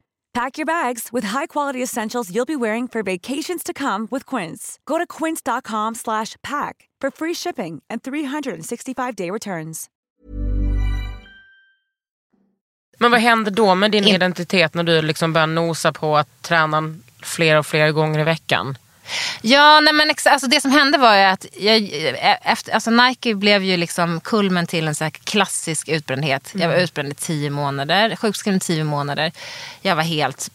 Pack 0.33 0.57
your 0.57 0.65
bags 0.65 1.09
with 1.11 1.27
high-quality 1.27 1.83
essentials 1.83 2.29
you'll 2.33 2.45
be 2.45 2.55
wearing 2.55 2.87
for 2.87 3.03
vacations 3.03 3.63
to 3.63 3.73
come 3.73 4.07
with 4.11 4.25
Quince. 4.25 4.79
Go 4.85 4.97
to 4.97 5.05
quince.com 5.07 5.95
slash 5.95 6.35
pack 6.41 6.87
for 7.01 7.11
free 7.11 7.33
shipping 7.33 7.81
and 7.89 8.01
365-day 8.01 9.29
returns. 9.31 9.89
Men 12.99 13.11
vad 13.11 13.19
händer 13.19 13.51
då 13.51 13.75
med 13.75 13.91
din 13.91 14.03
In- 14.03 14.15
identitet 14.15 14.73
när 14.73 14.83
du 14.83 15.01
liksom 15.01 15.33
börjar 15.33 15.47
nosa 15.47 15.93
på 15.93 16.17
att 16.17 16.41
träna 16.41 16.95
fler 17.23 17.57
och 17.57 17.65
fler 17.65 17.91
gånger 17.91 18.19
i 18.19 18.23
veckan? 18.23 18.77
Ja, 19.41 19.79
nej 19.79 19.93
men 19.93 20.09
ex- 20.09 20.27
alltså 20.27 20.47
det 20.47 20.61
som 20.61 20.71
hände 20.71 20.97
var 20.97 21.15
ju 21.15 21.21
att 21.23 21.45
jag, 21.59 21.89
efter, 22.41 22.71
alltså 22.73 22.91
Nike 22.91 23.35
blev 23.35 23.63
ju 23.63 23.77
liksom 23.77 24.19
kulmen 24.21 24.67
till 24.67 24.87
en 24.87 24.95
så 24.95 25.09
klassisk 25.23 25.89
utbrändhet. 25.89 26.51
Jag 26.55 26.67
var 26.69 26.75
utbränd 26.75 27.11
i 27.11 27.15
tio 27.15 27.49
månader, 27.49 28.15
sjukskriven 28.15 28.57
i 28.57 28.59
tio 28.59 28.83
månader. 28.83 29.31
Jag 29.81 29.95
var 29.95 30.03
helt 30.03 30.49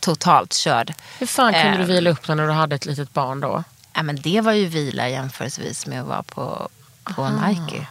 totalt 0.00 0.52
körd. 0.54 0.92
Hur 1.18 1.26
fan 1.26 1.52
kunde 1.52 1.68
Eh. 1.68 1.78
du 1.78 1.84
vila 1.84 2.10
upp 2.10 2.28
när 2.28 2.46
du 2.46 2.52
hade 2.52 2.74
ett 2.76 2.86
litet 2.86 3.12
barn 3.12 3.40
då? 3.40 3.64
Ja, 3.94 4.02
men 4.02 4.16
det 4.20 4.40
var 4.40 4.52
ju 4.52 4.66
vila 4.66 5.08
jämförelsevis 5.08 5.86
med 5.86 6.00
att 6.00 6.06
vara 6.06 6.22
på, 6.22 6.68
på 7.04 7.28
Nike. 7.28 7.86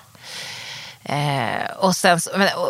Eh, 1.10 1.72
och, 1.78 1.96
sen, 1.96 2.20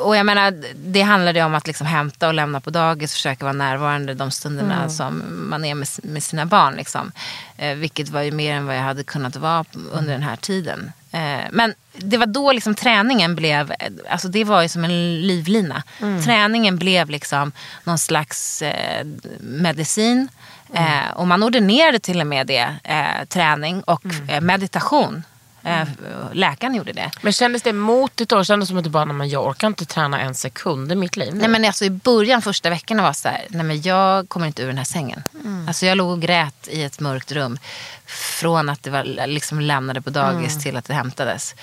och 0.03 0.15
jag 0.15 0.25
menar, 0.25 0.53
det 0.75 1.01
handlade 1.01 1.43
om 1.43 1.55
att 1.55 1.67
liksom 1.67 1.87
hämta 1.87 2.27
och 2.27 2.33
lämna 2.33 2.59
på 2.59 2.69
dagis, 2.69 3.13
försöka 3.13 3.45
vara 3.45 3.53
närvarande 3.53 4.13
de 4.13 4.31
stunderna 4.31 4.89
som 4.89 5.23
man 5.49 5.65
är 5.65 5.75
med, 5.75 5.87
med 6.03 6.23
sina 6.23 6.45
barn. 6.45 6.75
Liksom. 6.75 7.11
Eh, 7.57 7.75
vilket 7.75 8.09
var 8.09 8.21
ju 8.21 8.31
mer 8.31 8.55
än 8.55 8.65
vad 8.65 8.75
jag 8.75 8.81
hade 8.81 9.03
kunnat 9.03 9.35
vara 9.35 9.65
under 9.91 10.11
den 10.11 10.23
här 10.23 10.35
tiden. 10.35 10.91
Eh, 11.11 11.45
men 11.51 11.73
det 11.97 12.17
var 12.17 12.25
då 12.25 12.51
liksom 12.51 12.75
träningen 12.75 13.35
blev, 13.35 13.73
alltså 14.09 14.27
det 14.27 14.43
var 14.43 14.61
ju 14.61 14.69
som 14.69 14.83
en 14.83 15.21
livlina. 15.21 15.83
Träningen 16.25 16.77
blev 16.77 17.09
liksom 17.09 17.51
någon 17.83 17.97
slags 17.97 18.61
eh, 18.61 19.05
medicin. 19.39 20.29
Eh, 20.73 21.11
och 21.15 21.27
man 21.27 21.43
ordinerade 21.43 21.99
till 21.99 22.21
och 22.21 22.27
med 22.27 22.47
det, 22.47 22.75
eh, 22.83 23.25
träning 23.27 23.83
och 23.83 24.05
eh, 24.27 24.41
meditation. 24.41 25.23
Eh, 25.63 25.87
läkaren 26.33 26.75
gjorde 26.75 26.93
det. 26.93 27.11
Men 27.21 27.33
kändes 27.33 27.61
det 27.61 27.73
motigt 27.73 28.29
då? 28.29 28.43
Kändes 28.43 28.67
det 28.67 28.71
som 28.71 28.77
att 28.77 28.83
du 28.83 28.89
bara, 28.89 29.05
men 29.05 29.29
jag 29.29 29.47
orkar 29.47 29.67
inte 29.67 29.85
träna 29.85 30.19
en 30.19 30.35
sekund 30.35 30.91
i 30.91 30.95
mitt 30.95 31.17
liv 31.17 31.33
nu. 31.33 31.39
Nej, 31.39 31.49
men 31.49 31.65
alltså, 31.65 31.85
I 31.85 31.89
början, 31.89 32.41
första 32.41 32.69
veckorna 32.69 33.03
var 33.03 33.13
så 33.13 33.27
här, 33.27 33.45
nej 33.49 33.63
men 33.63 33.81
jag 33.81 34.29
kommer 34.29 34.47
inte 34.47 34.61
ur 34.61 34.67
den 34.67 34.77
här 34.77 34.85
sängen. 34.85 35.23
Alltså, 35.67 35.85
jag 35.85 35.97
låg 35.97 36.09
och 36.09 36.21
grät 36.21 36.67
i 36.67 36.83
ett 36.83 36.99
mörkt 36.99 37.31
rum. 37.31 37.59
Från 38.05 38.69
att 38.69 38.83
det 38.83 38.89
var 38.89 39.27
liksom 39.27 39.59
lämnade 39.59 40.01
på 40.01 40.09
dagis 40.09 40.63
till 40.63 40.77
att 40.77 40.85
det 40.85 40.93
hämtades. 40.93 41.55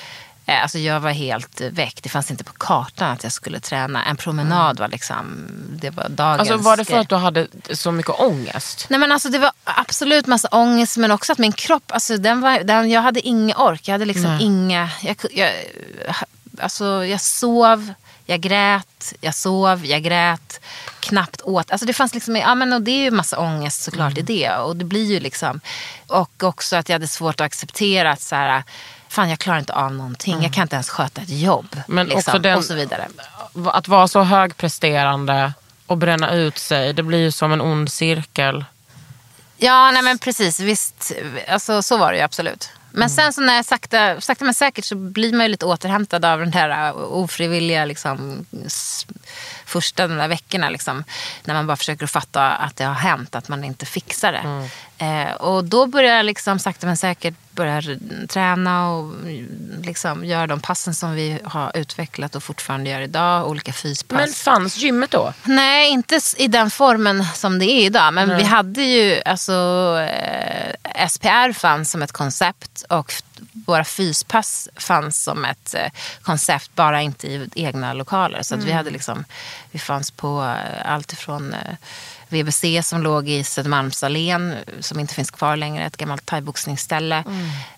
Eh, 0.46 0.62
Alltså, 0.62 0.78
jag 0.78 1.00
var 1.00 1.10
helt 1.10 1.60
väck. 1.60 1.98
Det 2.02 2.08
fanns 2.08 2.30
inte 2.30 2.44
på 2.44 2.52
kartan 2.52 3.10
att 3.10 3.22
jag 3.22 3.32
skulle 3.32 3.60
träna. 3.60 4.04
En 4.04 4.16
promenad 4.16 4.78
var 4.78 4.88
liksom, 4.88 5.46
det 5.70 5.90
var 5.90 6.08
dagens 6.08 6.40
Alltså 6.50 6.56
var 6.56 6.76
det 6.76 6.84
för 6.84 6.98
att 6.98 7.08
du 7.08 7.14
hade 7.14 7.46
så 7.72 7.92
mycket 7.92 8.20
ångest? 8.20 8.86
Nej, 8.90 9.00
men 9.00 9.12
alltså, 9.12 9.28
det 9.28 9.38
var 9.38 9.52
absolut 9.64 10.26
massa 10.26 10.48
ångest 10.48 10.96
men 10.96 11.10
också 11.10 11.32
att 11.32 11.38
min 11.38 11.52
kropp, 11.52 11.92
alltså, 11.92 12.16
den 12.16 12.40
var, 12.40 12.60
den, 12.60 12.90
jag 12.90 13.02
hade 13.02 13.20
ingen 13.20 13.56
ork. 13.56 13.88
Jag 13.88 13.94
hade 13.94 14.04
liksom 14.04 14.38
inga... 14.40 14.90
Jag, 15.02 15.16
jag, 15.30 15.50
alltså, 16.60 17.04
jag 17.04 17.20
sov, 17.20 17.92
jag 18.26 18.40
grät, 18.40 19.14
jag 19.20 19.34
sov, 19.34 19.86
jag 19.86 20.02
grät. 20.02 20.60
Knappt 21.00 21.40
åt. 21.42 21.70
Alltså, 21.70 21.86
det 21.86 21.92
fanns 21.92 22.14
liksom, 22.14 22.36
ja, 22.36 22.54
men, 22.54 22.72
och 22.72 22.82
det 22.82 22.90
är 22.90 23.02
ju 23.02 23.10
massa 23.10 23.38
ångest 23.38 23.82
såklart 23.82 24.18
i 24.18 24.22
det. 24.22 24.50
Och 24.50 24.76
det 24.76 24.84
blir 24.84 25.04
ju 25.04 25.20
liksom... 25.20 25.60
Och 26.06 26.42
också 26.42 26.76
att 26.76 26.88
jag 26.88 26.94
hade 26.94 27.08
svårt 27.08 27.40
att 27.40 27.44
acceptera 27.44 28.10
att 28.10 28.22
så 28.22 28.34
här, 28.36 28.62
fan 29.16 29.28
jag 29.30 29.38
klarar 29.38 29.58
inte 29.58 29.72
av 29.72 29.92
någonting. 29.94 30.42
Jag 30.42 30.52
kan 30.52 30.62
inte 30.62 30.76
ens 30.76 30.90
sköta 30.90 31.20
ett 31.22 31.30
jobb. 31.30 31.80
Men 31.88 32.06
liksom, 32.06 32.18
också 32.18 32.38
den- 32.38 32.58
Och 32.58 32.64
så 32.64 32.74
vidare. 32.74 33.08
Att 33.72 33.88
vara 33.88 34.08
så 34.08 34.22
högpresterande 34.22 35.52
och 35.86 35.98
bränna 35.98 36.34
ut 36.34 36.58
sig, 36.58 36.92
det 36.92 37.02
blir 37.02 37.18
ju 37.18 37.30
som 37.32 37.52
en 37.52 37.60
ond 37.60 37.92
cirkel. 37.92 38.64
Ja, 39.56 39.90
nej 39.90 40.02
men 40.02 40.18
precis. 40.18 40.60
Visst, 40.60 41.12
alltså, 41.48 41.82
så 41.82 41.96
var 41.96 42.12
det 42.12 42.18
ju 42.18 42.24
absolut. 42.24 42.70
Men 42.90 43.10
sen 43.10 43.32
så 43.32 43.40
när 43.40 43.56
jag 43.56 43.64
sakta, 43.64 44.20
sakta 44.20 44.44
men 44.44 44.54
säkert 44.54 44.84
så 44.84 44.94
blir 44.96 45.32
man 45.32 45.42
ju 45.42 45.48
lite 45.48 45.66
återhämtad 45.66 46.24
av 46.24 46.38
den 46.38 46.52
här 46.52 46.90
uh, 46.90 46.96
ofrivilliga 46.96 47.84
liksom, 47.84 48.46
första 49.66 50.08
de 50.08 50.16
där 50.16 50.28
veckorna. 50.28 50.70
Liksom, 50.70 51.04
när 51.44 51.54
man 51.54 51.66
bara 51.66 51.76
försöker 51.76 52.04
att 52.04 52.10
fatta 52.10 52.52
att 52.52 52.76
det 52.76 52.84
har 52.84 52.94
hänt, 52.94 53.34
att 53.34 53.48
man 53.48 53.64
inte 53.64 53.86
fixar 53.86 54.32
det. 54.32 54.68
Eh, 55.04 55.32
och 55.34 55.64
då 55.64 55.86
börjar 55.86 56.16
jag 56.16 56.26
liksom, 56.26 56.58
sakta 56.58 56.86
men 56.86 56.96
säkert 56.96 57.34
börja 57.56 57.76
r- 57.78 57.98
träna 58.28 58.88
och 58.90 59.04
mm, 59.04 59.82
liksom, 59.84 60.24
göra 60.24 60.46
de 60.46 60.60
passen 60.60 60.94
som 60.94 61.12
vi 61.12 61.38
har 61.44 61.76
utvecklat 61.76 62.34
och 62.36 62.42
fortfarande 62.42 62.90
gör 62.90 63.00
idag. 63.00 63.48
Olika 63.48 63.72
fyspass. 63.72 64.16
Men 64.18 64.28
fanns 64.32 64.76
gymmet 64.76 65.10
då? 65.10 65.32
Nej, 65.44 65.90
inte 65.90 66.20
i 66.36 66.48
den 66.48 66.70
formen 66.70 67.24
som 67.34 67.58
det 67.58 67.66
är 67.66 67.84
idag. 67.86 68.14
Men 68.14 68.36
vi 68.36 68.42
hade 68.42 68.82
ju, 68.82 69.22
alltså 69.24 69.52
eh, 70.00 71.08
SPR 71.08 71.52
fanns 71.52 71.90
som 71.90 72.02
ett 72.02 72.12
koncept 72.12 72.84
och 72.88 73.12
våra 73.66 73.84
fyspass 73.84 74.68
fanns 74.76 75.24
som 75.24 75.44
ett 75.44 75.74
eh, 75.74 75.90
koncept, 76.22 76.74
bara 76.74 77.02
inte 77.02 77.26
i 77.26 77.48
egna 77.54 77.92
lokaler. 77.92 78.42
Så 78.42 78.54
att 78.54 78.64
vi 78.64 78.72
hade 78.72 78.90
liksom, 78.90 79.24
vi 79.70 79.78
fanns 79.78 80.10
på 80.10 80.42
eh, 80.42 80.92
allt 80.92 81.12
ifrån 81.12 81.52
eh, 81.54 81.74
VBC 82.28 82.82
som 82.82 83.02
låg 83.02 83.28
i 83.28 83.44
Södermalmsallén, 83.44 84.54
som 84.80 85.00
inte 85.00 85.14
finns 85.14 85.30
kvar 85.30 85.56
längre, 85.56 85.86
ett 85.86 85.96
gammalt 85.96 86.26
thaiboxningsställe. 86.26 87.24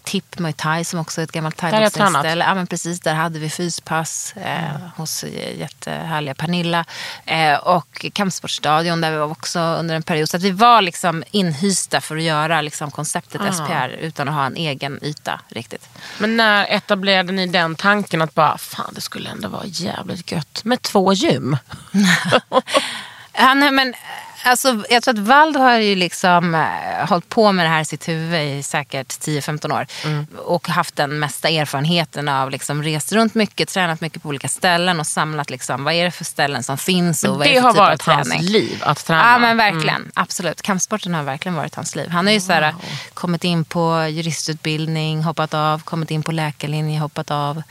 Tipp 0.04 0.38
Muay 0.38 0.52
Thai 0.52 0.84
som 0.84 1.00
också 1.00 1.20
är 1.20 1.24
ett 1.24 1.32
gammalt 1.32 1.56
thaiboxningsställe. 1.56 2.44
Ja, 2.44 2.54
men 2.54 2.66
precis, 2.66 3.00
där 3.00 3.14
hade 3.14 3.38
vi 3.38 3.50
fyspass 3.50 4.34
eh, 4.36 4.90
hos 4.96 5.24
eh, 5.24 5.58
jättehärliga 5.58 6.34
Pernilla. 6.34 6.84
Eh, 7.24 7.54
och 7.54 8.06
Kampsportstadion 8.12 9.00
där 9.00 9.10
vi 9.10 9.16
var 9.16 9.30
också 9.30 9.60
under 9.60 9.94
en 9.94 10.02
period. 10.02 10.28
Så 10.28 10.36
att 10.36 10.42
vi 10.42 10.50
var 10.50 10.82
liksom 10.82 11.24
inhysta 11.30 12.00
för 12.00 12.16
att 12.16 12.22
göra 12.22 12.60
liksom, 12.60 12.90
konceptet 12.90 13.54
SPR 13.54 13.88
utan 14.00 14.28
att 14.28 14.34
ha 14.34 14.46
en 14.46 14.56
egen 14.56 15.04
yta 15.04 15.40
riktigt. 15.48 15.88
Men 16.18 16.36
när 16.36 16.66
etablerade 16.66 17.32
ni 17.32 17.46
den 17.46 17.76
tanken 17.76 18.22
att 18.22 18.34
bara, 18.34 18.58
fan 18.58 18.92
det 18.94 19.00
skulle 19.00 19.30
ändå 19.30 19.48
vara 19.48 19.66
jävligt 19.66 20.32
gött 20.32 20.64
med 20.64 20.82
två 20.82 21.12
gym? 21.12 21.56
Han, 23.32 23.74
men, 23.74 23.94
alltså, 24.42 24.84
jag 24.90 25.02
tror 25.02 25.14
att 25.14 25.20
Valdo 25.20 25.60
har 25.60 25.78
ju 25.78 25.94
liksom 25.94 26.54
eh, 26.54 27.08
hållit 27.08 27.28
på 27.28 27.52
med 27.52 27.64
det 27.66 27.70
här 27.70 27.80
i 27.80 27.84
sitt 27.84 28.08
huvud 28.08 28.58
i 28.58 28.62
säkert 28.62 29.08
10-15 29.08 29.74
år. 29.74 29.86
Mm. 30.04 30.26
Och 30.38 30.68
haft 30.68 30.96
den 30.96 31.18
mesta 31.18 31.48
erfarenheten 31.48 32.28
av 32.28 32.50
liksom, 32.50 32.82
rest 32.82 33.12
runt 33.12 33.34
mycket, 33.34 33.68
tränat 33.68 34.00
mycket 34.00 34.22
på 34.22 34.28
olika 34.28 34.48
ställen 34.48 35.00
och 35.00 35.06
samlat 35.06 35.50
liksom, 35.50 35.84
vad 35.84 35.94
är 35.94 36.04
det 36.04 36.10
för 36.10 36.24
ställen 36.24 36.62
som 36.62 36.78
finns 36.78 37.24
och 37.24 37.30
Men 37.30 37.38
vad 37.38 37.46
är 37.46 37.54
det 37.54 37.60
för 37.60 37.62
har 37.62 37.72
typ 37.72 37.80
av 37.80 37.86
varit 37.86 38.02
hans 38.02 38.42
liv 38.42 38.82
att 38.82 39.06
träna. 39.06 39.20
Mm. 39.22 39.32
Ja 39.32 39.38
men 39.38 39.56
verkligen, 39.56 40.10
absolut. 40.14 40.62
Kampsporten 40.62 41.14
har 41.14 41.22
verkligen 41.22 41.56
varit 41.56 41.74
hans 41.74 41.96
liv. 41.96 42.08
Han 42.08 42.26
har 42.26 42.32
ju 42.32 42.40
så 42.40 42.52
här, 42.52 42.74
kommit 43.14 43.44
in 43.44 43.64
på 43.64 44.06
juristutbildning, 44.10 45.22
hoppat 45.22 45.54
av, 45.54 45.82
kommit 45.82 46.10
in 46.10 46.22
på 46.22 46.32
läkarlinje, 46.32 47.00
hoppat 47.00 47.30
av. 47.30 47.62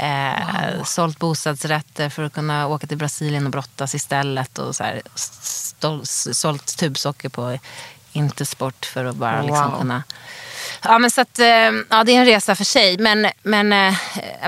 Eh, 0.00 0.84
Sålt 0.84 1.18
bostadsrätter 1.18 2.08
för 2.08 2.22
att 2.22 2.32
kunna 2.32 2.66
åka 2.66 2.86
till 2.86 2.96
Brasilien 2.96 3.44
och 3.44 3.52
brottas 3.52 3.94
istället. 3.94 4.58
Och 4.58 4.76
så 4.76 4.84
här, 4.84 5.02
stol, 5.14 6.00
sålt 6.06 6.76
tubsocker 6.76 7.28
på 7.28 7.58
Intersport 8.12 8.84
för 8.86 9.04
att 9.04 9.16
bara 9.16 9.42
liksom 9.42 9.70
Wow. 9.70 9.78
kunna 9.78 10.02
Ja, 10.82 10.98
men 10.98 11.10
så 11.10 11.20
att, 11.20 11.38
eh, 11.38 11.46
ja, 11.90 12.04
det 12.04 12.12
är 12.12 12.20
en 12.20 12.24
resa 12.24 12.54
för 12.56 12.64
sig. 12.64 12.98
Men, 12.98 13.26
men 13.42 13.72
eh, 13.72 13.94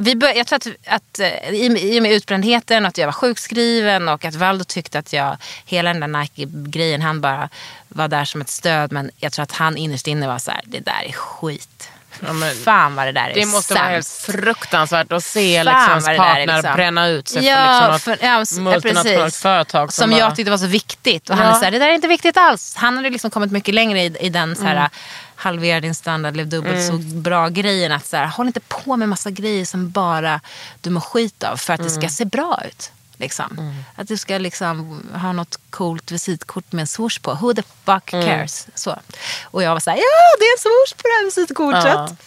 vi 0.00 0.16
bör, 0.16 0.28
jag 0.36 0.46
tror 0.46 0.56
att, 0.56 0.66
att 0.86 1.18
eh, 1.18 1.50
i, 1.50 1.94
i 1.94 1.98
och 1.98 2.02
med 2.02 2.12
utbrändheten 2.12 2.86
att 2.86 2.98
jag 2.98 3.06
var 3.06 3.12
sjukskriven 3.12 4.08
och 4.08 4.24
att 4.24 4.34
Valdo 4.34 4.64
tyckte 4.64 4.98
att 4.98 5.12
jag, 5.12 5.36
hela 5.64 5.92
den 5.92 6.00
där 6.12 6.20
Nike-grejen, 6.20 7.02
han 7.02 7.20
bara 7.20 7.48
var 7.88 8.08
där 8.08 8.24
som 8.24 8.40
ett 8.40 8.48
stöd. 8.48 8.92
Men 8.92 9.10
jag 9.16 9.32
tror 9.32 9.42
att 9.42 9.52
han 9.52 9.76
innerst 9.76 10.06
inne 10.06 10.26
var 10.26 10.38
så 10.38 10.50
här, 10.50 10.60
det 10.64 10.80
där 10.80 11.02
är 11.08 11.12
skit. 11.12 11.88
Ja, 12.26 12.32
men 12.32 12.54
Fan 12.54 12.94
vad 12.94 13.06
det 13.06 13.12
där 13.12 13.28
är 13.30 13.34
det 13.34 13.46
måste 13.46 13.74
vara 13.74 13.84
helt 13.84 14.08
fruktansvärt 14.08 15.12
att 15.12 15.24
se 15.24 15.64
Fan 15.64 15.96
liksom, 15.96 16.16
partner 16.16 16.46
liksom. 16.56 16.74
bränna 16.76 17.06
ut 17.08 17.28
sig 17.28 17.46
Ja, 17.46 17.88
för 17.92 17.98
för, 17.98 18.10
liksom, 18.12 18.32
ett 18.32 18.42
s- 18.42 18.52
ja, 18.56 18.62
multinationellt 18.62 19.36
företag. 19.36 19.92
Som 19.92 20.10
bara- 20.10 20.18
jag 20.18 20.36
tyckte 20.36 20.50
var 20.50 20.58
så 20.58 20.66
viktigt. 20.66 21.30
Och 21.30 21.36
han 21.36 21.46
Ja. 21.46 21.52
är 21.54 21.58
så 21.58 21.64
här, 21.64 21.70
det 21.70 21.78
där 21.78 21.88
är 21.88 21.92
inte 21.92 22.08
viktigt 22.08 22.36
alls. 22.36 22.74
Han 22.76 22.96
hade 22.96 23.10
liksom 23.10 23.30
kommit 23.30 23.52
mycket 23.52 23.74
längre 23.74 24.00
i, 24.02 24.16
i 24.20 24.28
den 24.28 24.56
så 24.56 24.62
här, 24.64 24.76
Mm. 24.76 24.90
halvera 25.36 25.80
din 25.80 25.94
standard, 25.94 26.36
lev 26.36 26.48
dubbelt 26.48 26.86
så 26.86 26.92
bra 26.98 27.48
grejen. 27.48 27.92
Att 27.92 28.06
så 28.06 28.16
här, 28.16 28.26
håll 28.26 28.46
inte 28.46 28.60
på 28.60 28.96
med 28.96 29.08
massa 29.08 29.30
grejer 29.30 29.64
som 29.64 29.90
bara 29.90 30.40
du 30.80 30.90
mår 30.90 31.00
skit 31.00 31.42
av 31.44 31.56
för 31.56 31.72
att 31.74 31.82
det 31.82 31.90
ska 31.90 31.98
Mm. 32.00 32.10
se 32.10 32.24
bra 32.24 32.58
ut. 32.68 32.92
Liksom. 33.20 33.74
Att 33.96 34.08
du 34.08 34.16
ska 34.16 34.38
liksom 34.38 35.02
ha 35.14 35.32
något 35.32 35.58
coolt 35.70 36.10
visitkort 36.10 36.72
med 36.72 36.80
en 36.80 36.86
swoosh 36.86 37.20
på. 37.22 37.34
Who 37.34 37.54
the 37.54 37.62
fuck 37.84 38.12
Mm. 38.12 38.26
cares? 38.26 38.66
Så. 38.74 38.98
Och 39.44 39.62
jag 39.62 39.72
var 39.72 39.80
så 39.80 39.90
här, 39.90 39.96
ja 39.96 40.38
det 40.38 40.44
är 40.44 40.52
en 40.52 40.58
swoosh 40.58 40.96
på 40.96 41.02
det 41.02 41.14
här 41.18 41.24
visitkortet. 41.24 42.18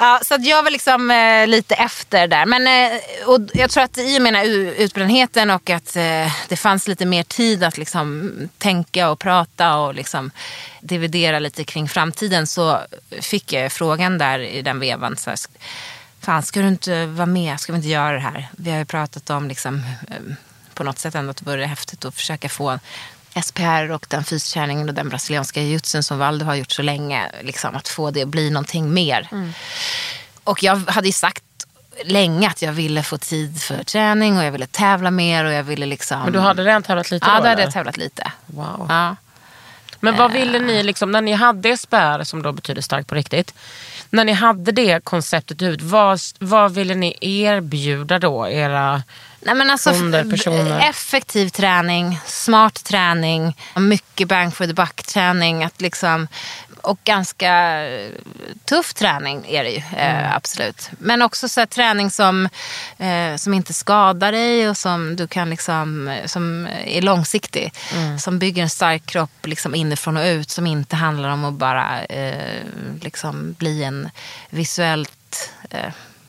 Ja, 0.00 0.20
så 0.24 0.34
att 0.34 0.46
jag 0.46 0.62
var 0.62 0.70
liksom 0.70 1.10
eh, 1.10 1.46
lite 1.46 1.74
efter 1.74 2.26
där. 2.26 2.46
Men 2.46 2.66
eh, 2.66 2.98
och 3.26 3.40
jag 3.54 3.70
tror 3.70 3.84
att 3.84 3.98
i 3.98 4.18
och 4.18 4.22
med 4.22 4.46
utbrändheten 4.78 5.50
och 5.50 5.70
att 5.70 5.96
eh, 5.96 6.32
det 6.48 6.56
fanns 6.56 6.88
lite 6.88 7.06
mer 7.06 7.22
tid 7.22 7.64
att 7.64 7.78
liksom 7.78 8.32
tänka 8.58 9.10
och 9.10 9.18
prata 9.18 9.76
och 9.76 9.94
liksom 9.94 10.30
dividera 10.80 11.38
lite 11.38 11.64
kring 11.64 11.88
framtiden 11.88 12.46
så 12.46 12.80
fick 13.20 13.52
jag 13.52 13.72
frågan 13.72 14.18
där 14.18 14.38
i 14.38 14.62
den 14.62 14.80
vevan. 14.80 15.16
Så 15.16 15.30
här, 15.30 15.38
Fan, 16.28 16.42
ska 16.42 16.60
du 16.60 16.68
inte 16.68 17.06
vara 17.06 17.26
med? 17.26 17.60
Ska 17.60 17.72
vi 17.72 17.76
inte 17.76 17.88
göra 17.88 18.12
det 18.12 18.20
här? 18.20 18.48
Vi 18.56 18.70
har 18.70 18.78
ju 18.78 18.84
pratat 18.84 19.30
om 19.30 19.48
liksom, 19.48 19.76
eh, 20.08 20.16
på 20.74 20.84
något 20.84 20.98
sätt 20.98 21.14
ändå 21.14 21.30
att 21.30 21.36
det 21.36 21.50
vore 21.50 21.66
häftigt 21.66 22.04
att 22.04 22.14
försöka 22.14 22.48
få 22.48 22.78
SPR 23.42 23.90
och 23.90 24.06
den 24.08 24.24
fysträningen 24.24 24.88
och 24.88 24.94
den 24.94 25.08
brasilianska 25.08 25.62
jujutsun 25.62 26.02
som 26.02 26.18
Valdo 26.18 26.44
har 26.44 26.54
gjort 26.54 26.70
så 26.70 26.82
länge. 26.82 27.30
Liksom, 27.42 27.74
att 27.76 27.88
få 27.88 28.10
det 28.10 28.22
att 28.22 28.28
bli 28.28 28.50
någonting 28.50 28.94
mer. 28.94 29.28
Och 30.44 30.62
jag 30.62 30.76
hade 30.76 31.06
ju 31.06 31.12
sagt 31.12 31.44
länge 32.04 32.48
att 32.48 32.62
jag 32.62 32.72
ville 32.72 33.02
få 33.02 33.18
tid 33.18 33.62
för 33.62 33.84
träning 33.84 34.38
och 34.38 34.44
jag 34.44 34.52
ville 34.52 34.66
tävla 34.66 35.10
mer 35.10 35.44
och 35.44 35.52
jag 35.52 35.62
ville 35.62 35.86
liksom... 35.86 36.22
Men 36.22 36.32
du 36.32 36.38
hade 36.38 36.64
redan 36.64 36.82
tävlat 36.82 37.10
lite 37.10 37.26
Ja, 37.26 37.32
då? 37.32 37.42
då 37.42 37.48
hade 37.48 37.52
eller? 37.52 37.62
jag 37.62 37.72
tävlat 37.72 37.96
lite. 37.96 38.32
Wow. 38.46 38.86
Ja. 38.88 39.16
Men 40.00 40.16
vad 40.16 40.32
ville 40.32 40.58
ni, 40.58 40.82
liksom, 40.82 41.10
när 41.10 41.20
ni 41.20 41.32
hade 41.32 41.76
SPR, 41.76 42.22
som 42.22 42.42
då 42.42 42.52
betyder 42.52 42.82
starkt 42.82 43.08
på 43.08 43.14
riktigt, 43.14 43.54
när 44.10 44.24
ni 44.24 44.32
hade 44.32 44.72
det 44.72 45.04
konceptet 45.04 45.62
ut, 45.62 45.82
vad, 45.82 46.20
vad 46.38 46.74
ville 46.74 46.94
ni 46.94 47.16
erbjuda 47.20 48.18
då 48.18 48.48
era 48.48 49.02
Nej, 49.40 49.54
men 49.54 49.70
alltså, 49.70 49.90
Kunder, 49.92 50.24
personer. 50.30 50.88
Effektiv 50.90 51.48
träning, 51.48 52.20
smart 52.26 52.84
träning, 52.84 53.56
mycket 53.76 54.28
bang 54.28 54.54
for 54.54 54.66
the 54.66 54.72
buck 54.72 55.02
träning. 55.02 55.64
Att 55.64 55.80
liksom, 55.80 56.28
och 56.88 56.98
ganska 57.04 57.82
eh, 57.86 58.10
tuff 58.64 58.94
träning 58.94 59.46
är 59.48 59.64
det 59.64 59.70
ju, 59.70 59.82
eh, 59.96 60.34
absolut. 60.36 60.90
Men 60.98 61.22
också 61.22 61.48
så 61.48 61.66
träning 61.66 62.10
som, 62.10 62.48
eh, 62.98 63.36
som 63.36 63.54
inte 63.54 63.72
skadar 63.72 64.32
dig 64.32 64.68
och 64.68 64.76
som 64.76 65.16
du 65.16 65.26
kan 65.26 65.50
liksom, 65.50 66.16
som 66.26 66.68
är 66.84 67.02
långsiktig. 67.02 67.72
Som 68.18 68.38
bygger 68.38 68.62
en 68.62 68.70
stark 68.70 69.06
kropp 69.06 69.46
liksom 69.46 69.74
inifrån 69.74 70.16
och 70.16 70.24
ut. 70.24 70.50
Som 70.50 70.66
inte 70.66 70.96
handlar 70.96 71.28
om 71.28 71.44
att 71.44 71.54
bara 71.54 72.00
liksom 73.00 73.52
bli 73.52 73.84
en 73.84 74.10
visuellt 74.50 75.52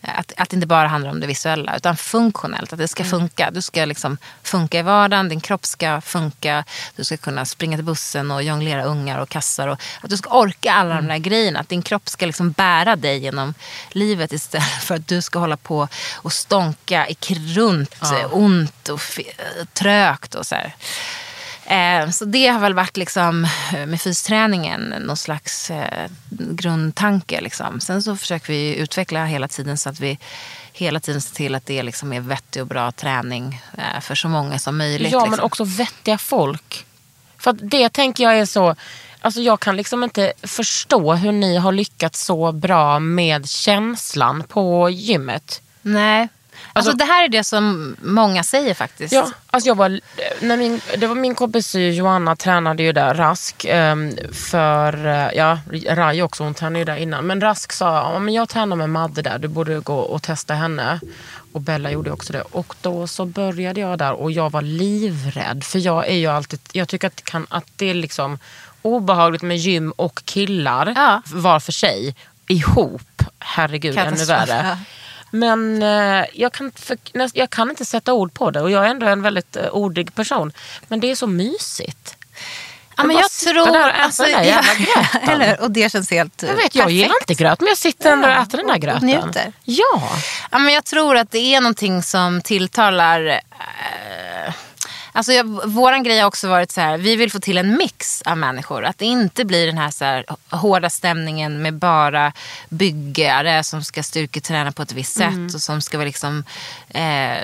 att, 0.02 0.34
att 0.38 0.50
det 0.50 0.56
inte 0.56 0.68
bara 0.68 0.88
handlar 0.88 1.12
om 1.12 1.20
det 1.20 1.28
visuella 1.28 1.76
utan 1.78 1.98
funktionellt. 1.98 2.74
Att 2.74 2.80
det 2.80 2.88
ska 2.88 3.04
funka. 3.04 3.52
Du 3.52 3.62
ska 3.62 3.86
liksom 3.86 4.18
funka 4.44 4.80
i 4.80 4.82
vardagen, 4.82 5.30
din 5.30 5.42
kropp 5.42 5.66
ska 5.66 6.02
funka. 6.02 6.64
Du 6.96 7.04
ska 7.04 7.18
kunna 7.18 7.46
springa 7.46 7.78
till 7.78 7.86
bussen 7.86 8.32
och 8.32 8.44
jonglera 8.44 8.84
ungar 8.84 9.20
och 9.20 9.30
kassar. 9.30 9.68
Och, 9.68 9.80
att 10.02 10.10
du 10.10 10.18
ska 10.18 10.30
orka 10.30 10.72
alla 10.72 10.96
de 10.96 11.08
där 11.08 11.18
grejerna. 11.18 11.60
Att 11.60 11.70
din 11.70 11.82
kropp 11.82 12.10
ska 12.10 12.26
liksom 12.26 12.52
bära 12.52 12.96
dig 12.96 13.20
genom 13.20 13.54
livet 13.92 14.34
istället 14.34 14.84
för 14.84 14.96
att 14.96 15.08
du 15.08 15.22
ska 15.22 15.40
hålla 15.40 15.58
på 15.58 15.88
och 16.16 16.34
stånka 16.34 17.08
i 17.08 17.16
runt, 17.56 17.96
eh, 18.02 18.34
ont 18.34 18.90
och 18.90 19.02
trögt 19.74 20.36
och 20.36 20.46
så 20.46 20.56
här. 20.56 20.76
Eh, 21.70 22.10
Så 22.10 22.26
det 22.26 22.48
har 22.48 22.60
väl 22.60 22.74
varit 22.74 22.98
liksom, 22.98 23.48
eh, 23.74 23.86
med 23.86 24.02
fysträningen 24.02 24.82
någon 24.82 25.18
slags 25.18 25.72
eh, 25.72 26.10
grundtanke. 26.30 27.42
Liksom. 27.42 27.80
Sen 27.80 28.04
så 28.04 28.16
försöker 28.16 28.54
vi 28.54 28.76
utveckla 28.76 29.26
hela 29.26 29.48
tiden 29.48 29.78
så 29.78 29.90
att 29.90 30.00
vi 30.00 30.20
hela 30.74 31.00
tiden 31.00 31.22
ser 31.22 31.36
till 31.36 31.56
att 31.56 31.66
det 31.66 31.84
liksom 31.84 32.14
är 32.14 32.20
vettig 32.20 32.62
och 32.62 32.68
bra 32.68 32.92
träning 32.92 33.62
eh, 33.78 34.02
för 34.02 34.16
så 34.16 34.28
många 34.28 34.60
som 34.60 34.78
möjligt. 34.78 35.12
Ja, 35.12 35.20
men 35.20 35.30
liksom. 35.30 35.46
också 35.46 35.64
vettiga 35.64 36.18
folk. 36.18 36.86
För 37.38 37.54
det 37.54 37.90
tänker 37.90 38.24
jag 38.24 38.40
är 38.40 38.46
så... 38.46 38.76
Alltså 39.22 39.42
jag 39.42 39.60
kan 39.60 39.76
liksom 39.76 40.04
inte 40.04 40.34
förstå 40.44 41.14
hur 41.14 41.32
ni 41.32 41.58
har 41.58 41.72
lyckats 41.72 42.26
så 42.26 42.52
bra 42.52 43.00
med 43.00 43.50
känslan 43.50 44.44
på 44.44 44.90
gymmet. 44.90 45.62
Nej. 45.82 46.28
Alltså, 46.74 46.92
Alltså- 46.92 47.06
det 47.06 47.12
här 47.14 47.24
är 47.24 47.28
det 47.28 47.44
som 47.44 47.96
många 48.02 48.44
säger 48.44 48.74
faktiskt. 48.74 49.14
Ja, 49.14 49.32
alltså 49.52 49.68
jag 49.68 49.76
var, 49.76 50.00
när 50.40 50.58
min, 50.58 50.82
det 50.98 51.08
var 51.08 51.16
min 51.16 51.36
kompis 51.36 51.76
Joanna 51.76 52.36
tränade 52.36 52.84
ju 52.84 52.92
där, 52.92 53.14
Rask. 53.14 53.66
ehm, 53.70 54.18
för, 54.34 55.06
eh, 55.08 55.30
ja, 55.38 55.60
Rai 55.90 56.22
också, 56.22 56.44
hon 56.44 56.54
tränade 56.54 56.80
ju 56.80 56.86
där 56.86 56.96
innan. 56.96 57.28
Men 57.28 57.42
Rask 57.42 57.72
sa, 57.72 57.86
ja, 58.14 58.20
men 58.20 58.34
jag 58.34 58.50
tränar 58.50 58.76
med 58.76 58.90
Madde 58.90 59.22
där, 59.22 59.40
du 59.40 59.48
borde 59.48 59.80
gå 59.80 59.98
och 60.00 60.22
testa 60.24 60.54
henne. 60.54 61.00
Och 61.54 61.62
Bella 61.62 61.92
gjorde 61.92 62.12
också 62.12 62.34
det. 62.34 62.42
Och 62.42 62.74
då 62.82 63.08
så 63.08 63.26
började 63.26 63.80
jag 63.82 63.98
där 63.98 64.14
och 64.14 64.32
jag 64.32 64.50
var 64.52 64.62
livrädd. 64.62 65.64
För 65.64 65.80
jag 65.80 66.08
är 66.08 66.16
ju 66.16 66.28
alltid, 66.28 66.60
jag 66.72 66.88
tycker 66.88 67.08
att 67.08 67.16
det, 67.18 67.24
kan, 67.32 67.48
att 67.50 67.66
det 67.76 67.90
är 67.90 67.94
liksom 67.94 68.40
obehagligt 68.82 69.42
med 69.42 69.58
gym 69.58 69.92
och 69.92 70.22
killar 70.26 70.94
Ja. 70.96 71.22
var 71.26 71.60
för 71.60 71.72
sig. 71.72 72.16
Ihop, 72.48 73.24
herregud 73.40 73.98
ännu 73.98 74.26
värre. 74.26 74.78
Men 75.32 75.84
eh, 75.84 76.26
jag, 76.34 76.54
kan, 76.54 76.72
för, 76.72 76.98
jag 77.34 77.50
kan 77.50 77.70
inte 77.70 77.86
sätta 77.86 78.14
ord 78.14 78.34
på 78.34 78.52
det 78.52 78.62
och 78.62 78.72
jag 78.72 78.86
är 78.86 78.90
ändå 78.90 79.06
en 79.06 79.22
väldigt 79.22 79.56
eh, 79.56 79.68
ordig 79.72 80.16
person. 80.16 80.52
Men 80.88 81.00
det 81.00 81.12
är 81.12 81.16
så 81.16 81.28
mysigt. 81.28 82.16
Ja, 82.98 83.04
men 83.04 83.16
jag 83.16 83.32
tror... 83.32 83.66
där 83.74 83.90
och 83.90 83.96
äta 83.96 84.24
den 84.24 84.32
där 84.32 84.44
jävla 84.44 84.74
gröten. 84.74 85.30
eller? 85.30 85.62
Och 85.62 85.72
det 85.72 85.92
känns 85.92 86.12
helt 86.12 86.44
Jag 86.44 86.56
vet, 86.56 86.76
jag 86.76 86.92
gillar 86.92 87.16
inte 87.22 87.34
gröt 87.44 87.60
men 87.60 87.68
jag 87.68 87.78
sitter 87.78 88.12
ändå 88.12 88.28
och 88.28 88.34
äter 88.34 88.58
den 88.58 88.68
där 88.68 88.74
och- 88.74 88.76
och 88.76 88.82
gröten. 88.82 89.06
njuter. 89.08 89.54
Ja. 89.64 90.10
Ja, 90.52 90.58
men 90.58 90.74
jag 90.74 90.86
tror 90.86 91.18
att 91.18 91.32
det 91.32 91.56
är 91.56 91.62
någonting 91.62 92.04
som 92.04 92.42
tilltalar... 92.42 93.28
Eh, 93.28 94.54
alltså 95.20 95.34
jag, 95.34 95.68
våran 95.68 96.04
grej 96.04 96.20
har 96.20 96.28
också 96.28 96.48
varit 96.48 96.72
så 96.72 96.82
här, 96.82 96.98
vi 96.98 97.16
vill 97.16 97.32
få 97.32 97.40
till 97.40 97.58
en 97.58 97.78
mix 97.78 98.22
av 98.22 98.38
människor. 98.38 98.86
Att 98.86 98.98
det 98.98 99.06
inte 99.06 99.46
blir 99.46 99.68
den 99.68 99.78
här, 99.78 99.92
så 99.92 100.06
här 100.06 100.26
hårda 100.50 100.90
stämningen 100.90 101.62
med 101.62 101.74
bara 101.74 102.34
byggare 102.70 103.64
som 103.64 103.84
ska 103.84 104.04
styrketräna 104.04 104.72
på 104.72 104.82
ett 104.82 104.92
visst 104.92 105.18
sätt. 105.18 105.54
Och 105.54 105.62
som 105.62 105.82
ska 105.82 105.98
vara 105.98 106.06
liksom 106.06 106.44
eh, 106.90 107.38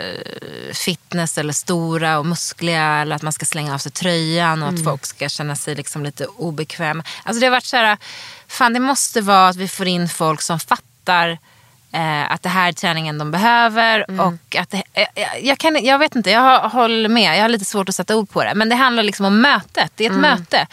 fitness 0.74 1.38
eller 1.38 1.54
stora 1.54 2.20
och 2.20 2.26
muskliga. 2.26 2.84
Eller 2.84 3.16
att 3.16 3.22
man 3.22 3.34
ska 3.34 3.46
slänga 3.46 3.74
av 3.74 3.78
sig 3.78 3.92
tröjan 3.92 4.64
och 4.64 4.70
att 4.70 4.84
folk 4.84 5.06
ska 5.06 5.30
känna 5.30 5.56
sig 5.56 5.76
liksom 5.76 6.04
lite 6.04 6.26
obekväma. 6.26 7.04
Alltså 7.24 7.40
det 7.40 7.46
har 7.46 7.52
varit 7.52 7.66
så 7.66 7.78
här, 7.78 7.98
fan 8.48 8.74
det 8.74 8.80
måste 8.80 9.22
vara 9.22 9.48
att 9.48 9.56
vi 9.56 9.68
får 9.68 9.88
in 9.88 10.10
folk 10.10 10.42
som 10.42 10.60
fattar 10.60 11.38
Eh, 11.96 12.32
att 12.32 12.44
det 12.44 12.50
här 12.50 12.68
är 12.68 12.74
träningen 12.74 13.18
de 13.18 13.32
behöver. 13.32 14.06
Mm. 14.10 14.20
Och 14.20 14.56
att 14.56 14.70
det, 14.70 14.84
eh, 14.94 15.08
jag, 15.16 15.44
jag, 15.44 15.58
kan, 15.58 15.86
jag 15.86 16.00
vet 16.00 16.16
inte, 16.16 16.32
jag 16.32 16.70
håller 16.70 17.10
med. 17.10 17.38
Jag 17.38 17.42
har 17.42 17.50
lite 17.50 17.66
svårt 17.66 17.90
att 17.90 17.96
sätta 17.96 18.16
ord 18.16 18.30
på 18.30 18.44
det. 18.44 18.54
Men 18.56 18.70
det 18.70 18.76
handlar 18.76 19.04
liksom 19.04 19.26
om 19.26 19.42
mötet. 19.42 19.92
Det 19.96 20.06
är 20.06 20.12
ett 20.12 20.18
möte. 20.18 20.58
Mm. 20.58 20.68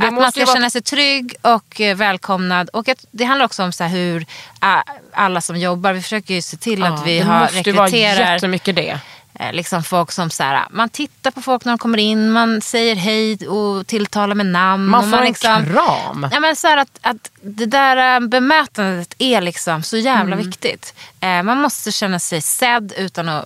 Det 0.00 0.06
att 0.06 0.12
man 0.12 0.32
ska 0.32 0.44
vara- 0.44 0.54
känna 0.56 0.70
sig 0.70 0.82
trygg 0.82 1.34
och 1.42 1.80
eh, 1.80 1.96
välkomnad. 1.96 2.68
Och 2.68 2.88
att, 2.88 3.04
det 3.10 3.24
handlar 3.24 3.46
också 3.46 3.62
om 3.62 3.72
så 3.72 3.84
hur 3.84 4.26
ah, 4.58 4.82
alla 5.12 5.40
som 5.40 5.56
jobbar, 5.56 5.92
vi 5.92 6.02
försöker 6.02 6.34
ju 6.34 6.42
se 6.42 6.56
till 6.56 6.82
att 6.82 7.06
vi 7.06 7.18
det 7.18 7.24
har, 7.24 7.40
måste 7.40 7.70
ju 7.70 7.72
vara 7.72 7.86
rekryterar 7.86 8.34
jättemycket 8.34 8.76
det. 8.76 8.98
Eh, 9.34 9.52
liksom 9.52 9.82
folk 9.82 10.12
som 10.12 10.30
så 10.30 10.42
här, 10.42 10.66
man 10.70 10.88
tittar 10.88 11.30
på 11.30 11.42
folk 11.42 11.64
när 11.64 11.72
de 11.72 11.78
kommer 11.78 11.98
in, 11.98 12.32
man 12.32 12.60
säger 12.60 12.96
hej 12.96 13.48
och 13.48 13.86
tilltalar 13.86 14.34
med 14.34 14.46
namn. 14.46 14.86
Man 14.86 15.10
får 15.10 15.18
en 15.18 15.24
liksom, 15.24 15.66
kram. 15.66 16.28
Ja, 16.32 16.40
men 16.40 16.56
så 16.56 16.78
att, 16.78 16.98
att 17.00 17.30
det 17.42 17.66
där 17.66 18.14
eh, 18.16 18.28
bemötandet 18.28 19.14
är 19.18 19.40
liksom 19.40 19.82
så 19.82 19.96
jävla 19.96 20.36
Mm. 20.36 20.46
viktigt. 20.46 20.94
Eh, 21.20 21.42
man 21.42 21.58
måste 21.60 21.92
känna 21.92 22.18
sig 22.18 22.40
sedd 22.42 22.92
utan 22.96 23.28
att 23.28 23.44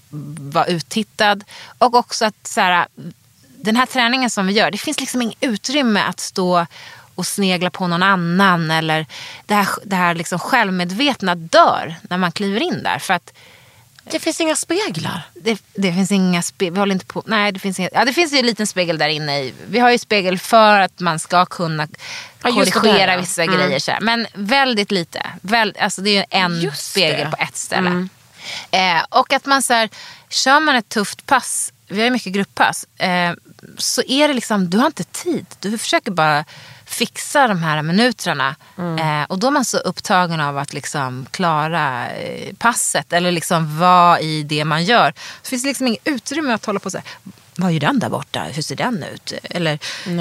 vara 0.53 0.67
uttittad. 0.67 1.45
Och 1.79 1.95
också 1.95 2.25
att 2.25 2.47
så 2.47 2.61
här, 2.61 2.87
den 3.57 3.77
här 3.77 3.87
träningen 3.87 4.31
som 4.31 4.47
vi 4.47 4.53
gör, 4.53 4.71
det 4.71 4.79
finns 4.79 5.01
liksom 5.01 5.23
inget 5.23 5.37
utrymme 5.41 6.01
att 6.01 6.21
stå 6.21 6.67
och 7.15 7.27
snegla 7.27 7.71
på 7.71 7.87
någon 7.87 8.03
annan. 8.03 8.71
Eller 8.71 9.07
det 9.47 9.55
här, 9.55 9.69
det 9.85 9.97
här 9.97 10.15
liksom 10.15 10.39
självmedvetna 10.39 11.35
dör 11.35 11.95
när 12.03 12.19
man 12.19 12.33
kliver 12.33 12.61
in 12.63 12.83
där. 12.83 12.99
För 12.99 13.15
att 13.15 13.33
Det 14.11 14.19
finns 14.21 14.41
inga 14.41 14.57
speglar. 14.57 15.23
det, 15.35 15.63
det 15.75 15.93
finns 15.93 16.11
inga 16.13 16.43
spegel. 16.43 16.75
Vi 16.75 16.81
håller 16.81 16.93
inte 16.95 17.07
på. 17.07 17.23
Nej, 17.27 17.53
det 17.53 17.59
finns 17.61 17.79
inga, 17.79 17.89
ja, 17.93 18.05
det 18.05 18.13
finns 18.13 18.33
ju 18.33 18.39
en 18.39 18.47
liten 18.47 18.67
spegel 18.67 18.99
där 18.99 19.09
inne. 19.09 19.39
I, 19.41 19.55
vi 19.69 19.79
har 19.79 19.91
ju 19.91 19.99
spegel 19.99 20.39
för 20.39 20.81
att 20.81 21.01
man 21.01 21.19
ska 21.19 21.47
kunna 21.47 21.89
Ja, 22.43 22.51
korrigera 22.51 23.07
där, 23.13 23.19
vissa 23.21 23.43
Mm. 23.43 23.57
grejer. 23.57 23.79
Så 23.79 23.91
här. 23.91 24.01
Men 24.01 24.27
väldigt 24.35 24.91
lite. 24.91 25.27
Väl, 25.41 25.75
alltså 25.81 26.03
det 26.03 26.11
är 26.11 26.15
ju 26.21 26.25
en 26.31 26.61
Just 26.61 26.91
spegel 26.91 27.11
det. 27.17 27.21
Mm. 27.21 27.31
på 27.31 27.37
ett 27.43 27.57
ställe. 27.57 28.09
Eh, 28.71 29.05
och 29.09 29.33
att 29.33 29.47
man 29.47 29.63
så 29.63 29.73
här, 29.73 29.89
kör 30.29 30.61
man 30.61 30.77
ett 30.77 30.89
tufft 30.89 31.27
pass, 31.27 31.73
vi 31.89 31.97
har 31.99 32.05
ju 32.05 32.11
mycket 32.11 32.33
grupppass, 32.33 32.85
eh, 32.99 33.33
så 33.79 34.03
är 34.03 34.29
det 34.29 34.35
liksom, 34.35 34.71
du 34.71 34.79
har 34.79 34.87
inte 34.87 35.05
tid. 35.05 35.47
Du 35.61 35.79
försöker 35.79 36.11
bara 36.11 36.45
fixa 36.87 37.49
de 37.49 37.63
här 37.63 37.83
minuterna. 37.83 38.57
Mm. 38.79 39.23
Eh, 39.23 39.27
och 39.29 39.39
då 39.39 39.47
är 39.47 39.51
man 39.51 39.65
så 39.65 39.79
upptagen 39.79 40.41
av 40.41 40.59
att 40.59 40.73
liksom 40.73 41.27
klara 41.31 42.11
eh, 42.11 42.55
passet 42.59 43.13
eller 43.13 43.33
liksom 43.33 43.79
vara 43.79 44.21
i 44.21 44.43
det 44.43 44.65
man 44.65 44.85
gör. 44.85 45.15
Det 45.43 45.49
finns 45.49 45.65
liksom 45.65 45.87
inget 45.87 46.01
utrymme 46.09 46.53
att 46.55 46.65
hålla 46.65 46.81
på 46.81 46.91
så 46.91 46.99
här. 46.99 47.07
Vad 47.59 47.73
gör 47.73 47.81
den 47.81 47.99
där 47.99 48.09
borta? 48.09 48.43
Hur 48.43 48.63
ser 48.63 48.77
den 48.77 49.03
ut? 49.15 49.33
Eller 49.43 49.79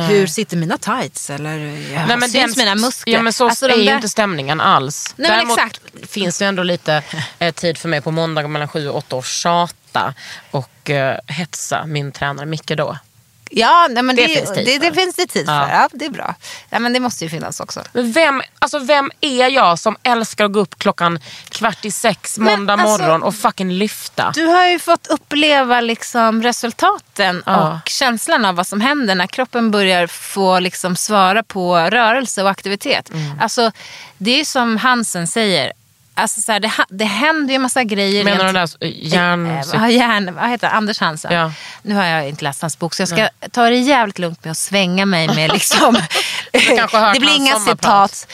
hur 0.08 0.28
sitter 0.28 0.58
mina 0.58 0.78
tights? 0.78 1.30
Eller 1.30 1.58
ja, 1.94 2.06
Nej, 2.08 2.18
men 2.18 2.30
syns 2.30 2.58
mina 2.58 2.76
muskler? 2.76 3.14
Ja, 3.14 3.22
men 3.22 3.34
så 3.34 3.50
Alltså, 3.50 3.68
är 3.70 3.76
ju 3.76 3.86
där- 3.86 3.96
inte 3.96 4.10
stämningen 4.10 4.62
alls. 4.62 5.14
Nej, 5.18 5.30
men 5.30 5.38
Däremot 5.38 5.58
exakt. 5.58 5.82
finns 6.12 6.38
det 6.40 6.46
ändå 6.46 6.64
lite 6.64 7.04
eh, 7.40 7.54
tid 7.54 7.78
för 7.78 7.90
mig 7.90 8.02
på 8.02 8.12
måndagar 8.12 8.48
mellan 8.48 8.68
sju 8.68 8.90
och 8.90 8.98
åtta 8.98 9.18
att 9.18 9.26
tjata 9.26 10.14
och 10.52 10.90
eh, 10.90 11.18
hetsa 11.28 11.86
min 11.86 12.12
tränare 12.12 12.46
Micke 12.46 12.72
då. 12.78 12.98
Ja, 13.58 13.88
nej, 13.90 14.04
men 14.04 14.16
Det 14.16 14.28
det, 14.28 14.34
finns 14.34 14.52
tid 14.54 14.66
det, 14.66 14.78
det 14.90 14.94
finns 14.96 15.16
det 15.16 15.28
tid 15.28 15.46
Ja. 15.48 15.66
för. 15.68 15.74
Ja, 15.76 15.90
det 15.94 16.06
är 16.06 16.10
bra. 16.10 16.36
Ja, 16.70 16.80
men 16.80 16.94
det 16.94 17.00
måste 17.00 17.24
ju 17.24 17.30
finnas 17.30 17.60
också. 17.60 17.84
Men 17.94 18.12
vem, 18.12 18.42
alltså 18.60 18.80
vem 18.80 19.12
är 19.22 19.50
jag 19.50 19.80
som 19.80 19.98
älskar 20.04 20.46
att 20.46 20.52
gå 20.52 20.60
upp 20.60 20.80
klockan 20.80 21.20
kvart 21.50 21.86
i 21.86 21.92
sex 21.92 22.38
Men 22.38 22.52
måndag 22.52 22.74
alltså- 22.74 23.04
morgon 23.04 23.24
och 23.24 23.36
fucking 23.36 23.72
lyfta? 23.74 24.32
Du 24.36 24.46
har 24.46 24.68
ju 24.68 24.80
fått 24.80 25.08
uppleva 25.08 25.82
liksom 25.82 26.44
resultaten 26.44 27.44
Ja. 27.46 27.74
och 27.84 27.90
känslan 27.90 28.46
av 28.46 28.56
vad 28.56 28.68
som 28.68 28.82
händer 28.82 29.16
när 29.16 29.28
kroppen 29.28 29.72
börjar 29.72 30.08
få 30.08 30.60
liksom 30.60 30.96
svara 30.96 31.44
på 31.44 31.78
rörelse 31.78 32.44
och 32.44 32.50
aktivitet. 32.50 33.10
Mm. 33.10 33.40
Alltså, 33.42 33.72
det 34.18 34.40
är 34.40 34.46
som 34.46 34.78
Hansen 34.78 35.28
säger. 35.28 35.72
Alltså, 36.18 36.42
så 36.42 36.52
här, 36.52 36.60
det, 36.60 36.72
det 36.90 37.06
händer 37.06 37.50
ju 37.50 37.56
en 37.56 37.62
massa 37.62 37.84
grejer. 37.84 38.24
Menar 38.24 38.38
du 38.38 38.44
den 38.44 38.54
där 38.54 38.88
järn... 38.88 39.62
Vad, 39.74 39.92
järn, 39.92 40.36
vad 40.36 40.50
heter 40.50 40.68
han? 40.68 40.78
Anders 40.78 41.00
Hansen? 41.00 41.34
Ja. 41.34 41.52
Nu 41.82 41.96
har 41.96 42.04
jag 42.06 42.30
inte 42.30 42.44
läst 42.44 42.62
hans 42.62 42.80
bok 42.80 42.94
så 42.94 43.02
jag 43.02 43.10
ska 43.10 43.30
ta 43.52 43.70
det 43.70 43.76
jävligt 43.78 44.20
lugnt 44.20 44.44
med 44.44 44.52
att 44.52 44.58
svänga 44.58 45.06
mig 45.06 45.28
med 45.28 45.54
liksom... 45.54 45.94
det 47.14 47.20
blir 47.20 47.36
inga 47.36 47.60
citat. 47.60 48.28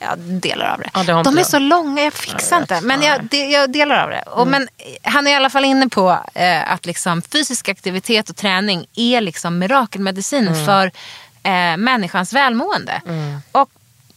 Ja, 0.00 0.16
delar 0.16 0.66
av 0.72 0.78
det. 0.78 0.90
Ja, 0.94 1.02
det 1.02 1.12
De 1.22 1.34
är 1.34 1.40
jag. 1.40 1.46
så 1.46 1.58
långa, 1.58 2.02
jag 2.02 2.12
fixar 2.12 2.56
Jag 2.56 2.62
inte. 2.62 2.80
Men 2.80 3.02
jag, 3.02 3.24
det, 3.24 3.46
jag 3.46 3.70
delar 3.72 4.02
av 4.04 4.10
det. 4.10 4.22
Och, 4.22 4.42
Mm. 4.46 4.50
Men 4.50 4.68
han 5.12 5.26
är 5.26 5.30
i 5.30 5.34
alla 5.34 5.50
fall 5.50 5.64
inne 5.64 5.88
på 5.88 6.18
eh, 6.34 6.72
att 6.72 6.86
liksom, 6.86 7.22
fysisk 7.22 7.68
aktivitet 7.68 8.30
och 8.30 8.36
träning 8.36 8.86
är 8.96 9.20
liksom 9.20 9.58
mirakelmedicin 9.58 10.48
Mm. 10.48 10.66
för 10.66 10.86
eh, 11.42 11.76
människans 11.76 12.32
välmående. 12.32 13.02
Och 13.52 13.68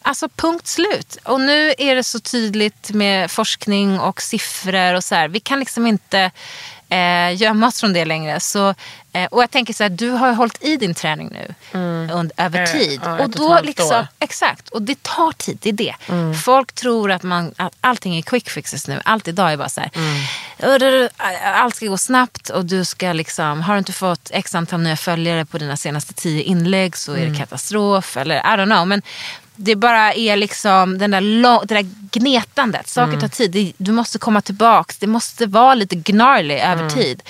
Alltså 0.01 0.29
punkt 0.29 0.67
slut. 0.67 1.17
Och 1.23 1.41
nu 1.41 1.73
är 1.77 1.95
det 1.95 2.03
så 2.03 2.19
tydligt 2.19 2.91
med 2.91 3.31
forskning 3.31 3.99
och 3.99 4.21
siffror 4.21 4.93
och 4.93 5.03
så 5.03 5.15
här. 5.15 5.27
Vi 5.27 5.39
kan 5.39 5.59
liksom 5.59 5.87
inte 5.87 6.31
eh, 6.89 7.35
gömma 7.41 7.67
oss 7.67 7.79
från 7.79 7.93
det 7.93 8.05
längre. 8.05 8.39
Så, 8.39 8.73
eh, 9.13 9.25
och 9.25 9.41
jag 9.43 9.51
tänker 9.51 9.73
så 9.73 9.83
här, 9.83 9.89
du 9.89 10.09
har 10.09 10.27
ju 10.27 10.33
hållit 10.33 10.63
i 10.63 10.77
din 10.77 10.93
träning 10.93 11.29
nu 11.31 11.53
under, 12.13 12.31
över 12.37 12.59
Eh, 12.61 12.65
tid. 12.65 13.01
ja, 13.03 13.19
och 13.23 13.29
då 13.29 13.59
liksom, 13.63 13.97
år. 13.99 14.07
exakt, 14.19 14.69
och 14.69 14.81
det 14.81 15.03
tar 15.03 15.31
tid, 15.31 15.57
det 15.61 15.69
är 15.69 15.73
det. 15.73 15.95
Folk 16.43 16.73
tror 16.73 17.11
att, 17.11 17.23
man, 17.23 17.53
att 17.57 17.73
allting 17.81 18.17
är 18.17 18.21
quick 18.21 18.49
fixes 18.49 18.87
nu. 18.87 19.01
Allt 19.05 19.27
idag 19.27 19.51
är 19.53 19.57
bara 19.57 19.69
så 19.69 19.81
här, 19.81 19.91
allt 21.43 21.75
ska 21.75 21.85
gå 21.87 21.97
snabbt 21.97 22.49
och 22.49 22.65
du 22.65 22.85
ska 22.85 23.13
liksom, 23.13 23.61
har 23.61 23.73
du 23.73 23.79
inte 23.79 23.93
fått 23.93 24.29
x 24.33 24.55
antal 24.55 24.79
nya 24.81 24.97
följare 24.97 25.45
på 25.45 25.57
dina 25.57 25.77
senaste 25.77 26.13
tio 26.13 26.43
inlägg 26.43 26.97
så 26.97 27.13
är 27.13 27.25
det 27.25 27.37
katastrof. 27.37 28.17
Eller 28.17 28.35
I 28.35 28.41
don't 28.57 28.65
know. 28.65 28.87
Men 28.87 29.01
det 29.63 29.75
bara 29.75 30.13
är 30.13 30.35
liksom 30.37 30.97
den 30.97 31.11
där 31.11 31.21
lång, 31.21 31.59
det 31.65 31.75
där 31.75 31.89
gnetandet. 32.11 32.87
Saker 32.89 33.11
tar 33.19 33.27
tid. 33.27 33.73
Du 33.77 33.91
måste 33.91 34.19
komma 34.19 34.41
tillbaks. 34.41 34.97
Det 34.97 35.07
måste 35.07 35.45
vara 35.45 35.75
lite 35.75 35.95
gnarly 35.95 36.53
över 36.55 36.89
tid. 36.89 37.23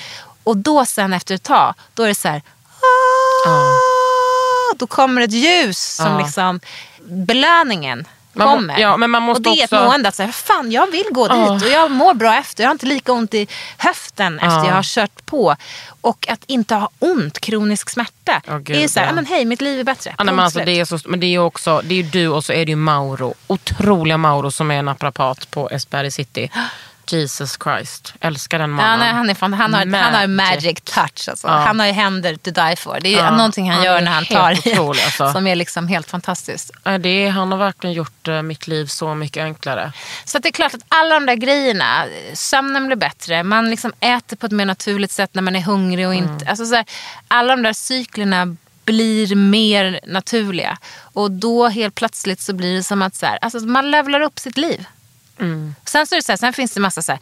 Och 0.44 0.58
då 0.58 0.86
sen 0.86 1.14
efter 1.14 1.36
ett 1.36 1.44
tag, 1.44 1.74
då 1.94 2.04
är 2.04 2.08
det 2.08 2.16
så 2.16 2.28
här. 2.28 2.42
"Ah", 3.48 4.76
Då 4.78 4.88
kommer 4.88 5.22
ett 5.22 5.32
ljus 5.32 5.96
som 5.96 6.18
liksom 6.24 6.60
belöningen 7.10 8.06
Man 8.34 8.48
må- 8.48 8.54
kommer. 8.56 8.80
ja, 8.80 8.98
men 8.98 9.10
man 9.12 9.24
måste 9.24 9.50
och 9.50 9.56
det 9.56 9.62
är 9.62 9.66
också- 9.66 9.76
ett 9.76 9.84
mående 9.84 10.10
att 10.10 10.16
säga, 10.16 10.32
fan 10.32 10.72
jag 10.72 10.92
vill 10.92 11.06
gå 11.12 11.28
Ja. 11.28 11.34
dit 11.54 11.64
och 11.66 11.70
jag 11.72 11.92
mår 11.92 12.14
bra 12.14 12.36
efter. 12.38 12.64
Jag 12.64 12.70
har 12.70 12.72
inte 12.74 12.86
lika 12.86 13.12
ont 13.12 13.34
i 13.34 13.48
höften 13.78 14.40
efter 14.40 14.58
Ja. 14.58 14.68
jag 14.68 14.74
har 14.74 14.84
kört 14.84 15.26
på. 15.26 15.56
Och 16.02 16.26
att 16.30 16.44
inte 16.48 16.76
ha 16.76 16.90
ont, 17.00 17.40
kronisk 17.40 17.90
smärta. 17.90 18.42
Åh, 18.48 18.58
gud, 18.58 18.66
det 18.78 18.84
är 18.84 18.88
så 18.88 19.00
här, 19.00 19.08
ja. 19.08 19.14
men 19.14 19.26
hej 19.26 19.46
mitt 19.46 19.62
liv 19.62 19.80
är 19.80 19.84
bättre. 19.84 20.16
Ja, 20.18 20.24
nej, 20.24 20.36
men 20.36 20.46
alltså, 20.46 20.60
det 20.60 20.80
är 20.80 20.86
så, 20.86 21.00
men 21.06 21.20
det 21.20 21.26
är 21.26 21.30
ju 21.32 21.40
också 21.40 21.82
det 21.84 21.94
är 21.94 21.98
ju 21.98 22.04
du 22.04 22.28
och 22.28 22.46
så 22.46 22.54
är 22.54 22.66
det 22.66 22.70
ju 22.70 22.76
Mauro. 22.76 23.34
Otroliga 23.48 24.18
Mauro 24.18 24.52
som 24.52 24.72
är 24.72 24.82
naprapat 24.82 25.52
på 25.52 25.70
Esberg 25.70 26.12
City. 26.12 26.52
Jesus 27.08 27.58
Christ, 27.64 28.14
älskar 28.20 28.60
den 28.60 28.70
Ja, 28.70 28.76
mannen. 28.76 29.00
nej, 29.00 29.10
han, 29.14 29.30
är 29.30 29.34
fan, 29.34 29.54
han, 29.54 29.74
har, 29.74 29.80
han 30.02 30.14
har 30.14 30.28
Magic. 30.28 30.54
magic 30.64 30.82
touch. 30.84 31.30
Alltså. 31.30 31.48
Ja. 31.48 31.54
Han 31.54 31.80
har 31.80 31.88
ju 31.88 31.92
händer 31.94 32.36
to 32.36 32.52
die 32.52 32.76
for. 32.76 33.00
Det 33.02 33.14
är 33.16 33.18
Ja, 33.18 33.32
någonting 33.32 33.70
han, 33.70 33.76
han 33.78 33.86
gör 33.86 33.98
är 33.98 34.02
när 34.02 34.12
han 34.12 34.26
tar 34.26 34.68
i. 34.68 34.80
alltså. 34.80 35.32
Som 35.34 35.48
är 35.48 35.56
liksom 35.56 35.88
helt 35.88 36.10
fantastiskt. 36.10 36.72
Ja, 36.84 36.98
det 36.98 37.10
är, 37.10 37.30
han 37.30 37.52
har 37.52 37.60
verkligen 37.60 37.94
gjort 37.94 38.28
eh, 38.28 38.42
mitt 38.42 38.68
liv 38.68 38.86
så 38.86 39.16
mycket 39.16 39.44
enklare. 39.44 39.92
Så 40.26 40.40
det 40.40 40.48
är 40.50 40.52
klart 40.52 40.74
att 40.74 40.82
alla 40.88 41.14
de 41.16 41.26
där 41.26 41.36
grejerna, 41.36 42.06
sömnen 42.34 42.88
blir 42.88 42.98
bättre, 42.98 43.44
man 43.44 43.70
liksom 43.70 43.94
äter 44.00 44.38
på 44.38 44.46
ett 44.46 44.52
mer 44.52 44.66
naturligt 44.66 45.12
sätt 45.12 45.30
när 45.34 45.42
man 45.42 45.56
är 45.56 45.62
hungrig 45.62 46.08
och 46.08 46.14
inte... 46.16 46.46
Alltså 46.50 46.66
så 46.66 46.76
här, 46.76 46.86
alla 47.28 47.56
de 47.56 47.62
där 47.64 47.74
cyklerna 47.74 48.56
blir 48.86 49.36
mer 49.36 50.00
naturliga. 50.08 50.78
Och 51.14 51.32
då 51.32 51.68
helt 51.68 51.96
plötsligt 51.96 52.42
så 52.42 52.54
blir 52.54 52.76
det 52.76 52.84
som 52.84 53.02
att 53.02 53.16
så 53.16 53.26
här, 53.26 53.38
alltså 53.42 53.60
man 53.60 53.92
levlar 53.92 54.22
upp 54.22 54.40
sitt 54.40 54.58
liv. 54.58 54.86
Sen, 55.86 56.08
så 56.08 56.22
så 56.22 56.32
här, 56.32 56.38
sen 56.38 56.54
finns 56.54 56.72
det 56.74 56.80
massa 56.80 57.02
så 57.02 57.12
här, 57.12 57.20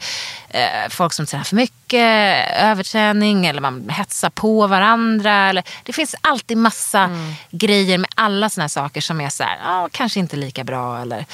eh, 0.84 0.88
folk 0.90 1.12
som 1.12 1.26
tränar 1.26 1.44
för 1.44 1.56
mycket, 1.56 2.46
överträning 2.60 3.46
eller 3.46 3.60
man 3.60 3.88
hetsar 3.88 4.30
på 4.30 4.66
varandra. 4.66 5.48
Eller, 5.48 5.64
det 5.84 5.92
finns 5.92 6.14
alltid 6.20 6.56
massa 6.56 7.10
grejer 7.50 7.98
med 7.98 8.10
alla 8.14 8.48
såna 8.50 8.62
här 8.62 8.68
saker 8.68 9.00
som 9.00 9.20
är 9.20 9.28
så 9.28 9.42
här, 9.44 9.58
ah, 9.64 9.88
kanske 9.92 10.20
inte 10.20 10.36
lika 10.36 10.64
bra. 10.64 11.00
Eller, 11.02 11.24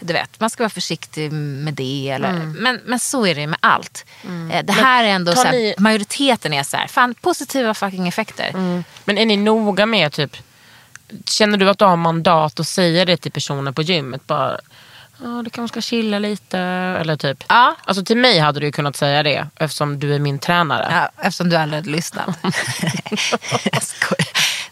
du 0.00 0.12
vet, 0.12 0.40
man 0.40 0.50
ska 0.50 0.62
vara 0.62 0.70
försiktig 0.70 1.32
med 1.32 1.74
det. 1.74 2.10
Eller, 2.10 2.32
men, 2.32 2.80
men 2.84 2.98
så 3.00 3.26
är 3.26 3.34
det 3.34 3.46
med 3.46 3.58
allt. 3.62 4.04
Eh, 4.52 4.64
det 4.64 4.72
här 4.72 5.04
är 5.04 5.08
ändå 5.08 5.32
så 5.32 5.42
här, 5.42 5.52
ni- 5.52 5.74
majoriteten 5.78 6.52
är 6.52 6.62
så 6.62 6.76
här, 6.76 6.86
fan 6.86 7.14
positiva 7.14 7.74
fucking 7.74 8.08
effekter. 8.08 8.50
Men 9.04 9.18
är 9.18 9.26
ni 9.26 9.36
noga 9.36 9.86
med 9.86 10.12
typ, 10.12 10.36
känner 11.24 11.58
du 11.58 11.70
att 11.70 11.78
du 11.78 11.84
har 11.84 11.96
mandat 11.96 12.60
att 12.60 12.66
säga 12.68 13.04
det 13.04 13.16
till 13.16 13.32
personer 13.32 13.72
på 13.72 13.82
gymmet? 13.82 14.26
Bara, 14.26 14.58
ja 15.22 15.42
du 15.44 15.50
kanske 15.50 15.74
ska 15.74 15.80
chilla 15.90 16.18
lite. 16.18 16.58
Eller 17.00 17.16
typ. 17.16 17.44
Ja. 17.48 17.76
Alltså 17.84 18.04
till 18.04 18.16
mig 18.16 18.38
hade 18.38 18.60
du 18.60 18.66
ju 18.66 18.72
kunnat 18.72 18.96
säga 18.96 19.22
det 19.22 19.46
eftersom 19.56 19.98
du 19.98 20.14
är 20.14 20.18
min 20.18 20.38
tränare. 20.38 20.88
Ja, 20.90 21.24
eftersom 21.26 21.48
du 21.48 21.56
aldrig 21.56 21.82
hade 21.82 21.90
lyssnat. 21.90 22.26
jag 23.72 23.82
skojar. 23.82 24.26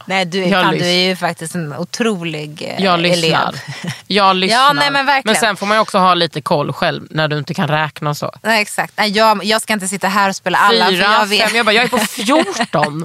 Nej, 0.06 0.24
du, 0.24 0.44
är- 0.44 0.48
Jag 0.48 0.64
fan, 0.64 0.74
du 0.74 0.84
är 0.86 1.08
ju 1.08 1.16
faktiskt 1.16 1.54
en 1.54 1.72
otrolig 1.76 2.62
eh, 2.62 2.84
Jag 2.84 3.00
lyssnar. 3.00 3.18
elev. 3.28 3.60
Jag 4.06 4.36
lyssnar. 4.36 4.74
nej, 4.74 4.90
men 4.90 5.06
verkligen. 5.06 5.36
sen 5.40 5.56
får 5.56 5.66
man 5.66 5.78
också 5.78 5.98
ha 5.98 6.14
lite 6.14 6.40
koll 6.40 6.72
själv 6.72 7.06
när 7.10 7.28
du 7.28 7.38
inte 7.38 7.54
kan 7.54 7.68
räkna 7.68 8.10
och 8.10 8.16
så. 8.16 8.32
Nej, 8.42 8.62
exakt. 8.62 8.92
Nej, 8.96 9.10
jag, 9.10 9.44
jag 9.44 9.62
ska 9.62 9.72
inte 9.72 9.88
sitta 9.88 10.08
här 10.08 10.28
och 10.28 10.36
spela 10.36 10.58
alla. 10.58 10.86
Fyra, 10.88 11.02
jag, 11.12 11.26
vet. 11.26 11.46
fem, 11.48 11.56
jag 11.56 11.66
bara, 11.66 11.72
jag 11.72 11.84
är 11.84 11.88
på 11.88 11.98
14. 12.08 13.04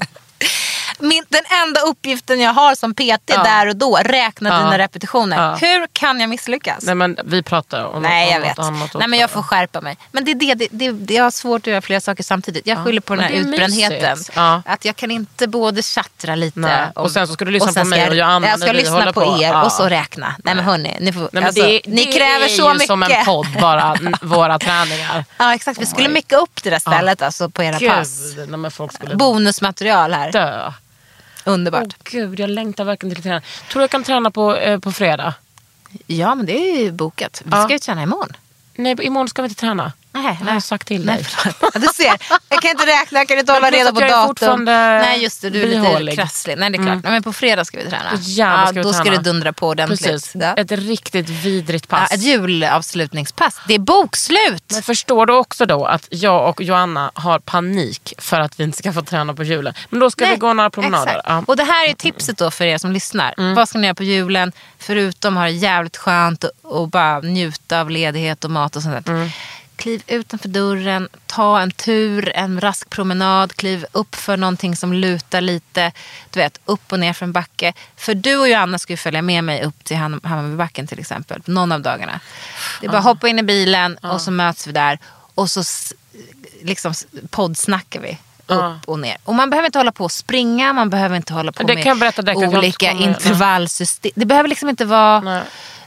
Min, 1.00 1.24
den 1.30 1.42
enda 1.68 1.82
uppgiften 1.82 2.40
jag 2.40 2.54
har 2.54 2.76
som 2.76 2.94
PT 2.94 3.02
Ja. 3.26 3.44
där 3.44 3.68
och 3.68 3.76
då, 3.76 3.96
räkna 4.06 4.50
Ja. 4.50 4.58
dina 4.58 4.78
repetitioner. 4.78 5.38
Ja. 5.50 5.56
Hur 5.56 5.88
kan 5.94 6.20
jag 6.20 6.30
misslyckas? 6.30 6.78
Nej 6.84 6.96
men 6.96 7.18
vi 7.26 7.44
pratar 7.44 7.84
om, 7.84 8.02
Nej, 8.02 8.32
jag 8.32 8.40
vet. 8.42 8.60
annat 8.60 8.94
Nej, 8.94 9.08
men 9.08 9.20
jag 9.20 9.30
får 9.30 9.42
skärpa 9.42 9.82
mig. 9.82 9.98
Men 10.12 10.26
det 10.26 10.32
är 10.32 10.36
det, 10.36 10.54
det, 10.54 10.68
det, 10.72 10.92
det 10.92 11.14
jag 11.14 11.24
har 11.24 11.32
svårt 11.32 11.62
att 11.62 11.68
göra 11.68 11.82
flera 11.82 12.02
saker 12.02 12.24
samtidigt. 12.24 12.68
Jag 12.68 12.86
skyller 12.86 13.02
på 13.02 13.16
den 13.16 13.24
här 13.24 13.32
det 13.32 13.38
är 13.38 13.40
utbrändheten. 13.42 14.18
Att 14.66 14.86
jag 14.86 14.96
kan 14.96 15.12
inte 15.12 15.48
både 15.48 15.84
tjattra 15.84 16.36
lite 16.36 16.60
Nej. 16.60 16.88
Och 16.96 17.12
sen 17.12 17.28
så 17.28 17.34
ska 17.34 17.46
du 17.46 17.52
lyssna 17.52 17.84
på 17.84 17.88
mig 17.90 18.10
och 18.10 18.16
jag- 18.16 18.44
Jag 18.44 18.60
ska 18.60 18.72
lyssna 18.72 19.14
på, 19.14 19.22
på. 19.22 19.42
er 19.44 19.64
och 19.64 19.72
så 19.72 19.90
räkna. 19.90 20.36
Nej 20.44 20.56
men 20.56 20.66
hörni, 20.66 20.98
ni, 21.00 21.14
får, 21.14 21.30
Nej, 21.34 21.44
alltså, 21.44 21.62
det, 21.64 21.82
ni 21.88 22.06
det 22.06 22.12
kräver 22.12 22.46
är 22.46 22.50
så 22.50 22.68
ju 22.68 22.74
mycket. 22.74 22.88
som 22.88 23.04
en 23.04 23.26
podd 23.26 23.48
bara, 23.62 23.98
våra 24.22 24.60
träningar. 24.60 25.26
Ja 25.38 25.56
exakt, 25.56 25.82
vi 25.82 25.86
skulle 25.86 26.10
micka 26.10 26.38
upp 26.38 26.64
det 26.64 26.70
där 26.70 26.80
stället 26.80 27.22
alltså, 27.22 27.50
på 27.50 27.64
era 27.64 27.90
pass. 27.96 28.20
Bonusmaterial 29.16 30.14
här. 30.14 30.32
dö. 30.32 30.74
Underbart. 31.54 31.84
Åh 31.84 31.94
gud, 32.04 32.40
jag 32.40 32.50
längtar 32.50 32.84
verkligen 32.84 33.16
till 33.16 33.20
att 33.20 33.24
träna. 33.24 33.42
Tror 33.72 33.80
du 33.80 33.84
jag 33.84 33.90
kan 33.90 34.04
träna 34.04 34.32
på, 34.32 34.56
eh, 34.56 34.80
på 34.80 34.92
fredag? 34.92 35.34
Ja 36.08 36.36
men 36.36 36.46
det 36.46 36.54
är 36.54 36.84
ju 36.84 36.92
bokat. 36.92 37.42
Vi 37.46 37.52
Ja. 37.52 37.64
ska 37.64 37.74
ju 37.74 37.80
träna 37.80 38.04
imorgon. 38.04 38.34
Nej, 38.76 38.96
imorgon 39.02 39.30
ska 39.30 39.42
vi 39.42 39.48
inte 39.50 39.60
träna. 39.60 39.92
Nej, 40.12 40.38
Jag 40.46 40.54
har 40.54 40.60
sagt 40.60 40.88
till 40.88 41.06
Nej, 41.06 41.16
dig. 41.16 41.54
Ja, 41.74 41.80
du 41.80 41.88
ser, 41.96 42.18
jag 42.50 42.62
kan 42.62 42.72
inte 42.72 42.86
räkna, 42.86 43.20
jag 43.20 43.28
kan 43.28 43.40
inte 43.40 43.54
hålla 43.54 43.72
reda 43.72 43.92
på 43.94 44.02
jag 44.02 44.10
är 44.10 44.14
datum. 44.14 44.28
fortfarande 44.28 44.72
Nej 45.00 45.24
just 45.24 45.42
det, 45.42 45.50
du 45.50 45.62
är 45.64 45.68
lite 45.68 45.82
bihålig. 45.82 46.16
krasslig. 46.16 46.58
Nej 46.58 46.70
det 46.70 46.78
är 46.78 46.84
klart. 46.84 47.04
Nej, 47.04 47.12
men 47.12 47.24
på 47.24 47.34
fredag 47.34 47.66
ska 47.66 47.78
vi 47.78 47.90
träna. 47.90 48.10
Jävlar 48.20 48.66
ska 48.66 48.74
vi 48.76 48.82
då 48.82 48.94
ska 48.94 49.04
träna. 49.04 49.18
det 49.18 49.24
dundra 49.24 49.54
på 49.54 49.68
ordentligt. 49.68 50.00
Precis. 50.02 50.32
Ja. 50.36 50.54
Ett 50.54 50.72
riktigt 50.72 51.30
vidrigt 51.30 51.86
Ja, 51.90 51.98
pass. 51.98 52.12
ett 52.12 52.22
julavslutningspass. 52.22 53.58
Det 53.68 53.74
är 53.74 53.80
bokslut. 53.80 54.64
Men 54.72 54.84
förstår 54.84 55.26
du 55.26 55.34
också 55.34 55.66
då 55.66 55.86
att 55.86 56.08
jag 56.12 56.50
och 56.50 56.62
Joanna 56.62 57.12
har 57.14 57.40
panik 57.40 58.14
för 58.18 58.40
att 58.40 58.60
vi 58.60 58.64
inte 58.64 58.78
ska 58.78 58.94
få 58.94 59.02
träna 59.02 59.34
på 59.34 59.44
julen. 59.44 59.74
Men 59.90 60.00
då 60.00 60.12
ska 60.12 60.26
Nej, 60.26 60.34
vi 60.34 60.40
gå 60.40 60.54
några 60.54 60.70
promenader. 60.70 61.22
Ja. 61.26 61.32
Mm. 61.32 61.44
Och 61.44 61.56
det 61.58 61.64
här 61.64 61.90
är 61.90 61.94
tipset 61.94 62.38
då 62.38 62.52
för 62.52 62.66
er 62.66 62.78
som 62.78 62.92
lyssnar. 62.92 63.54
Vad 63.56 63.70
ska 63.70 63.78
ni 63.78 63.88
göra 63.88 63.96
på 63.96 64.04
julen? 64.04 64.52
Förutom 64.80 65.38
ha 65.38 65.44
det 65.44 65.50
jävligt 65.52 65.98
skönt 65.98 66.44
och, 66.44 66.52
och 66.64 66.88
bara 66.88 67.20
njuta 67.20 67.82
av 67.82 67.90
ledighet 67.90 68.44
och 68.46 68.52
mat 68.52 68.76
och 68.76 68.82
sånt 68.84 69.06
där. 69.06 69.14
Mm. 69.14 69.30
Kliv 69.80 70.04
utanför 70.08 70.50
dörren, 70.50 71.10
ta 71.26 71.60
en 71.62 71.72
tur, 71.72 72.32
en 72.36 72.62
rask 72.62 72.90
promenad, 72.90 73.56
kliv 73.56 73.86
upp 73.92 74.16
för 74.16 74.38
någonting 74.38 74.76
som 74.76 74.94
lutar 74.94 75.42
lite. 75.42 75.92
Du 76.30 76.40
vet, 76.40 76.60
upp 76.66 76.92
och 76.92 77.00
ner 77.00 77.14
för 77.14 77.26
en 77.26 77.32
backe. 77.32 77.74
För 77.98 78.14
du 78.14 78.38
och 78.38 78.50
Joanna 78.50 78.80
ska 78.80 78.94
ju 78.94 78.98
följa 78.98 79.22
med 79.22 79.44
mig 79.44 79.64
upp 79.64 79.84
till 79.84 79.98
Ham- 79.98 80.28
Hammarbybacken 80.28 80.88
till 80.88 81.00
exempel. 81.00 81.42
Någon 81.46 81.72
av 81.72 81.82
dagarna. 81.82 82.20
Det 82.82 82.88
är 82.88 82.92
bara 82.92 83.02
hoppa 83.02 83.28
in 83.28 83.40
i 83.40 83.44
bilen 83.44 83.98
och 83.98 84.22
så 84.22 84.32
möts 84.32 84.68
vi 84.68 84.72
där. 84.72 85.00
Och 85.36 85.50
så 85.50 85.64
liksom 86.64 86.94
poddsnackar 87.30 88.00
vi. 88.02 88.18
Upp 88.48 88.86
och 88.86 89.00
ner. 89.00 89.18
Och 89.24 89.36
man 89.36 89.50
behöver 89.50 89.66
inte 89.66 89.80
hålla 89.80 89.92
på 89.92 90.04
och 90.04 90.12
springa, 90.12 90.74
man 90.74 90.90
behöver 90.90 91.16
inte 91.16 91.34
hålla 91.34 91.52
på 91.52 91.64
Det 91.64 91.76
med 91.86 91.98
berätta, 91.98 92.34
olika 92.36 92.92
intervallsystem. 92.92 94.12
Det 94.16 94.26
behöver 94.26 94.50
liksom 94.50 94.70
inte 94.70 94.86
vara 94.86 95.20
Nej. 95.20 95.44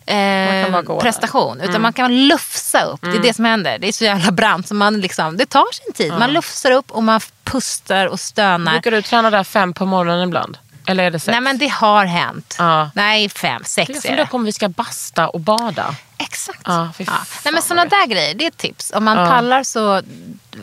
Eh. 0.07 0.65
Mm. 0.65 0.99
prestation. 1.01 1.61
Utan 1.61 1.81
man 1.81 1.93
kan 1.93 2.27
lufsa 2.27 2.83
upp. 2.83 3.01
Det 3.03 3.17
är 3.17 3.23
det 3.23 3.35
som 3.35 3.45
händer. 3.45 3.79
Det 3.79 3.89
är 3.89 3.93
så 3.93 4.05
jävla 4.05 4.33
brant. 4.33 4.69
Så 4.69 4.75
man 4.75 5.01
liksom, 5.01 5.37
det 5.37 5.47
tar 5.47 5.73
sin 5.73 5.93
tid. 5.93 6.13
Man 6.19 6.33
lufsar 6.33 6.71
upp 6.71 6.91
och 6.91 7.03
man 7.03 7.21
pustar 7.45 8.07
och 8.07 8.21
stönar. 8.21 8.73
Brukar 8.73 8.91
du 8.91 9.03
träna 9.03 9.31
där 9.31 9.45
fem 9.45 9.73
på 9.73 9.87
morgonen 9.87 10.29
ibland? 10.29 10.59
Eller 10.93 11.05
är 11.05 11.11
det 11.11 11.19
sex? 11.21 11.27
Nej 11.33 11.41
men 11.41 11.59
det 11.59 11.69
har 11.69 12.05
hänt. 12.05 12.57
Ja. 12.59 12.91
Nej, 12.95 13.29
fem, 13.29 13.63
sex 13.65 13.89
jag 13.89 13.97
är 13.97 14.01
funderar 14.01 14.25
det. 14.25 14.31
på 14.31 14.37
om 14.37 14.45
vi 14.45 14.53
ska 14.53 14.69
basta 14.69 15.29
och 15.29 15.41
bada. 15.41 15.95
Exakt. 16.19 16.61
Ja, 16.65 16.89
Ja. 16.99 17.05
Nej, 17.45 17.53
men 17.55 17.63
sådana 17.63 17.85
det- 17.85 17.91
där 17.97 18.07
grejer, 18.07 18.35
det 18.35 18.45
är 18.45 18.49
ett 18.49 18.57
tips. 18.57 18.93
Om 18.95 19.05
man 19.05 19.17
pallar 19.29 19.63
så 19.63 20.03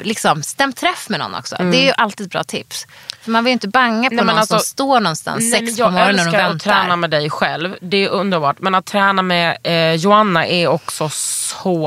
liksom, 0.02 0.44
stäm 0.44 0.74
träff 0.74 1.10
med 1.10 1.20
någon 1.20 1.36
också. 1.36 1.56
Det 1.60 1.78
är 1.78 1.86
ju 1.86 1.92
alltid 1.92 2.26
ett 2.26 2.32
bra 2.32 2.44
tips. 2.44 2.88
För 3.22 3.32
man 3.32 3.44
vill 3.44 3.50
ju 3.52 3.54
inte 3.54 3.68
banga 3.68 4.10
på 4.10 4.14
Mm. 4.14 4.26
Nej, 4.26 4.34
någon 4.34 4.40
alltså- 4.40 4.60
som 4.60 4.66
står 4.66 5.00
någonstans 5.00 5.40
Nej, 5.40 5.52
sex 5.60 5.76
på 5.78 5.82
jag 5.82 5.94
morgonen 5.94 6.16
och 6.16 6.22
älskar 6.26 6.40
att 6.44 6.52
väntar. 6.52 6.72
träna 6.82 6.96
med 6.96 7.10
dig 7.10 7.30
själv. 7.30 7.76
Det 7.82 7.98
är 8.06 8.10
underbart. 8.10 8.60
Men 8.60 8.76
att 8.76 8.86
träna 8.86 9.22
med 9.22 9.58
eh, 9.64 9.94
Joanna 9.94 10.48
är 10.48 10.68
också 10.68 11.10
så 11.10 11.16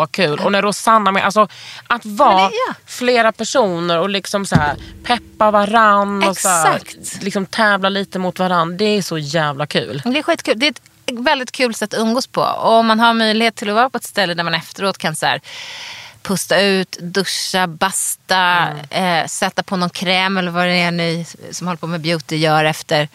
kul. 0.06 0.40
Och 0.40 0.52
när 0.52 0.62
Rosanna 0.62 1.10
är 1.10 1.12
med. 1.12 1.24
Alltså, 1.24 1.48
att 1.86 2.04
vara 2.06 2.36
det- 2.48 2.54
ja. 2.68 2.74
flera 2.86 3.32
personer 3.32 3.98
och 3.98 4.08
liksom 4.10 4.46
så 4.46 4.56
här, 4.56 4.76
peppa 5.04 5.50
varann. 5.50 6.22
Och 6.28 6.36
så 6.36 6.48
här, 6.48 6.80
liksom 7.20 7.46
tävla 7.46 7.88
lite 7.88 8.18
mot 8.18 8.38
varann. 8.38 8.76
Det 8.76 8.84
är 8.84 9.02
så 9.02 9.18
jävla 9.18 9.66
kul. 9.66 10.02
Det 10.04 10.18
är 10.18 10.22
skitkul. 10.22 10.58
Det 10.58 10.66
är 10.66 10.70
ett 10.70 10.80
väldigt 11.18 11.52
kul 11.52 11.74
sätt 11.74 11.94
att 11.94 12.00
umgås 12.00 12.26
på. 12.26 12.40
Och 12.42 12.72
om 12.72 12.86
man 12.86 13.00
har 13.00 13.14
möjlighet 13.14 13.54
till 13.56 13.68
att 13.68 13.74
vara 13.74 13.90
på 13.90 13.98
ett 13.98 14.04
ställe 14.04 14.34
där 14.34 14.44
man 14.44 14.54
efteråt 14.54 14.98
kan 14.98 15.16
så 15.16 15.26
här, 15.26 15.40
pusta 16.22 16.60
ut, 16.60 16.96
duscha, 17.00 17.66
basta, 17.66 18.36
Mm. 18.90 19.20
eh, 19.22 19.26
sätta 19.26 19.62
på 19.62 19.76
någon 19.76 19.90
kräm 19.90 20.38
eller 20.38 20.50
vad 20.50 20.66
det 20.66 20.74
är 20.80 20.90
ni 20.90 21.26
som 21.50 21.66
håller 21.66 21.78
på 21.78 21.86
med 21.86 22.00
beauty 22.00 22.36
gör 22.36 22.64
efter. 22.64 23.08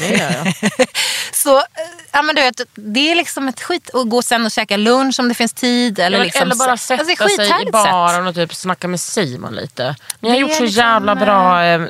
Det 0.00 0.08
gör 0.08 0.30
jag. 0.44 0.54
Så 1.32 1.58
eh, 1.58 1.64
ja, 2.12 2.22
men 2.22 2.34
du 2.34 2.42
vet, 2.42 2.60
det 2.74 3.10
är 3.10 3.14
liksom 3.14 3.48
ett 3.48 3.60
skit. 3.62 3.88
Och 3.88 4.08
gå 4.10 4.22
sen 4.22 4.44
och 4.46 4.50
käka 4.52 4.76
lunch 4.76 5.20
om 5.20 5.28
det 5.28 5.34
finns 5.34 5.52
tid. 5.52 5.98
Eller, 5.98 6.24
liksom, 6.24 6.42
eller 6.42 6.54
bara 6.54 6.76
så- 6.76 6.86
sätta 6.86 7.02
alltså, 7.24 7.36
sig 7.36 7.62
i 7.68 7.70
baren 7.70 8.26
och 8.26 8.34
typ 8.34 8.54
snacka 8.54 8.88
med 8.88 9.00
Simon 9.00 9.54
lite. 9.54 9.96
Ni 10.20 10.28
har 10.30 10.36
gjort 10.36 10.52
så 10.54 10.62
liksom, 10.62 10.82
jävla 10.82 11.14
bra 11.14 11.64
eh, 11.64 11.80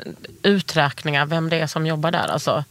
uträkningar 0.43 1.25
vem 1.25 1.49
det 1.49 1.59
är 1.59 1.67
som 1.67 1.85
jobbar 1.87 2.11
där. 2.11 2.27
Alltså. 2.27 2.63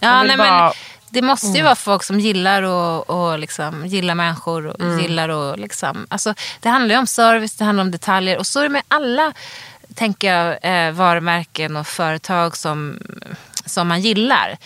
Ja, 0.00 0.22
nej, 0.22 0.36
bara- 0.36 0.62
men 0.64 0.72
det 1.14 1.22
måste 1.22 1.46
ju 1.46 1.52
Mm. 1.52 1.64
vara 1.64 1.74
folk 1.74 2.02
som 2.02 2.20
gillar 2.20 2.62
och, 2.62 3.10
och 3.10 3.38
liksom, 3.38 3.86
gillar 3.86 4.14
människor. 4.14 4.66
Och 4.66 4.80
Mm. 4.80 5.00
gillar 5.00 5.28
och 5.28 5.58
liksom, 5.58 6.06
alltså, 6.10 6.34
det 6.60 6.68
handlar 6.68 6.94
ju 6.94 6.98
om 6.98 7.06
service, 7.06 7.54
det 7.56 7.64
handlar 7.64 7.84
om 7.84 7.90
detaljer. 7.90 8.38
Och 8.38 8.46
så 8.46 8.58
är 8.60 8.62
det 8.62 8.68
med 8.68 8.82
alla 8.88 9.32
tänker 9.94 10.32
jag, 10.34 10.58
eh, 10.62 10.92
varumärken 10.92 11.76
och 11.76 11.86
företag 11.86 12.56
som, 12.56 12.98
som 13.66 13.88
man 13.88 14.00
gillar. 14.00 14.56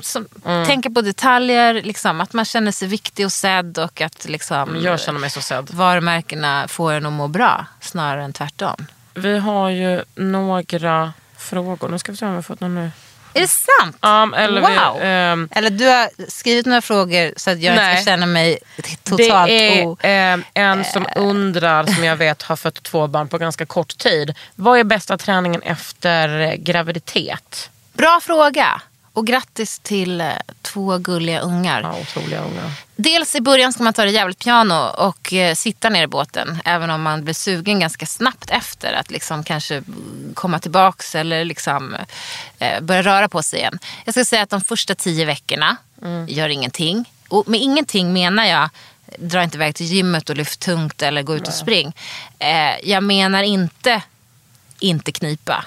Som, 0.00 0.26
Mm. 0.44 0.66
Tänker 0.66 0.90
på 0.90 1.00
detaljer, 1.00 1.74
liksom, 1.82 2.20
att 2.20 2.32
man 2.32 2.44
känner 2.44 2.72
sig 2.72 2.88
viktig 2.88 3.26
och 3.26 3.32
sedd 3.32 3.78
och 3.78 4.00
att 4.00 4.24
liksom, 4.28 4.76
Jag 4.82 5.00
känner 5.00 5.20
mig 5.20 5.30
så 5.30 5.40
sedd. 5.40 5.70
varumärkena 5.70 6.68
får 6.68 6.92
en 6.92 7.06
att 7.06 7.12
må 7.12 7.28
bra 7.28 7.66
snarare 7.80 8.24
än 8.24 8.32
tvärtom. 8.32 8.86
Vi 9.14 9.38
har 9.38 9.70
ju 9.70 10.02
några 10.14 11.12
frågor. 11.36 11.88
Nu 11.88 11.98
ska 11.98 12.12
vi 12.12 12.18
se 12.18 12.24
om 12.24 12.30
vi 12.30 12.36
har 12.36 12.42
fått 12.42 12.60
någon 12.60 12.74
nu. 12.74 12.90
Är 13.34 13.40
det 13.40 13.48
sant? 13.48 13.96
Um, 14.00 14.34
eller 14.34 14.60
Wow. 14.60 15.00
vi, 15.00 15.06
ehm, 15.06 15.48
Eller 15.50 15.70
du 15.70 15.86
har 15.86 16.30
skrivit 16.30 16.66
några 16.66 16.80
frågor 16.82 17.32
så 17.36 17.50
att 17.50 17.60
jag 17.60 17.72
inte 17.74 17.84
Nej. 17.84 17.96
ska 17.96 18.10
känna 18.10 18.26
mig 18.26 18.58
totalt 19.02 19.48
det 19.48 19.80
är 19.80 19.86
o... 19.86 19.96
ehm, 20.00 20.44
en 20.54 20.84
som 20.84 21.06
undrar, 21.16 21.86
som 21.86 22.04
jag 22.04 22.16
vet 22.16 22.42
har 22.42 22.56
fött 22.56 22.82
två 22.82 23.06
barn 23.06 23.28
på 23.28 23.38
ganska 23.38 23.66
kort 23.66 23.98
tid. 23.98 24.34
Vad 24.54 24.78
är 24.78 24.84
bästa 24.84 25.18
träningen 25.18 25.62
efter 25.62 26.40
eh, 26.40 26.54
graviditet? 26.54 27.70
Bra 27.92 28.20
fråga. 28.22 28.80
Och 29.12 29.26
grattis 29.26 29.78
till 29.78 30.20
eh, 30.20 30.28
två 30.62 30.98
gulliga 30.98 31.40
ungar. 31.40 31.82
Ja, 31.82 31.98
otroliga 32.00 32.44
unga. 32.44 32.70
Dels 32.96 33.34
i 33.34 33.40
början 33.40 33.72
ska 33.72 33.82
man 33.82 33.92
ta 33.92 34.04
det 34.04 34.10
jävligt 34.10 34.38
piano 34.38 34.74
och 34.96 35.32
eh, 35.32 35.54
sitta 35.54 35.88
ner 35.88 36.02
i 36.02 36.06
båten. 36.06 36.58
Även 36.64 36.90
om 36.90 37.02
man 37.02 37.24
blir 37.24 37.34
sugen 37.34 37.80
ganska 37.80 38.06
snabbt 38.06 38.50
efter 38.50 38.92
att 38.92 39.10
liksom 39.10 39.44
kanske 39.44 39.82
komma 40.34 40.58
tillbaks 40.58 41.14
eller 41.14 41.44
liksom, 41.44 41.96
eh, 42.58 42.80
börja 42.80 43.02
röra 43.02 43.28
på 43.28 43.42
sig 43.42 43.58
igen. 43.58 43.78
Jag 44.04 44.14
ska 44.14 44.24
säga 44.24 44.42
att 44.42 44.50
de 44.50 44.60
första 44.60 44.94
tio 44.94 45.24
veckorna 45.24 45.76
gör 46.28 46.48
ingenting. 46.48 47.10
Och 47.28 47.48
med 47.48 47.60
ingenting 47.60 48.12
menar 48.12 48.44
jag 48.44 48.70
dra 49.18 49.42
inte 49.42 49.56
iväg 49.56 49.74
till 49.74 49.86
gymmet 49.86 50.30
och 50.30 50.36
lyft 50.36 50.60
tungt 50.60 51.02
eller 51.02 51.22
gå 51.22 51.36
ut 51.36 51.48
och 51.48 51.54
spring. 51.54 51.92
Eh, 52.38 52.88
jag 52.90 53.02
menar 53.02 53.42
inte 53.42 54.02
inte 54.78 55.12
knipa. 55.12 55.64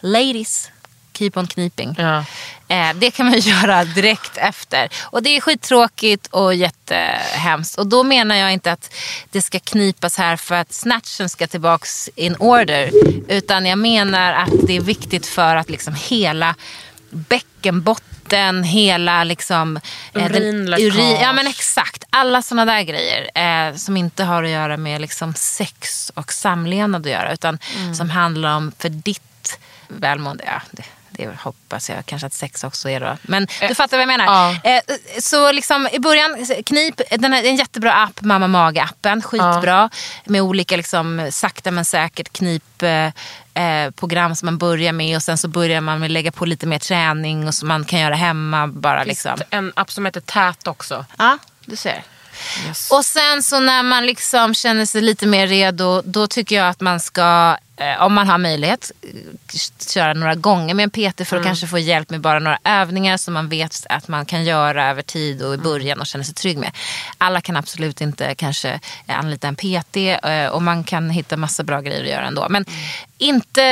Ladies, 0.00 0.70
keep 1.18 1.30
on 1.34 1.46
kniping. 1.46 1.94
Ja. 1.98 2.24
Eh, 2.68 2.94
det 2.94 3.10
kan 3.10 3.26
man 3.26 3.38
göra 3.40 3.84
direkt 3.84 4.36
efter. 4.36 4.88
Och 5.02 5.22
det 5.22 5.36
är 5.36 5.40
skittråkigt 5.40 6.26
och 6.26 6.54
jättehemskt. 6.54 7.78
Och 7.78 7.86
då 7.86 8.02
menar 8.02 8.36
jag 8.36 8.52
inte 8.52 8.72
att 8.72 8.94
det 9.30 9.42
ska 9.42 9.58
knipas 9.60 10.18
här 10.18 10.36
för 10.36 10.54
att 10.54 10.72
snatchen 10.72 11.28
ska 11.28 11.46
tillbaks 11.46 12.08
in 12.14 12.36
order. 12.38 12.90
Utan 13.28 13.66
jag 13.66 13.78
menar 13.78 14.32
att 14.32 14.66
det 14.66 14.76
är 14.76 14.80
viktigt 14.80 15.26
för 15.26 15.56
att 15.56 15.70
liksom 15.70 15.94
hela 15.94 16.54
bäckenbotten, 17.10 18.62
hela 18.64 19.24
liksom... 19.24 19.76
eh, 20.14 20.24
Urinläckage. 20.26 20.82
urin, 20.84 21.16
Ja 21.22 21.32
men 21.32 21.46
exakt. 21.46 22.04
Alla 22.10 22.42
sådana 22.42 22.72
där 22.72 22.82
grejer. 22.82 23.30
Eh, 23.34 23.74
som 23.76 23.96
inte 23.96 24.24
har 24.24 24.42
att 24.42 24.50
göra 24.50 24.76
med 24.76 25.00
liksom 25.00 25.34
sex 25.34 26.12
och 26.14 26.32
samlevnad 26.32 27.06
att 27.06 27.12
göra. 27.12 27.32
Utan 27.32 27.58
Mm. 27.76 27.94
som 27.94 28.10
handlar 28.10 28.56
om 28.56 28.72
för 28.78 28.88
ditt 28.88 29.58
välmående. 29.88 30.44
Ja, 30.46 30.62
det, 30.70 30.82
det 31.16 31.30
hoppas 31.40 31.90
jag 31.90 32.06
kanske 32.06 32.26
att 32.26 32.32
sex 32.34 32.64
också 32.64 32.90
är 32.90 33.00
då. 33.00 33.16
Men 33.22 33.46
du 33.68 33.74
fattar 33.74 33.96
vad 33.96 34.02
jag 34.02 34.18
menar. 34.18 34.24
ja. 34.24 34.70
Eh, 34.70 34.80
så 35.20 35.52
liksom 35.52 35.88
i 35.92 35.98
början, 35.98 36.46
knip, 36.66 37.00
den 37.10 37.32
är 37.32 37.44
en 37.44 37.56
jättebra 37.56 37.92
app, 37.92 38.20
Mamma 38.20 38.46
Mage-appen. 38.46 39.22
Skitbra. 39.22 39.90
Med 40.24 40.42
olika 40.42 40.76
liksom, 40.76 41.28
sakta 41.32 41.70
men 41.70 41.84
säkert 41.84 42.32
knip 42.32 42.82
eh, 42.82 43.06
eh, 43.64 43.90
program 43.90 44.36
som 44.36 44.46
man 44.46 44.58
börjar 44.58 44.92
med. 44.92 45.16
Och 45.16 45.22
sen 45.22 45.38
så 45.38 45.48
börjar 45.48 45.80
man 45.80 45.98
med 45.98 46.06
att 46.06 46.10
lägga 46.10 46.32
på 46.32 46.44
lite 46.46 46.66
mer 46.66 46.78
träning 46.78 47.48
och 47.48 47.54
som 47.54 47.68
man 47.68 47.84
kan 47.84 48.00
göra 48.00 48.14
hemma. 48.14 48.66
Bara 48.66 49.04
liksom. 49.04 49.38
En 49.50 49.72
app 49.76 49.90
som 49.90 50.04
heter 50.06 50.20
Tät 50.20 50.66
också. 50.66 51.04
Ja, 51.18 51.38
du 51.64 51.76
ser. 51.76 52.02
Yes. 52.66 52.90
Och 52.90 53.04
sen 53.04 53.42
så 53.42 53.60
när 53.60 53.82
man 53.82 54.06
liksom 54.06 54.54
känner 54.54 54.86
sig 54.86 55.00
lite 55.02 55.26
mer 55.26 55.46
redo, 55.46 56.02
då 56.04 56.26
tycker 56.26 56.56
jag 56.56 56.68
att 56.68 56.80
man 56.80 57.00
ska 57.00 57.50
eh, 57.50 57.56
om 58.00 58.14
man 58.14 58.28
har 58.28 58.38
möjlighet, 58.38 58.90
eh, 59.02 59.08
köra 59.88 60.14
några 60.14 60.34
gånger 60.34 60.74
med 60.74 60.84
en 60.84 60.90
PT 60.90 61.16
för 61.24 61.36
att 61.36 61.40
Mm. 61.40 61.44
kanske 61.44 61.66
få 61.66 61.78
hjälp 61.78 62.10
med 62.10 62.20
bara 62.20 62.38
några 62.38 62.58
övningar 62.64 63.16
som 63.16 63.34
man 63.34 63.48
vet 63.48 63.86
att 63.88 64.08
man 64.08 64.26
kan 64.26 64.44
göra 64.44 64.90
över 64.90 65.02
tid 65.02 65.42
och 65.42 65.50
i 65.50 65.54
Mm. 65.54 65.64
början 65.64 66.00
och 66.00 66.06
känna 66.06 66.24
sig 66.24 66.34
trygg 66.34 66.58
med. 66.58 66.70
Alla 67.18 67.40
kan 67.40 67.56
absolut 67.56 68.00
inte 68.00 68.34
kanske 68.34 68.80
eh, 69.06 69.18
anlita 69.18 69.48
en 69.48 69.56
PT 69.56 69.96
eh, 70.22 70.46
och 70.46 70.62
man 70.62 70.84
kan 70.84 71.10
hitta 71.10 71.36
massa 71.36 71.62
bra 71.62 71.80
grejer 71.80 72.02
att 72.02 72.10
göra 72.10 72.26
ändå. 72.26 72.46
Men 72.48 72.64
Mm. 72.68 72.78
inte 73.18 73.62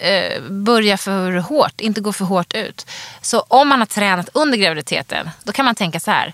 eh, 0.00 0.42
börja 0.42 0.96
för 0.98 1.32
hårt, 1.32 1.80
inte 1.80 2.00
gå 2.00 2.12
för 2.12 2.24
hårt 2.24 2.52
ut. 2.54 2.86
Så 3.20 3.40
om 3.40 3.68
man 3.68 3.78
har 3.78 3.86
tränat 3.86 4.28
under 4.34 4.58
graviditeten, 4.58 5.30
då 5.42 5.52
kan 5.52 5.64
man 5.64 5.74
tänka 5.74 6.00
så 6.00 6.10
här. 6.10 6.32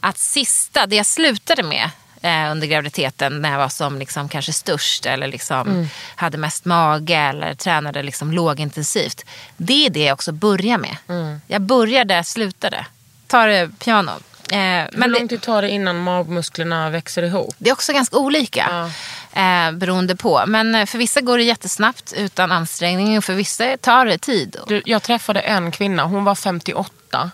Att 0.00 0.18
sista, 0.18 0.86
det 0.86 0.96
jag 0.96 1.06
slutade 1.06 1.62
med 1.62 1.90
eh, 2.22 2.50
under 2.50 2.66
graviditeten 2.66 3.42
när 3.42 3.50
jag 3.50 3.58
var 3.58 3.68
som 3.68 3.98
liksom 3.98 4.28
kanske 4.28 4.52
störst 4.52 5.06
eller 5.06 5.26
liksom 5.26 5.68
Mm. 5.68 5.88
hade 6.16 6.38
mest 6.38 6.64
mage 6.64 7.16
eller 7.16 7.54
tränade 7.54 8.02
liksom 8.02 8.32
lågintensivt. 8.32 9.24
Det 9.56 9.86
är 9.86 9.90
det 9.90 10.04
jag 10.04 10.14
också 10.14 10.32
börjar 10.32 10.78
med. 10.78 10.96
Mm. 11.08 11.40
Jag 11.46 11.62
börjar 11.62 12.04
där 12.04 12.16
jag 12.16 12.26
slutade. 12.26 12.86
Ta 13.26 13.44
det 13.46 13.70
piano. 13.78 14.10
Eh, 14.50 14.58
Hur 14.58 14.88
men 14.92 15.10
lång 15.10 15.22
det, 15.22 15.28
tid 15.28 15.42
tar 15.42 15.62
det 15.62 15.70
innan 15.70 15.98
magmusklerna 16.02 16.90
växer 16.90 17.22
ihop? 17.22 17.54
det 17.58 17.70
är 17.70 17.72
också 17.74 17.92
ganska 17.92 18.16
olika. 18.16 18.90
Eh, 19.32 19.72
beroende 19.72 20.16
på. 20.16 20.44
Men 20.46 20.74
eh, 20.74 20.86
för 20.86 20.98
vissa 20.98 21.20
går 21.20 21.38
det 21.38 21.44
jättesnabbt 21.44 22.12
utan 22.16 22.52
ansträngning 22.52 23.18
och 23.18 23.24
för 23.24 23.34
vissa 23.34 23.76
tar 23.76 24.06
det 24.06 24.18
tid. 24.18 24.56
Du, 24.66 24.82
jag 24.86 25.02
träffade 25.02 25.40
en 25.40 25.70
kvinna, 25.70 26.04
hon 26.04 26.24
var 26.24 26.34
58. 26.34 27.30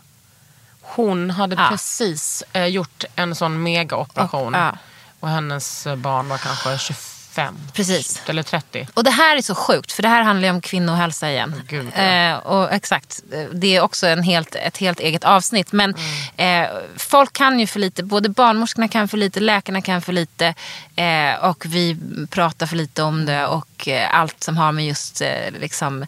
Hon 0.85 1.30
hade 1.30 1.57
Ja. 1.57 1.68
precis 1.70 2.43
eh, 2.53 2.66
gjort 2.66 3.05
en 3.16 3.35
sån 3.35 3.62
megaoperation. 3.62 4.55
Och- 4.55 4.61
ja. 4.61 4.72
Och 5.20 5.28
hennes 5.28 5.87
eh, 5.87 5.97
barn 5.97 6.28
var 6.28 6.39
kanske 6.39 6.78
25. 6.78 7.55
Precis. 7.72 8.22
Eller 8.26 8.43
30. 8.43 8.89
Och 8.95 9.05
det 9.05 9.11
här 9.11 9.37
är 9.37 9.43
så 9.43 9.55
sjukt, 9.55 9.93
för 9.93 10.03
det 10.03 10.09
här 10.09 10.22
handlar 10.22 10.49
ju 10.49 10.55
om 10.55 10.61
kvinnohälsa 10.61 11.30
igen. 11.30 11.62
Gud, 11.68 11.89
ja. 11.97 12.03
eh, 12.03 12.37
och 12.37 12.72
exakt, 12.72 13.20
det 13.53 13.76
är 13.76 13.80
också 13.80 14.07
en 14.07 14.22
helt, 14.22 14.55
ett 14.55 14.76
helt 14.76 15.01
eget 15.01 15.24
avsnitt. 15.24 15.72
Men 15.72 15.95
Mm. 16.37 16.64
eh, 16.64 16.70
folk 16.97 17.32
kan 17.32 17.61
ju 17.61 17.66
för 17.66 17.80
lite, 17.80 18.03
både 18.03 18.28
barnmorskorna 18.28 18.89
kan 18.89 19.09
för 19.09 19.16
lite, 19.16 19.41
läkarna 19.41 19.82
kan 19.82 20.03
för 20.03 20.12
lite. 20.12 20.55
Eh, 20.97 21.35
och 21.45 21.64
vi 21.66 21.97
pratar 22.30 22.66
för 22.66 22.76
lite 22.76 23.03
om 23.03 23.26
det 23.26 23.47
och 23.47 23.89
eh, 23.89 24.18
allt 24.20 24.43
som 24.43 24.57
har 24.57 24.72
med 24.72 24.87
just 24.87 25.22
liksom, 25.61 26.07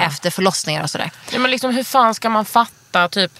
efter 0.00 0.30
förlossningar 0.30 0.82
och 0.82 0.90
sådär. 0.90 1.10
Ja, 1.32 1.38
men 1.38 1.50
liksom, 1.50 1.70
hur 1.74 1.84
fan 1.84 2.14
ska 2.14 2.28
man 2.30 2.44
fatta 2.44 2.72
typ 3.04 3.30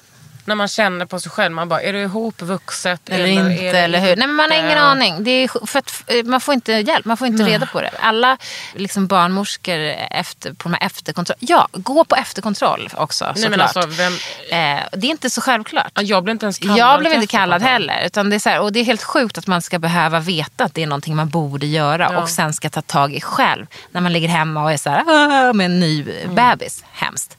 när 0.46 0.54
man 0.54 0.68
känner 0.68 1.06
på 1.06 1.20
sig 1.20 1.30
själv, 1.30 1.54
man 1.54 1.68
bara, 1.68 1.80
är 1.82 1.92
det 1.92 2.02
ihopvuxet? 2.02 3.00
Eller, 3.08 3.26
inte, 3.26 3.64
är 3.64 3.72
det 3.72 3.78
eller 3.78 3.98
hur? 3.98 4.16
Nej, 4.16 4.26
men 4.26 4.34
man 4.34 4.50
har 4.50 4.58
ingen 4.58 4.70
inte? 4.70 4.80
aning. 4.80 5.24
Det 5.24 5.30
är, 5.30 5.66
för 5.66 5.78
att, 5.78 6.02
eh, 6.06 6.24
man 6.24 6.40
får 6.40 6.54
inte 6.54 6.72
hjälp, 6.72 7.04
man 7.04 7.16
får 7.16 7.26
inte 7.26 7.42
reda 7.44 7.66
på 7.66 7.80
det. 7.80 7.90
Alla 8.00 8.36
liksom, 8.74 9.06
barnmorskor 9.06 9.78
efter, 10.10 10.50
på 10.52 10.68
de 10.68 10.74
här 10.74 10.86
efterkontroll. 10.86 11.36
Ja, 11.40 11.68
gå 11.72 12.04
på 12.04 12.16
efterkontroll 12.16 12.88
också 12.96 13.32
Nej, 13.36 13.48
men 13.50 13.60
alltså, 13.60 13.86
vem, 13.86 14.12
eh, 14.50 14.82
det 14.92 15.06
är 15.06 15.10
inte 15.10 15.30
så 15.30 15.40
självklart. 15.40 15.90
Ja, 15.94 16.02
jag 16.02 16.24
blev 16.24 16.32
inte 16.34 16.46
ens 16.46 16.58
kallad 16.58 16.78
Jag 16.78 17.00
blev 17.00 17.12
inte 17.12 17.26
kallad 17.26 17.62
heller. 17.62 18.02
Utan 18.06 18.30
det 18.30 18.36
är 18.36 18.40
så 18.40 18.48
här, 18.50 18.60
och 18.60 18.72
det 18.72 18.80
är 18.80 18.84
helt 18.84 19.02
sjukt 19.02 19.38
att 19.38 19.46
man 19.46 19.62
ska 19.62 19.78
behöva 19.78 20.20
veta 20.20 20.64
att 20.64 20.74
det 20.74 20.82
är 20.82 20.86
någonting 20.86 21.16
man 21.16 21.28
borde 21.28 21.66
göra 21.66 22.08
Ja. 22.12 22.18
och 22.22 22.28
sen 22.28 22.52
ska 22.52 22.70
ta 22.70 22.82
tag 22.82 23.14
i 23.14 23.20
själv. 23.20 23.66
När 23.90 24.00
man 24.00 24.12
ligger 24.12 24.28
hemma 24.28 24.62
och 24.62 24.72
är 24.72 24.76
så 24.76 24.90
här, 24.90 25.00
"Ah", 25.48 25.52
med 25.52 25.64
en 25.66 25.80
ny 25.80 25.96
Mm. 26.02 26.34
bebis. 26.34 26.84
Hemskt. 26.92 27.36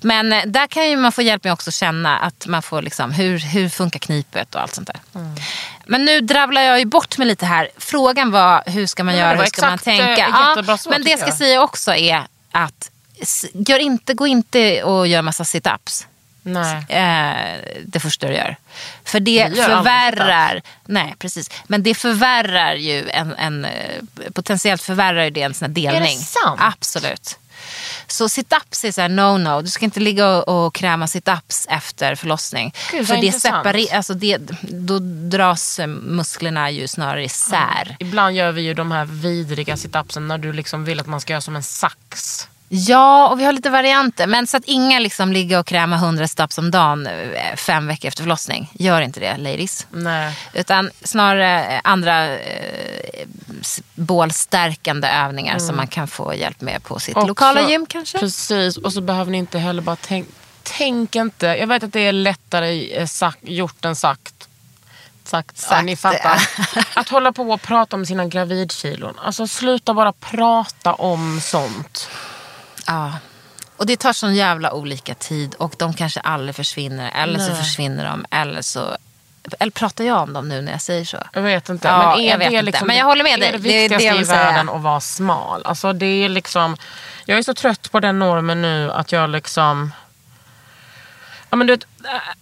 Men 0.00 0.32
eh, 0.32 0.42
där 0.46 0.66
kan 0.66 0.90
ju 0.90 0.96
man 0.96 1.12
få 1.12 1.22
hjälp 1.22 1.44
med 1.44 1.52
också 1.52 1.70
känna 1.70 2.18
att 2.18 2.33
man 2.46 2.62
får 2.62 2.82
liksom, 2.82 3.12
hur, 3.12 3.38
hur 3.38 3.68
funkar 3.68 3.98
knipet 3.98 4.54
och 4.54 4.60
allt 4.62 4.74
sånt 4.74 4.86
där. 4.86 5.00
Mm. 5.20 5.34
Men 5.86 6.04
nu 6.04 6.20
dravlar 6.20 6.62
jag 6.62 6.78
ju 6.78 6.84
bort 6.84 7.18
med 7.18 7.26
lite 7.26 7.46
här. 7.46 7.68
Frågan 7.76 8.30
var 8.30 8.62
hur 8.66 8.86
ska 8.86 9.04
man 9.04 9.14
Ja, 9.14 9.20
göra, 9.20 9.32
det 9.34 9.38
hur 9.38 9.46
ska 9.46 9.62
man 9.62 9.72
eh, 9.72 9.78
tänka? 9.78 10.16
jättebra 10.48 10.78
svar, 10.78 10.92
men 10.92 11.04
det 11.04 11.10
jag 11.10 11.18
ska 11.18 11.28
jag. 11.28 11.38
säga 11.38 11.62
också 11.62 11.94
är 11.94 12.22
att 12.50 12.90
gör 13.52 13.78
inte, 13.78 14.14
gå 14.14 14.26
inte 14.26 14.82
och 14.82 15.06
gör 15.06 15.22
massa 15.22 15.42
sit-ups 15.44 16.06
Nej. 16.42 16.84
eh, 16.88 17.58
det 17.86 18.00
första 18.00 18.26
du 18.26 18.32
gör. 18.34 18.56
För 19.04 19.20
det 19.20 19.56
förvärrar, 19.56 20.62
nej 20.84 21.14
precis, 21.18 21.50
men 21.66 21.82
det 21.82 21.94
förvärrar 21.94 22.74
ju 22.74 23.10
en, 23.10 23.34
en 23.34 23.64
eh, 23.64 23.70
potentiellt 24.32 24.82
förvärrar 24.82 25.24
ju 25.24 25.30
det 25.30 25.42
en 25.42 25.54
sån 25.54 25.66
här 25.66 25.74
delning. 25.74 26.18
sant? 26.18 26.60
Absolut. 26.62 27.38
Så 28.06 28.28
sit-ups 28.28 28.84
är 28.84 28.92
så 28.92 29.00
no-no. 29.00 29.62
Du 29.62 29.68
ska 29.68 29.84
inte 29.84 30.00
ligga 30.00 30.28
och, 30.28 30.66
och 30.66 30.74
kräma 30.74 31.06
sit-ups 31.06 31.66
efter 31.68 32.14
förlossning. 32.14 32.74
Gud, 32.90 33.06
För 33.06 33.14
det 33.14 33.26
intressant. 33.26 33.64
separer, 33.66 33.94
alltså 33.96 34.14
det, 34.14 34.38
då 34.62 34.98
dras 35.28 35.78
eh, 35.78 35.86
musklerna 35.86 36.70
ju 36.70 36.88
snarare 36.88 37.24
isär. 37.24 37.96
Ibland 38.00 38.36
gör 38.36 38.52
vi 38.52 38.62
ju 38.62 38.74
de 38.74 38.90
här 38.92 39.04
vidriga 39.04 39.76
situpsen 39.76 40.28
när 40.28 40.38
du 40.38 40.52
liksom 40.52 40.84
vill 40.84 41.00
att 41.00 41.06
man 41.06 41.20
ska 41.20 41.32
göra 41.32 41.40
som 41.40 41.56
en 41.56 41.62
sax. 41.62 42.48
Ja, 42.68 43.28
och 43.28 43.40
vi 43.40 43.44
har 43.44 43.52
lite 43.52 43.70
varianter. 43.70 44.26
Men 44.26 44.46
så 44.46 44.56
att 44.56 44.64
inga 44.64 44.98
liksom 44.98 45.32
ligger 45.32 45.58
och 45.58 45.66
krämar 45.66 45.96
100 45.96 46.28
steps 46.28 46.58
om 46.58 46.70
dagen 46.70 47.06
eh, 47.06 47.56
fem 47.56 47.86
veckor 47.86 48.08
efter 48.08 48.22
förlossning. 48.22 48.70
Gör 48.72 49.00
inte 49.00 49.20
det, 49.20 49.36
ladies. 49.36 49.86
Nej. 49.90 50.38
Utan 50.52 50.90
snarare 51.02 51.80
andra 51.84 52.38
eh, 52.38 53.26
bålstärkande 53.94 55.08
övningar 55.08 55.58
som 55.58 55.76
man 55.76 55.86
kan 55.86 56.08
få 56.08 56.34
hjälp 56.34 56.60
med 56.60 56.82
på 56.82 56.98
sitt 56.98 57.16
Också- 57.16 57.26
lokala 57.28 57.70
gym 57.70 57.86
kanske. 57.86 58.18
Precis, 58.18 58.76
och 58.76 58.92
så 58.92 59.00
behöver 59.00 59.30
ni 59.30 59.38
inte 59.38 59.58
heller 59.58 59.82
bara 59.82 59.96
tänka 59.96 60.30
Tänk 60.78 61.16
inte, 61.16 61.46
jag 61.46 61.66
vet 61.66 61.82
att 61.82 61.92
det 61.92 62.00
är 62.00 62.12
lättare 62.12 62.96
eh, 62.96 63.06
sagt, 63.06 63.38
gjort 63.42 63.84
än 63.84 63.96
sagt. 63.96 64.48
Sagt, 65.24 65.56
ja, 65.62 65.68
Sagt, 65.68 65.84
ni 65.84 65.96
fattar. 65.96 66.48
Att 66.94 67.08
hålla 67.08 67.32
på 67.32 67.42
och 67.42 67.62
prata 67.62 67.96
om 67.96 68.06
sina 68.06 68.26
gravidkilon. 68.26 69.14
Alltså 69.24 69.46
sluta 69.46 69.94
bara 69.94 70.12
prata 70.12 70.94
om 70.94 71.40
sånt. 71.40 72.08
Ja. 72.86 73.12
Och 73.76 73.86
det 73.86 73.96
tar 73.96 74.12
sån 74.12 74.34
jävla 74.34 74.72
olika 74.72 75.14
tid 75.14 75.54
och 75.54 75.74
de 75.78 75.94
kanske 75.94 76.20
aldrig 76.20 76.56
försvinner. 76.56 77.10
Eller 77.14 77.38
så 77.38 77.52
Nej. 77.52 77.56
försvinner 77.62 78.04
de. 78.04 78.24
Eller 78.30 78.62
så... 78.62 78.96
Eller 79.58 79.72
pratar 79.72 80.04
jag 80.04 80.22
om 80.22 80.32
dem 80.32 80.48
nu 80.48 80.60
när 80.62 80.72
jag 80.72 80.82
säger 80.82 81.04
så? 81.04 81.18
Jag 81.32 81.42
vet 81.42 81.68
inte. 81.68 81.88
Ja, 81.88 82.10
men 82.16 82.20
är 82.20 82.30
jag 82.30 82.38
vet 82.38 82.50
det 82.50 82.54
inte. 82.56 82.62
liksom 82.62 82.86
Men 82.86 82.96
jag 82.96 83.04
håller 83.04 83.24
med 83.24 83.40
dig. 83.40 83.48
Är 83.48 83.52
det 83.52 83.58
Det 83.58 83.84
är 83.84 83.88
det 83.88 84.04
jag 84.04 84.20
i 84.20 84.24
säga. 84.24 84.38
världen 84.38 84.68
att 84.68 84.80
vara 84.80 85.00
smal? 85.00 85.62
Alltså 85.64 85.92
det 85.92 86.06
är 86.06 86.28
liksom... 86.28 86.76
Jag 87.24 87.38
är 87.38 87.42
så 87.42 87.54
trött 87.54 87.90
på 87.90 88.00
den 88.00 88.18
normen 88.18 88.62
nu 88.62 88.92
att 88.92 89.12
jag 89.12 89.30
liksom... 89.30 89.92
Ja, 91.50 91.56
men 91.56 91.66
du 91.66 91.72
vet, 91.72 91.86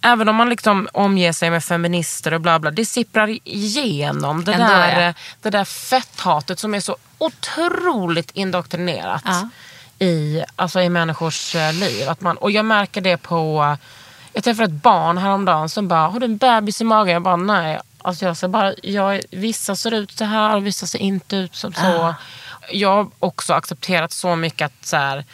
även 0.01 0.29
om 0.29 0.35
man 0.35 0.49
liksom 0.49 0.87
omger 0.93 1.31
sig 1.31 1.49
med 1.49 1.63
feminister 1.63 2.33
och 2.33 2.41
bla 2.41 2.59
bla, 2.59 2.71
det 2.71 2.85
sipprar 2.85 3.37
igenom 3.43 4.43
det, 4.43 4.53
Ändå, 4.53 4.65
där, 4.67 5.01
ja. 5.01 5.13
det 5.41 5.49
där 5.49 5.65
fetthatet 5.65 6.59
som 6.59 6.73
är 6.73 6.79
så 6.79 6.97
otroligt 7.17 8.31
indoktrinerat 8.31 9.21
Ja. 9.25 9.49
I, 9.99 10.43
alltså 10.55 10.81
i 10.81 10.89
människors 10.89 11.55
eh, 11.55 11.73
liv. 11.73 12.09
Att 12.09 12.21
man, 12.21 12.37
och 12.37 12.51
jag 12.51 12.65
märker 12.65 13.01
det 13.01 13.17
på... 13.17 13.77
Jag 14.33 14.43
träffade 14.43 14.65
ett 14.65 14.83
barn 14.83 15.17
häromdagen 15.17 15.69
som 15.69 15.87
bara, 15.87 16.07
har 16.07 16.19
du 16.19 16.25
en 16.25 16.37
bebis 16.37 16.81
i 16.81 16.83
magen? 16.83 17.13
Jag 17.13 17.21
bara, 17.21 17.35
nej. 17.35 17.79
Alltså 18.01 18.25
jag, 18.25 18.37
så 18.37 18.47
bara, 18.47 18.73
jag, 18.83 19.21
vissa 19.31 19.75
ser 19.75 19.91
ut 19.91 20.17
så 20.17 20.25
här 20.25 20.55
och 20.55 20.65
vissa 20.65 20.87
ser 20.87 20.99
inte 20.99 21.35
ut 21.35 21.55
som 21.55 21.73
så. 21.73 22.15
Jag 22.71 22.95
har 22.95 23.07
också 23.19 23.53
accepterat 23.53 24.11
så 24.11 24.35
mycket 24.35 24.65
att 24.65 24.85
så 24.85 24.97
här, 24.97 25.25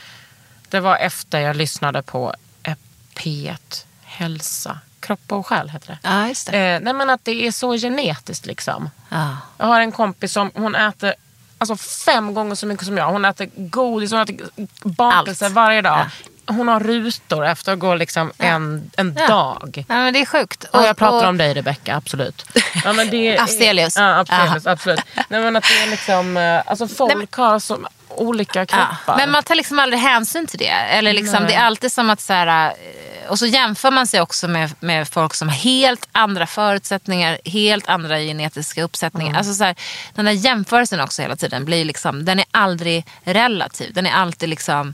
det 0.70 0.80
var 0.80 0.96
efter 0.96 1.40
jag 1.40 1.56
lyssnade 1.56 2.02
på 2.02 2.34
eh, 2.64 2.76
P1 3.16 3.86
Hälsa, 4.04 4.80
kropp 5.00 5.32
och 5.32 5.48
själ 5.48 5.70
heter 5.70 5.88
det. 5.88 6.10
Ja, 6.10 6.28
just 6.28 6.52
det. 6.52 6.58
Eh, 6.58 6.80
nej 6.82 6.94
men 6.94 7.10
att 7.10 7.26
det 7.26 7.48
är 7.48 7.52
så 7.52 7.78
genetiskt 7.78 8.46
liksom. 8.46 8.90
Ja. 9.10 9.38
Jag 9.58 9.66
har 9.66 9.82
en 9.82 9.92
kompis 9.92 10.34
som 10.34 10.52
hon 10.56 10.76
äter 10.76 11.14
alltså 11.60 11.76
fem 12.06 12.34
gånger 12.34 12.56
så 12.56 12.66
mycket 12.66 12.86
som 12.86 12.98
jag. 12.98 13.08
Hon 13.12 13.26
äter 13.26 13.50
godis, 13.56 14.12
hon 14.12 14.22
äter 14.22 14.38
bakelse 14.84 15.46
Allt. 15.46 15.54
varje 15.54 15.82
dag. 15.82 16.06
Hon 16.48 16.68
har 16.68 16.80
rutor 16.80 17.46
efter 17.46 17.74
att 17.74 17.80
gå 17.80 17.96
liksom 17.96 18.32
en, 18.38 18.92
en 18.98 19.16
Ja. 19.20 19.28
dag. 19.28 19.86
Ja, 19.88 19.96
men 19.96 20.14
det 20.14 20.22
är 20.22 20.26
sjukt. 20.26 20.64
Och 20.64 20.84
jag 20.84 20.98
pratar 20.98 21.28
om 21.30 21.38
dig 21.38 21.54
Rebecca, 21.54 21.96
absolut. 21.96 22.46
Ja, 22.84 22.94
men 22.94 23.10
det 23.10 23.18
är- 23.38 23.42
Afzelius. 23.42 23.96
Ja, 23.96 24.26
absolut. 24.66 25.00
Nej, 25.30 25.42
men 25.42 25.56
att 25.56 25.64
det 25.64 25.84
är 25.84 25.90
liksom, 25.90 26.38
eh, 26.38 26.62
alltså 26.66 26.88
folk 26.88 27.16
Nej, 27.16 27.28
har 27.32 27.60
så 27.60 27.78
olika 28.10 28.66
kroppar. 28.66 28.98
Ja, 29.08 29.18
men 29.18 29.32
man 29.32 29.44
tar 29.44 29.56
liksom 29.56 29.80
aldrig 29.80 30.02
hänsyn 30.02 30.48
till 30.48 30.60
det. 30.60 30.70
Eller 30.70 31.14
liksom, 31.14 31.46
det 31.48 31.54
är 31.54 31.66
alltid 31.66 31.92
som 31.92 32.10
att 32.10 32.22
så 32.22 32.34
här, 32.34 32.68
eh, 32.68 33.32
och 33.32 33.40
så 33.40 33.46
jämför 33.46 33.92
man 33.92 34.08
sig 34.08 34.22
också 34.22 34.48
med, 34.48 34.72
med 34.80 35.08
folk 35.08 35.34
som 35.34 35.50
har 35.50 35.56
helt 35.56 36.08
andra 36.12 36.48
förutsättningar, 36.48 37.40
helt 37.46 37.90
andra 37.90 38.20
genetiska 38.20 38.84
uppsättningar. 38.84 39.38
Alltså 39.38 39.54
så 39.54 39.64
här, 39.64 39.76
den 40.14 40.26
där 40.26 40.32
jämförelsen 40.32 41.00
också 41.00 41.22
hela 41.22 41.36
tiden 41.36 41.66
blir 41.66 41.86
liksom, 41.86 42.26
den 42.26 42.40
är 42.40 42.46
aldrig 42.52 43.06
relativ. 43.24 43.94
Den 43.94 44.06
är 44.06 44.14
alltid 44.14 44.50
liksom 44.50 44.94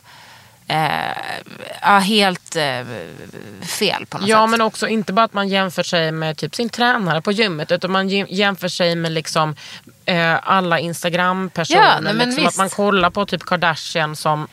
ja, 1.81 1.97
helt 1.97 2.55
eh, 2.55 2.63
fel 3.67 4.05
på 4.05 4.17
något 4.17 4.27
Ja 4.27 4.43
sätt. 4.43 4.49
men 4.49 4.61
också 4.61 4.87
inte 4.87 5.13
bara 5.13 5.25
att 5.25 5.33
man 5.33 5.47
jämför 5.47 5.83
sig 5.83 6.11
med 6.11 6.37
typ 6.37 6.55
sin 6.55 6.69
tränare 6.69 7.21
på 7.21 7.31
gymmet 7.31 7.71
utan 7.71 7.91
man 7.91 8.09
jäm- 8.09 8.27
jämför 8.29 8.67
sig 8.67 8.95
med 8.95 9.11
liksom 9.11 9.55
eh, 10.05 10.35
alla 10.49 10.79
Instagram-personer. 10.79 11.81
Ja, 11.81 11.99
nej, 12.01 12.13
men 12.13 12.29
liksom, 12.29 12.45
att 12.47 12.57
man 12.57 12.69
kollar 12.69 13.09
på 13.09 13.25
typ 13.25 13.45
Kardashian 13.45 14.15
som 14.15 14.47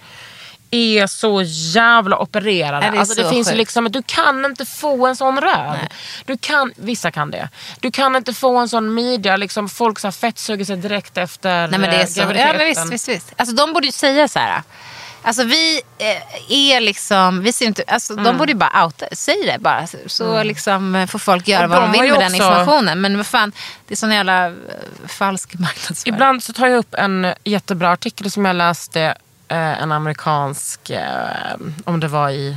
är 0.71 1.07
så 1.07 1.43
jävla 1.75 2.19
opererade. 2.19 2.87
Ja, 2.87 2.93
det 2.93 2.99
alltså, 2.99 3.23
det 3.23 3.29
finns 3.29 3.49
ju 3.49 3.51
sjukt. 3.51 3.59
liksom, 3.59 3.93
du 3.93 4.03
kan 4.07 4.45
inte 4.45 4.65
få 4.67 5.07
en 5.07 5.17
sån 5.17 5.41
röv. 5.41 5.77
Du 6.25 6.37
kan, 6.39 6.73
vissa 6.77 7.11
kan 7.11 7.31
det. 7.31 7.49
Du 7.81 7.91
kan 7.91 8.17
inte 8.17 8.35
få 8.35 8.57
en 8.59 8.69
sån 8.69 8.95
midja, 8.95 9.37
liksom, 9.37 9.69
folk 9.69 9.99
så 9.99 10.07
här 10.07 10.13
fettsuger 10.13 10.65
sig 10.65 10.77
direkt 10.77 11.19
efter 11.19 11.69
Nej 11.69 11.81
men 11.81 11.91
det 11.91 11.97
är 11.97 12.01
eh, 12.01 12.07
så. 12.07 12.21
Ja 12.21 12.53
men 12.53 12.67
visst, 12.67 12.93
visst, 12.93 13.09
visst. 13.09 13.33
Alltså 13.37 13.55
de 13.55 13.73
borde 13.73 13.87
ju 13.87 13.93
säga 13.93 14.29
så 14.29 14.39
här. 14.39 14.63
Alltså 15.25 15.45
vi 15.45 15.81
eh, 15.99 16.53
är 16.53 16.81
liksom, 16.81 17.41
vi 17.43 17.53
ser 17.53 17.67
inte, 17.67 17.85
alltså 17.87 18.13
Mm. 18.13 18.25
de 18.25 18.37
borde 18.39 18.53
ju 18.53 18.59
bara 18.59 18.85
outa, 18.85 19.07
säg 19.13 19.37
det 19.47 19.59
bara. 19.61 19.87
Så- 19.87 19.99
Så 20.07 20.43
liksom 20.43 20.95
eh, 20.95 21.07
får 21.07 21.19
folk 21.19 21.49
göra 21.49 21.67
vad 21.67 21.83
de 21.83 21.93
vill 21.93 22.01
med 22.01 22.11
den 22.21 22.23
också- 22.25 22.37
informationen. 22.37 23.01
Men 23.01 23.17
vad 23.17 23.27
fan, 23.27 23.53
det 23.89 23.95
är 23.95 23.97
sån 23.97 24.11
jävla 24.13 24.47
eh, 24.47 24.53
falsk 25.09 25.55
marknadsföring. 25.59 26.15
Ibland 26.15 26.43
så 26.43 26.53
tar 26.53 26.67
jag 26.67 26.79
upp 26.79 26.95
en 26.95 27.35
jättebra 27.45 27.91
artikel 27.93 28.31
som 28.31 28.45
jag 28.45 28.57
läste, 28.57 29.15
en 29.49 29.93
amerikansk, 29.93 30.91
om 31.85 32.01
det 32.01 32.09
var 32.09 32.31
i 32.31 32.57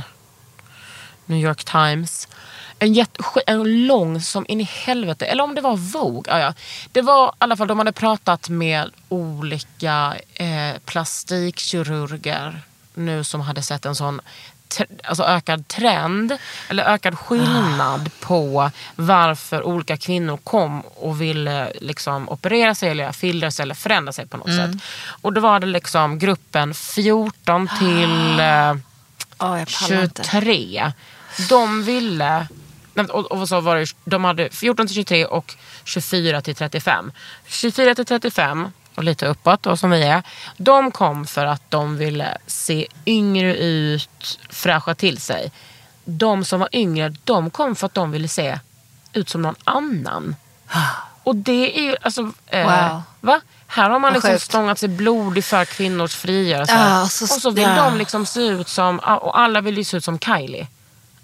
New 1.26 1.38
York 1.38 1.64
Times. 1.64 2.28
En, 2.78 2.92
jätte, 2.92 3.22
en 3.46 3.86
lång 3.86 4.20
som 4.20 4.46
in 4.48 4.60
i 4.60 4.64
helvete, 4.64 5.26
eller 5.26 5.44
om 5.44 5.54
det 5.54 5.60
var 5.60 5.76
Vogue. 5.76 6.32
Ja, 6.32 6.38
ja. 6.40 6.54
Det 6.92 7.02
var 7.02 7.28
i 7.28 7.32
alla 7.38 7.56
fall, 7.56 7.68
de 7.68 7.78
hade 7.78 7.92
pratat 7.92 8.48
med 8.48 8.90
olika 9.08 10.16
eh, 10.34 10.78
plastikkirurger 10.84 12.60
nu 12.94 13.24
som 13.24 13.40
hade 13.40 13.62
sett 13.62 13.86
en 13.86 13.94
sån 13.94 14.20
alltså 15.04 15.22
ökad 15.24 15.68
trend 15.68 16.36
eller 16.68 16.84
ökad 16.84 17.18
skillnad 17.18 18.10
på 18.20 18.70
varför 18.96 19.62
olika 19.62 19.96
kvinnor 19.96 20.36
kom 20.44 20.80
och 20.80 21.20
ville 21.20 21.72
liksom 21.80 22.28
operera 22.28 22.74
sig 22.74 22.90
eller 22.90 23.04
göra 23.04 23.12
fillers 23.12 23.60
eller 23.60 23.74
förändra 23.74 24.12
sig 24.12 24.26
på 24.26 24.36
något 24.36 24.46
sätt. 24.56 24.82
Och 25.22 25.32
då 25.32 25.40
var 25.40 25.60
det 25.60 25.66
liksom 25.66 26.18
gruppen 26.18 26.74
14 26.74 27.68
till 27.78 28.40
eh, 28.40 28.74
Åh, 29.38 29.58
jag 29.58 29.68
pallar 29.80 30.02
inte. 30.04 30.22
23. 30.24 30.92
De 31.48 31.82
ville, 31.82 32.46
och, 33.10 33.32
och 33.32 33.48
så 33.48 33.60
var 33.60 33.76
det, 33.76 33.86
de 34.04 34.24
hade 34.24 34.50
14 34.50 34.86
till 34.86 34.94
23 34.96 35.24
och 35.26 35.54
24 35.84 36.40
till 36.40 36.54
35. 36.54 37.12
24 37.46 37.94
till 37.94 38.06
35 38.06 38.68
och 38.94 39.04
lite 39.04 39.26
uppåt 39.26 39.62
då, 39.62 39.76
som 39.76 39.90
vi 39.90 40.02
är. 40.02 40.22
De 40.56 40.90
kom 40.90 41.26
för 41.26 41.46
att 41.46 41.70
de 41.70 41.96
ville 41.96 42.38
se 42.46 42.86
yngre 43.06 43.56
ut, 43.56 44.38
fräscha 44.50 44.94
till 44.94 45.20
sig. 45.20 45.52
De 46.04 46.44
som 46.44 46.60
var 46.60 46.68
yngre, 46.72 47.14
de 47.24 47.50
kom 47.50 47.76
för 47.76 47.86
att 47.86 47.94
de 47.94 48.10
ville 48.10 48.28
se 48.28 48.58
ut 49.12 49.28
som 49.28 49.42
någon 49.42 49.54
annan. 49.64 50.36
Och 51.22 51.36
det 51.36 51.78
är 51.78 51.82
ju, 51.82 51.96
alltså, 52.02 52.32
eh, 52.46 52.62
Wow. 52.90 53.02
va? 53.20 53.40
Här 53.66 53.90
har 53.90 53.98
man 53.98 54.12
liksom 54.12 54.30
sjukt. 54.30 54.42
stångat 54.42 54.78
sig 54.78 54.88
blodig 54.88 55.44
för 55.44 55.64
kvinnors 55.64 56.16
frigörelse. 56.16 56.72
Ja, 56.74 56.96
och, 56.98 57.02
och 57.04 57.10
så, 57.10 57.26
så- 57.26 57.50
vill 57.50 57.62
ja. 57.64 57.76
de 57.84 57.96
liksom 57.98 58.26
se 58.26 58.40
ut 58.40 58.68
som, 58.68 58.98
och 58.98 59.38
alla 59.40 59.60
vill 59.60 59.76
ju 59.78 59.84
se 59.84 59.96
ut 59.96 60.04
som 60.04 60.18
Kylie. 60.18 60.66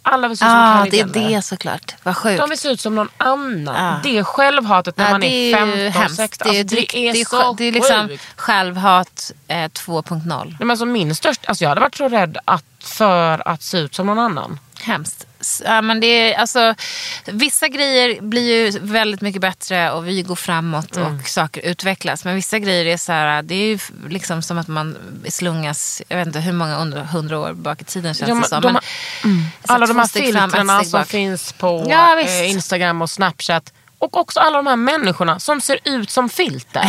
Alla 0.04 0.28
vill 0.28 0.38
se 0.38 0.44
ut 0.44 0.50
som 0.50 0.84
det 0.84 0.90
Kylie 0.90 1.02
är 1.02 1.06
Jenner. 1.20 1.36
det 1.36 1.42
såklart. 1.42 1.94
Vad 2.02 2.16
sjukt. 2.16 2.40
De 2.40 2.48
vill 2.50 2.58
se 2.58 2.68
ut 2.68 2.80
som 2.80 2.94
någon 2.94 3.08
annan. 3.16 3.74
Ja. 3.86 4.00
Det 4.02 4.18
är 4.18 4.22
självhatet 4.24 4.96
när 4.96 5.04
Ja, 5.04 5.10
man 5.10 5.20
det 5.20 5.26
är 5.26 5.56
är 5.56 5.66
ju 5.66 5.90
15, 5.90 6.02
hemskt. 6.02 6.16
16. 6.16 6.50
Det 6.52 6.58
är, 6.58 6.60
Alltså, 6.60 6.76
det, 6.76 6.86
det 6.92 7.08
är 7.08 7.12
det 7.12 7.20
är, 7.20 7.24
så 7.24 7.52
det 7.52 7.64
är 7.64 7.72
liksom 7.72 8.08
sjukt. 8.08 8.22
självhat 8.36 9.32
eh, 9.48 9.54
2.0. 9.54 10.44
Nej, 10.44 10.54
men 10.58 10.70
alltså 10.70 10.86
min 10.86 11.14
största, 11.14 11.48
alltså 11.48 11.64
jag 11.64 11.68
hade 11.68 11.80
varit 11.80 11.94
så 11.96 12.08
rädd 12.08 12.38
att, 12.44 12.64
för 12.80 13.48
att 13.48 13.62
se 13.62 13.78
ut 13.78 13.94
som 13.94 14.06
någon 14.06 14.18
annan. 14.18 14.58
Hemskt. 14.82 15.26
Ja, 15.64 15.80
men 15.82 16.00
det 16.00 16.06
är, 16.06 16.38
alltså, 16.38 16.74
vissa 17.26 17.68
grejer 17.68 18.20
blir 18.20 18.42
ju 18.72 18.78
väldigt 18.78 19.20
mycket 19.20 19.40
bättre 19.40 19.90
och 19.92 20.08
vi 20.08 20.22
går 20.22 20.34
framåt 20.36 20.96
Mm. 20.96 21.18
och 21.20 21.28
saker 21.28 21.60
utvecklas. 21.66 22.24
Men 22.24 22.34
vissa 22.34 22.58
grejer 22.58 22.84
är 22.86 22.96
så 22.96 23.12
här, 23.12 23.42
det 23.42 23.54
är 23.54 23.66
ju 23.66 23.78
liksom 24.08 24.42
som 24.42 24.58
att 24.58 24.68
man 24.68 24.96
slungas, 25.28 26.02
jag 26.08 26.16
vet 26.16 26.26
inte 26.26 26.40
hur 26.40 26.52
många 26.52 27.04
hundra 27.04 27.38
år 27.38 27.52
bak 27.52 27.80
i 27.80 27.84
tiden 27.84 28.14
känns 28.14 28.28
Ja, 28.28 28.34
det 28.34 28.48
som. 28.48 28.60
de 28.62 28.72
Men, 28.72 28.82
så 29.66 29.72
Alla 29.72 29.86
de 29.86 29.98
här 29.98 30.06
filtrerna 30.06 30.84
som 30.84 31.04
finns 31.04 31.52
på 31.52 31.86
Ja, 31.88 32.20
eh, 32.20 32.50
Instagram 32.50 33.02
och 33.02 33.10
Snapchat. 33.10 33.72
Och 33.98 34.16
också 34.16 34.40
alla 34.40 34.56
de 34.56 34.66
här 34.66 34.76
människorna 34.76 35.38
som 35.40 35.60
ser 35.60 35.78
ut 35.84 36.10
som 36.10 36.28
filter. 36.28 36.88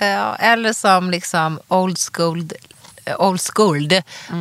Ja, 0.00 0.36
eller 0.36 0.72
som 0.72 1.10
liksom 1.10 1.60
old 1.68 1.98
school 2.12 2.48
Old 3.16 3.40
school, 3.54 3.88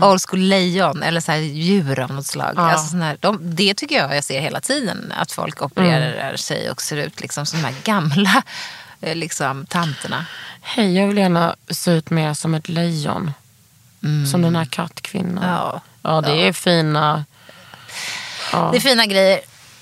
old 0.01 0.21
school 0.29 0.39
lejon 0.39 1.03
eller 1.03 1.21
så 1.21 1.31
här 1.31 1.39
djur 1.39 1.99
av 1.99 2.11
något 2.11 2.25
slag. 2.25 2.53
Ja. 2.55 2.71
Alltså 2.71 2.97
här, 2.97 3.17
de, 3.19 3.39
det 3.41 3.73
tycker 3.73 3.95
jag 3.95 4.15
jag 4.15 4.23
ser 4.23 4.41
hela 4.41 4.61
tiden. 4.61 5.13
Att 5.17 5.31
folk 5.31 5.61
opererar 5.61 6.35
sig 6.35 6.69
och 6.71 6.81
ser 6.81 6.97
ut 6.97 7.21
liksom 7.21 7.45
som 7.45 7.61
de 7.61 7.67
här 7.67 7.75
gamla 7.83 8.43
eh, 9.01 9.15
liksom, 9.15 9.65
tanterna. 9.65 10.25
Hej, 10.61 10.97
jag 10.97 11.07
vill 11.07 11.17
gärna 11.17 11.55
se 11.69 11.91
ut 11.91 12.09
mer 12.09 12.33
som 12.33 12.53
ett 12.53 12.69
lejon. 12.69 13.31
Som 14.31 14.41
den 14.41 14.55
här 14.55 14.65
kattkvinnan. 14.65 15.43
Mm. 15.43 15.49
Ja. 15.49 15.81
ja 16.01 16.21
det 16.21 16.47
är 16.47 16.53
fina... 16.53 17.25
Det 18.51 18.77
är 18.77 18.79
fina 18.79 19.05
grejer. 19.05 19.39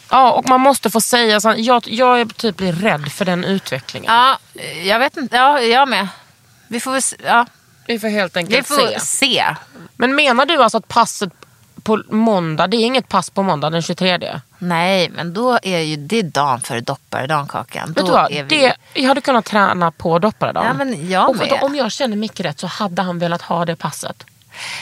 Ja, 0.09 0.31
och 0.31 0.49
man 0.49 0.61
måste 0.61 0.89
få 0.89 1.01
säga 1.01 1.41
så. 1.41 1.53
Jag, 1.57 1.87
jag 1.87 2.21
är 2.21 2.25
typ 2.25 2.57
blir 2.57 2.73
rädd 2.73 3.11
för 3.11 3.25
den 3.25 3.43
utvecklingen. 3.43 4.13
Ja, 4.13 4.39
jag 4.83 4.99
vet 4.99 5.17
inte. 5.17 5.35
Ja, 5.35 5.61
jag 5.61 5.89
med. 5.89 6.07
Vi 6.67 6.79
får 6.79 6.91
väl 6.91 7.01
se. 7.01 7.15
Ja, 7.23 7.45
Vi 7.85 7.99
får 7.99 8.07
helt 8.07 8.35
vi 8.35 8.39
enkelt 8.39 8.67
får 8.67 8.99
se. 8.99 8.99
se. 8.99 9.45
Men 9.95 10.15
menar 10.15 10.45
du 10.45 10.63
alltså 10.63 10.77
att 10.77 10.87
passet 10.87 11.29
på 11.83 12.03
måndag, 12.09 12.67
det 12.67 12.77
är 12.77 12.85
inget 12.85 13.09
pass 13.09 13.29
på 13.29 13.43
måndag 13.43 13.69
den 13.69 13.81
23? 13.81 14.39
Nej, 14.57 15.09
men 15.09 15.33
då 15.33 15.59
är 15.63 15.79
ju 15.79 15.95
det 15.95 16.21
dagen 16.21 16.61
före 16.61 16.81
dopparedagen, 16.81 17.47
Kakan. 17.47 17.87
Vet 17.87 17.95
Då 17.97 18.05
du 18.05 18.11
vad? 18.11 18.31
vi... 18.31 18.41
Det, 18.41 18.75
jag 18.93 19.07
hade 19.07 19.21
kunnat 19.21 19.45
träna 19.45 19.91
på 19.91 20.19
dopparedagen. 20.19 20.67
Ja, 20.67 20.73
men 20.85 21.09
jag 21.09 21.29
och 21.29 21.41
att 21.41 21.63
om 21.63 21.75
jag 21.75 21.91
känner 21.91 22.17
Micke 22.17 22.39
rätt 22.39 22.59
så 22.59 22.67
hade 22.67 23.01
han 23.01 23.19
velat 23.19 23.41
ha 23.41 23.65
det 23.65 23.75
passet. 23.75 24.23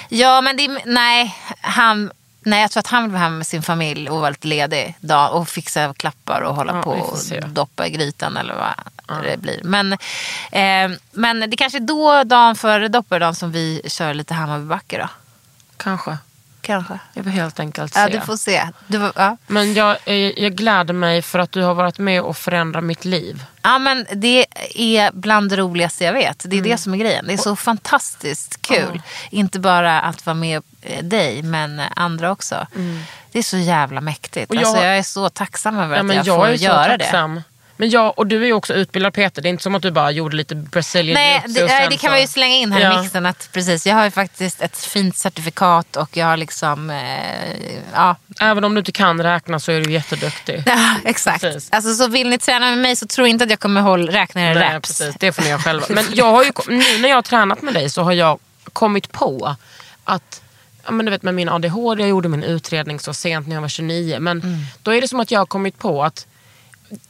Ja, 0.09 0.41
men 0.41 0.57
det, 0.57 0.67
nej, 0.85 1.35
han, 1.61 2.11
nej, 2.45 2.61
jag 2.61 2.71
tror 2.71 2.79
att 2.79 2.87
han 2.87 3.03
vill 3.03 3.11
vara 3.11 3.23
hemma 3.23 3.37
med 3.37 3.47
sin 3.47 3.61
familj 3.61 4.09
och 4.09 4.19
vara 4.19 4.29
lite 4.29 4.47
ledig 4.47 4.97
dag 5.01 5.35
och 5.35 5.49
fixa 5.49 5.93
klappar 5.97 6.41
och 6.41 6.55
hålla 6.55 6.73
Ja, 6.75 6.81
på 6.81 6.91
och 6.91 7.49
doppa 7.49 7.87
i 7.87 7.89
grytan 7.89 8.37
eller 8.37 8.55
vad 9.07 9.23
det 9.23 9.37
blir. 9.37 9.59
Men, 9.63 9.93
eh, 10.51 10.97
men 11.11 11.49
det 11.49 11.57
kanske 11.57 11.77
är 11.77 11.79
då, 11.79 12.23
dagen 12.23 12.55
före 12.55 12.87
dopparedagen, 12.87 13.35
som 13.35 13.51
vi 13.51 13.81
kör 13.87 14.13
lite 14.13 14.33
Hammarbybacke 14.33 14.97
då. 14.97 15.09
Kanske. 15.77 16.17
Kanske. 16.61 16.99
Jag 17.13 17.23
vill 17.23 17.33
helt 17.33 17.59
enkelt 17.59 17.93
se. 17.93 17.99
Ja, 17.99 18.09
du 18.09 18.21
får 18.21 18.37
se. 18.37 18.69
Du, 18.87 19.11
ja. 19.15 19.37
Men 19.47 19.73
jag, 19.73 19.97
eh, 20.05 20.15
jag 20.15 20.55
gläder 20.55 20.93
mig 20.93 21.21
för 21.21 21.39
att 21.39 21.51
du 21.51 21.61
har 21.63 21.73
varit 21.73 21.99
med 21.99 22.21
och 22.21 22.37
förändrat 22.37 22.83
mitt 22.83 23.05
liv. 23.05 23.43
ja, 23.61 23.77
men 23.79 24.05
det 24.13 24.45
är 24.75 25.11
bland 25.13 25.49
det 25.49 25.55
roligaste 25.57 26.03
jag 26.03 26.13
vet. 26.13 26.39
Det 26.39 26.55
är 26.55 26.59
Mm. 26.59 26.71
det 26.71 26.77
som 26.77 26.93
är 26.93 26.97
grejen. 26.97 27.27
Det 27.27 27.33
är 27.33 27.37
så 27.37 27.55
fantastiskt 27.55 28.61
kul. 28.61 29.01
Inte 29.29 29.59
bara 29.59 30.01
att 30.01 30.25
vara 30.25 30.33
med 30.33 30.63
eh, 30.81 31.03
dig, 31.03 31.43
men 31.43 31.81
andra 31.95 32.31
också. 32.31 32.67
Det 33.31 33.39
är 33.39 33.43
så 33.43 33.57
jävla 33.57 34.01
mäktigt. 34.01 34.51
Mm. 34.51 34.57
Och 34.57 34.63
jag- 34.63 34.69
alltså, 34.69 34.83
jag 34.85 34.97
är 34.97 35.03
så 35.03 35.29
tacksam 35.29 35.79
över 35.79 35.95
Ja, 35.95 36.01
att 36.03 36.15
jag, 36.15 36.27
jag 36.27 36.47
får 36.47 36.49
göra 36.55 36.97
det. 36.97 37.05
Men 37.77 37.89
jag, 37.89 38.19
och 38.19 38.27
du 38.27 38.41
är 38.41 38.45
ju 38.45 38.53
också 38.53 38.73
utbildad 38.73 39.13
Peter. 39.13 39.41
Det 39.41 39.47
är 39.47 39.49
inte 39.49 39.63
som 39.63 39.75
att 39.75 39.81
du 39.81 39.91
bara 39.91 40.11
gjorde 40.11 40.35
lite 40.37 40.55
Brazilian 40.55 41.13
Nej, 41.13 41.43
det, 41.47 41.63
och 41.63 41.69
nej, 41.69 41.87
det 41.89 41.97
kan 41.97 42.11
man 42.11 42.21
ju 42.21 42.27
slänga 42.27 42.55
in 42.55 42.71
här 42.71 42.81
Ja. 42.81 42.99
i 42.99 43.01
mixen. 43.03 43.25
Att, 43.25 43.49
precis, 43.53 43.85
jag 43.87 43.95
har 43.95 44.03
ju 44.05 44.11
faktiskt 44.11 44.61
ett 44.61 44.77
fint 44.77 45.17
certifikat 45.17 45.95
och 45.95 46.17
jag 46.17 46.25
har 46.25 46.37
liksom... 46.37 46.89
Eh, 46.89 46.97
ja. 47.93 48.15
Även 48.39 48.63
om 48.63 48.73
du 48.75 48.79
inte 48.79 48.91
kan 48.91 49.21
räkna 49.23 49.59
så 49.59 49.71
är 49.71 49.81
du 49.81 49.91
jätteduktig. 49.91 50.63
ja, 50.65 50.95
exakt. 51.05 51.41
Precis. 51.41 51.69
Alltså, 51.71 51.93
så 51.93 52.07
vill 52.07 52.29
ni 52.29 52.37
träna 52.37 52.69
med 52.69 52.77
mig 52.77 52.95
så 52.95 53.07
tror 53.07 53.27
inte 53.27 53.43
att 53.43 53.49
jag 53.49 53.59
kommer 53.59 53.81
hålla, 53.81 54.11
räkna 54.11 54.41
era 54.41 54.53
Nej, 54.59 54.73
reps. 54.75 54.87
precis. 54.99 55.15
Det 55.19 55.31
får 55.31 55.43
ni 55.43 55.49
göra 55.49 55.59
själva. 55.61 55.85
Men 55.89 56.05
jag 56.13 56.31
har 56.31 56.43
ju, 56.43 56.51
nu 56.67 56.97
när 56.99 57.09
jag 57.09 57.15
har 57.17 57.21
tränat 57.21 57.61
med 57.61 57.73
dig 57.73 57.89
så 57.89 58.01
har 58.03 58.13
jag 58.13 58.39
kommit 58.73 59.11
på 59.11 59.55
att 60.03 60.39
Ja, 60.85 60.91
men 60.91 61.05
du 61.05 61.09
vet 61.11 61.23
med 61.23 61.33
min 61.33 61.49
ADHD, 61.49 62.01
jag 62.03 62.09
gjorde 62.09 62.29
min 62.29 62.43
utredning 62.43 62.99
så 62.99 63.13
sent 63.13 63.47
när 63.47 63.55
jag 63.55 63.61
var 63.61 63.67
29. 63.69 64.19
Men 64.19 64.41
Mm. 64.41 64.59
då 64.83 64.93
är 64.93 65.01
det 65.01 65.07
som 65.07 65.19
att 65.19 65.31
jag 65.31 65.39
har 65.39 65.45
kommit 65.45 65.77
på 65.79 66.03
att 66.03 66.27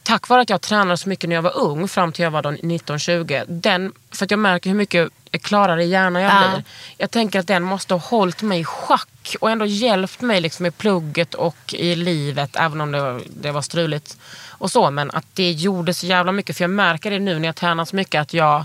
tack 0.02 0.28
vare 0.28 0.40
att 0.42 0.50
jag 0.50 0.60
tränade 0.60 0.96
så 0.96 1.08
mycket 1.08 1.28
när 1.28 1.34
jag 1.36 1.42
var 1.42 1.56
ung 1.58 1.88
fram 1.88 2.12
till 2.12 2.22
jag 2.22 2.30
var 2.30 2.42
då 2.42 2.50
19-20. 2.50 3.44
Den, 3.48 3.92
för 4.12 4.24
att 4.24 4.30
jag 4.30 4.38
märker 4.40 4.70
hur 4.70 4.76
mycket 4.76 5.10
klarare 5.42 5.84
hjärna 5.84 6.20
jag 6.22 6.32
Ja. 6.32 6.48
blir. 6.52 6.64
Jag 6.98 7.10
tänker 7.10 7.40
att 7.40 7.46
den 7.46 7.62
måste 7.62 7.94
ha 7.94 7.98
hållit 7.98 8.42
mig 8.42 8.60
i 8.60 8.64
schack 8.64 9.36
och 9.40 9.50
ändå 9.50 9.66
hjälpt 9.66 10.20
mig 10.20 10.40
liksom 10.40 10.66
i 10.66 10.70
plugget 10.70 11.34
och 11.34 11.74
i 11.74 11.94
livet. 11.94 12.56
Även 12.56 12.80
om 12.80 12.92
det 12.92 13.00
var, 13.00 13.22
det 13.40 13.50
var 13.52 13.62
struligt 13.62 14.16
och 14.48 14.70
så. 14.70 14.90
Men 14.90 15.10
att 15.10 15.26
det 15.34 15.50
gjorde 15.50 15.94
så 15.94 16.06
jävla 16.06 16.32
mycket. 16.32 16.56
För 16.56 16.64
jag 16.64 16.70
märker 16.70 17.10
det 17.10 17.18
nu 17.18 17.38
när 17.38 17.48
jag 17.48 17.56
tränar 17.56 17.84
så 17.84 17.96
mycket 17.96 18.20
att 18.20 18.34
jag 18.34 18.64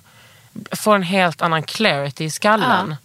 får 0.71 0.95
en 0.95 1.03
helt 1.03 1.41
annan 1.41 1.63
clarity 1.63 2.23
i 2.23 2.29
skallen. 2.31 2.95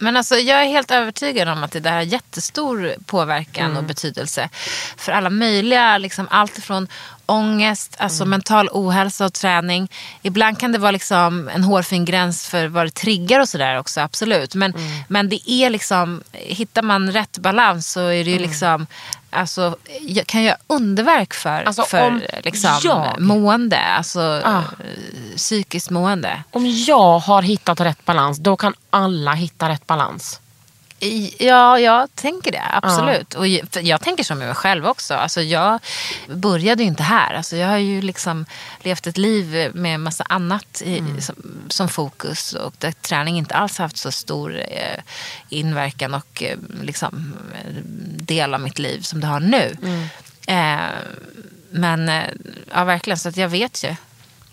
Men 0.00 0.16
alltså, 0.16 0.36
jag 0.36 0.62
är 0.62 0.66
helt 0.68 0.90
övertygad 0.90 1.48
om 1.48 1.62
att 1.64 1.72
det 1.72 1.80
där 1.80 1.92
har 1.92 2.00
jättestor 2.02 2.94
påverkan 3.06 3.64
Mm. 3.64 3.76
och 3.76 3.84
betydelse 3.84 4.48
för 4.96 5.12
alla 5.12 5.30
möjliga, 5.30 5.98
liksom, 5.98 6.28
allt 6.30 6.58
ifrån 6.58 6.88
ångest, 7.26 7.94
alltså 7.98 8.22
Mm. 8.22 8.30
mental 8.30 8.68
ohälsa 8.72 9.26
och 9.26 9.32
träning. 9.32 9.88
Ibland 10.22 10.58
kan 10.58 10.72
det 10.72 10.78
vara 10.78 10.90
liksom 10.90 11.48
en 11.54 11.64
hårfin 11.64 12.04
gräns 12.04 12.48
för 12.48 12.66
vad 12.66 12.86
det 12.86 12.90
triggar 12.90 13.40
och 13.40 13.48
sådär 13.48 13.78
också, 13.78 14.00
absolut. 14.00 14.54
Men, 14.54 14.74
Mm. 14.74 14.90
men 15.08 15.28
det 15.28 15.50
är 15.50 15.70
liksom, 15.70 16.22
hittar 16.32 16.82
man 16.82 17.12
rätt 17.12 17.38
balans 17.38 17.92
så 17.92 18.00
är 18.00 18.24
det 18.24 18.30
ju 18.30 18.36
Mm. 18.36 18.48
liksom, 18.50 18.86
alltså, 19.30 19.76
kan 20.26 20.42
göra 20.42 20.56
underverk 20.66 21.34
för, 21.34 21.62
Alltså, 21.62 21.82
för 21.82 22.06
om 22.06 22.22
liksom, 22.44 22.70
jag- 22.82 23.20
mående, 23.20 23.78
alltså 23.80 24.20
Ah. 24.44 24.58
eh, 24.58 25.36
psykiskt 25.36 25.90
mående. 25.90 26.42
Om 26.50 26.66
jag 26.86 27.18
har 27.18 27.42
hittat 27.42 27.80
rätt 27.80 28.04
balans, 28.04 28.38
då 28.38 28.56
kan 28.56 28.74
alla 28.90 29.32
hitta 29.34 29.68
rätt 29.68 29.86
balans. 29.86 30.40
Ja, 31.38 31.78
jag 31.78 32.14
tänker 32.14 32.52
det. 32.52 32.62
Absolut. 32.82 33.34
Och 33.34 33.46
jag, 33.48 33.68
jag 33.82 34.00
tänker 34.00 34.24
som 34.24 34.38
mig 34.38 34.54
själv 34.54 34.86
också. 34.86 35.14
Alltså, 35.14 35.42
jag 35.42 35.78
började 36.28 36.82
ju 36.82 36.88
inte 36.88 37.02
här. 37.02 37.34
Alltså, 37.34 37.56
jag 37.56 37.68
har 37.68 37.76
ju 37.76 38.02
liksom 38.02 38.46
levt 38.82 39.06
ett 39.06 39.16
liv 39.18 39.70
med 39.74 40.00
massa 40.00 40.24
annat 40.28 40.82
i, 40.84 41.02
som, 41.20 41.34
som 41.68 41.88
fokus. 41.88 42.52
Och 42.52 42.74
där 42.78 42.92
träning 42.92 43.38
inte 43.38 43.54
alls 43.54 43.78
haft 43.78 43.96
så 43.96 44.12
stor 44.12 44.58
eh, 44.58 45.00
inverkan 45.48 46.14
och 46.14 46.42
eh, 46.42 46.58
liksom, 46.82 47.34
eh, 47.54 47.74
del 48.34 48.54
av 48.54 48.60
mitt 48.60 48.78
liv 48.78 49.00
som 49.00 49.20
det 49.20 49.26
har 49.26 49.40
nu. 49.40 49.76
Eh, 50.46 50.78
men 51.70 52.08
eh, 52.08 52.24
ja, 52.74 52.84
verkligen, 52.84 53.18
så 53.18 53.28
att 53.28 53.36
jag 53.36 53.48
vet 53.48 53.84
ju. 53.84 53.94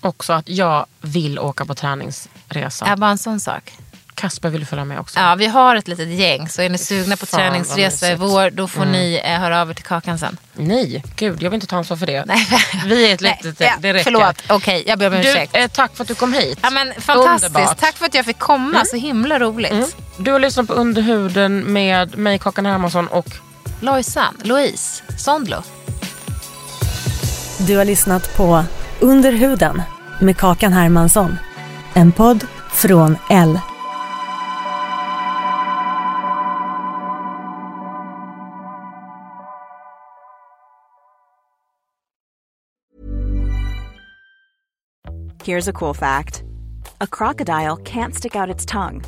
Också 0.01 0.33
att 0.33 0.49
jag 0.49 0.85
vill 1.01 1.39
åka 1.39 1.65
på 1.65 1.75
träningsresa. 1.75 2.85
Ja, 2.89 2.95
bara 2.95 3.11
en 3.11 3.17
sån 3.17 3.39
sak. 3.39 3.73
Kasper 4.15 4.49
vill 4.49 4.65
följa 4.65 4.85
med 4.85 4.99
också. 4.99 5.19
Ja, 5.19 5.35
vi 5.35 5.45
har 5.47 5.75
ett 5.75 5.87
litet 5.87 6.07
gäng. 6.07 6.49
Så 6.49 6.61
är 6.61 6.69
ni 6.69 6.77
sugna 6.77 7.17
på 7.17 7.25
Fan, 7.25 7.39
träningsresa 7.39 8.11
i 8.11 8.15
vår, 8.15 8.49
då 8.49 8.67
får 8.67 8.85
ni 8.85 9.21
eh, 9.23 9.39
höra 9.39 9.61
av 9.61 9.69
er 9.69 9.73
till 9.73 9.83
Kakan 9.85 10.19
sen. 10.19 10.37
Nej, 10.53 11.03
gud 11.15 11.43
jag 11.43 11.49
vill 11.49 11.55
inte 11.55 11.67
ta 11.67 11.77
ansvar 11.77 11.97
för 11.97 12.05
det. 12.05 12.25
Nej. 12.25 12.47
Vi 12.85 13.09
är 13.09 13.13
ett 13.13 13.21
litet, 13.21 13.59
ja, 13.59 13.73
det 13.79 13.93
räcker. 13.93 14.03
Förlåt, 14.03 14.43
okej, 14.49 14.83
jag 14.87 14.99
ber 14.99 15.07
om 15.15 15.21
Du, 15.21 15.29
ursäkt. 15.29 15.55
eh, 15.55 15.67
tack 15.67 15.95
för 15.95 16.03
att 16.03 16.07
du 16.07 16.15
kom 16.15 16.33
hit. 16.33 16.59
Ja, 16.61 16.69
men 16.69 16.93
fantastiskt. 17.01 17.55
Underbart. 17.55 17.77
Tack 17.79 17.95
för 17.95 18.05
att 18.05 18.13
jag 18.13 18.25
fick 18.25 18.39
komma. 18.39 18.85
Så 18.85 18.97
himla 18.97 19.39
roligt. 19.39 19.71
Mm. 19.71 19.85
Du 20.17 20.31
har 20.31 20.39
lyssnat 20.39 20.67
på 20.67 20.73
Underhuden 20.73 21.73
med 21.73 22.17
mig, 22.17 22.39
Kakan 22.39 22.65
Hermansson 22.65 23.07
och 23.07 23.27
Lojsan, 23.79 24.35
Louise, 24.43 25.03
Sondlo. 25.17 25.57
Du 27.67 27.77
har 27.77 27.85
lyssnat 27.85 28.37
på 28.37 28.63
Under 29.01 29.31
huden 29.31 29.81
med 30.21 30.37
Kakan 30.37 30.73
Hermansson. 30.73 31.37
En 31.93 32.11
podd 32.11 32.43
från 32.71 33.17
L. 33.29 33.59
Here's 45.43 45.69
a 45.69 45.73
cool 45.73 45.93
fact 45.93 46.43
a 46.99 47.07
crocodile 47.07 47.77
can't 47.77 48.15
stick 48.15 48.35
out 48.35 48.55
its 48.55 48.65
tongue. 48.65 49.01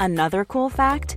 Another 0.00 0.44
cool 0.44 0.70
fact 0.70 1.16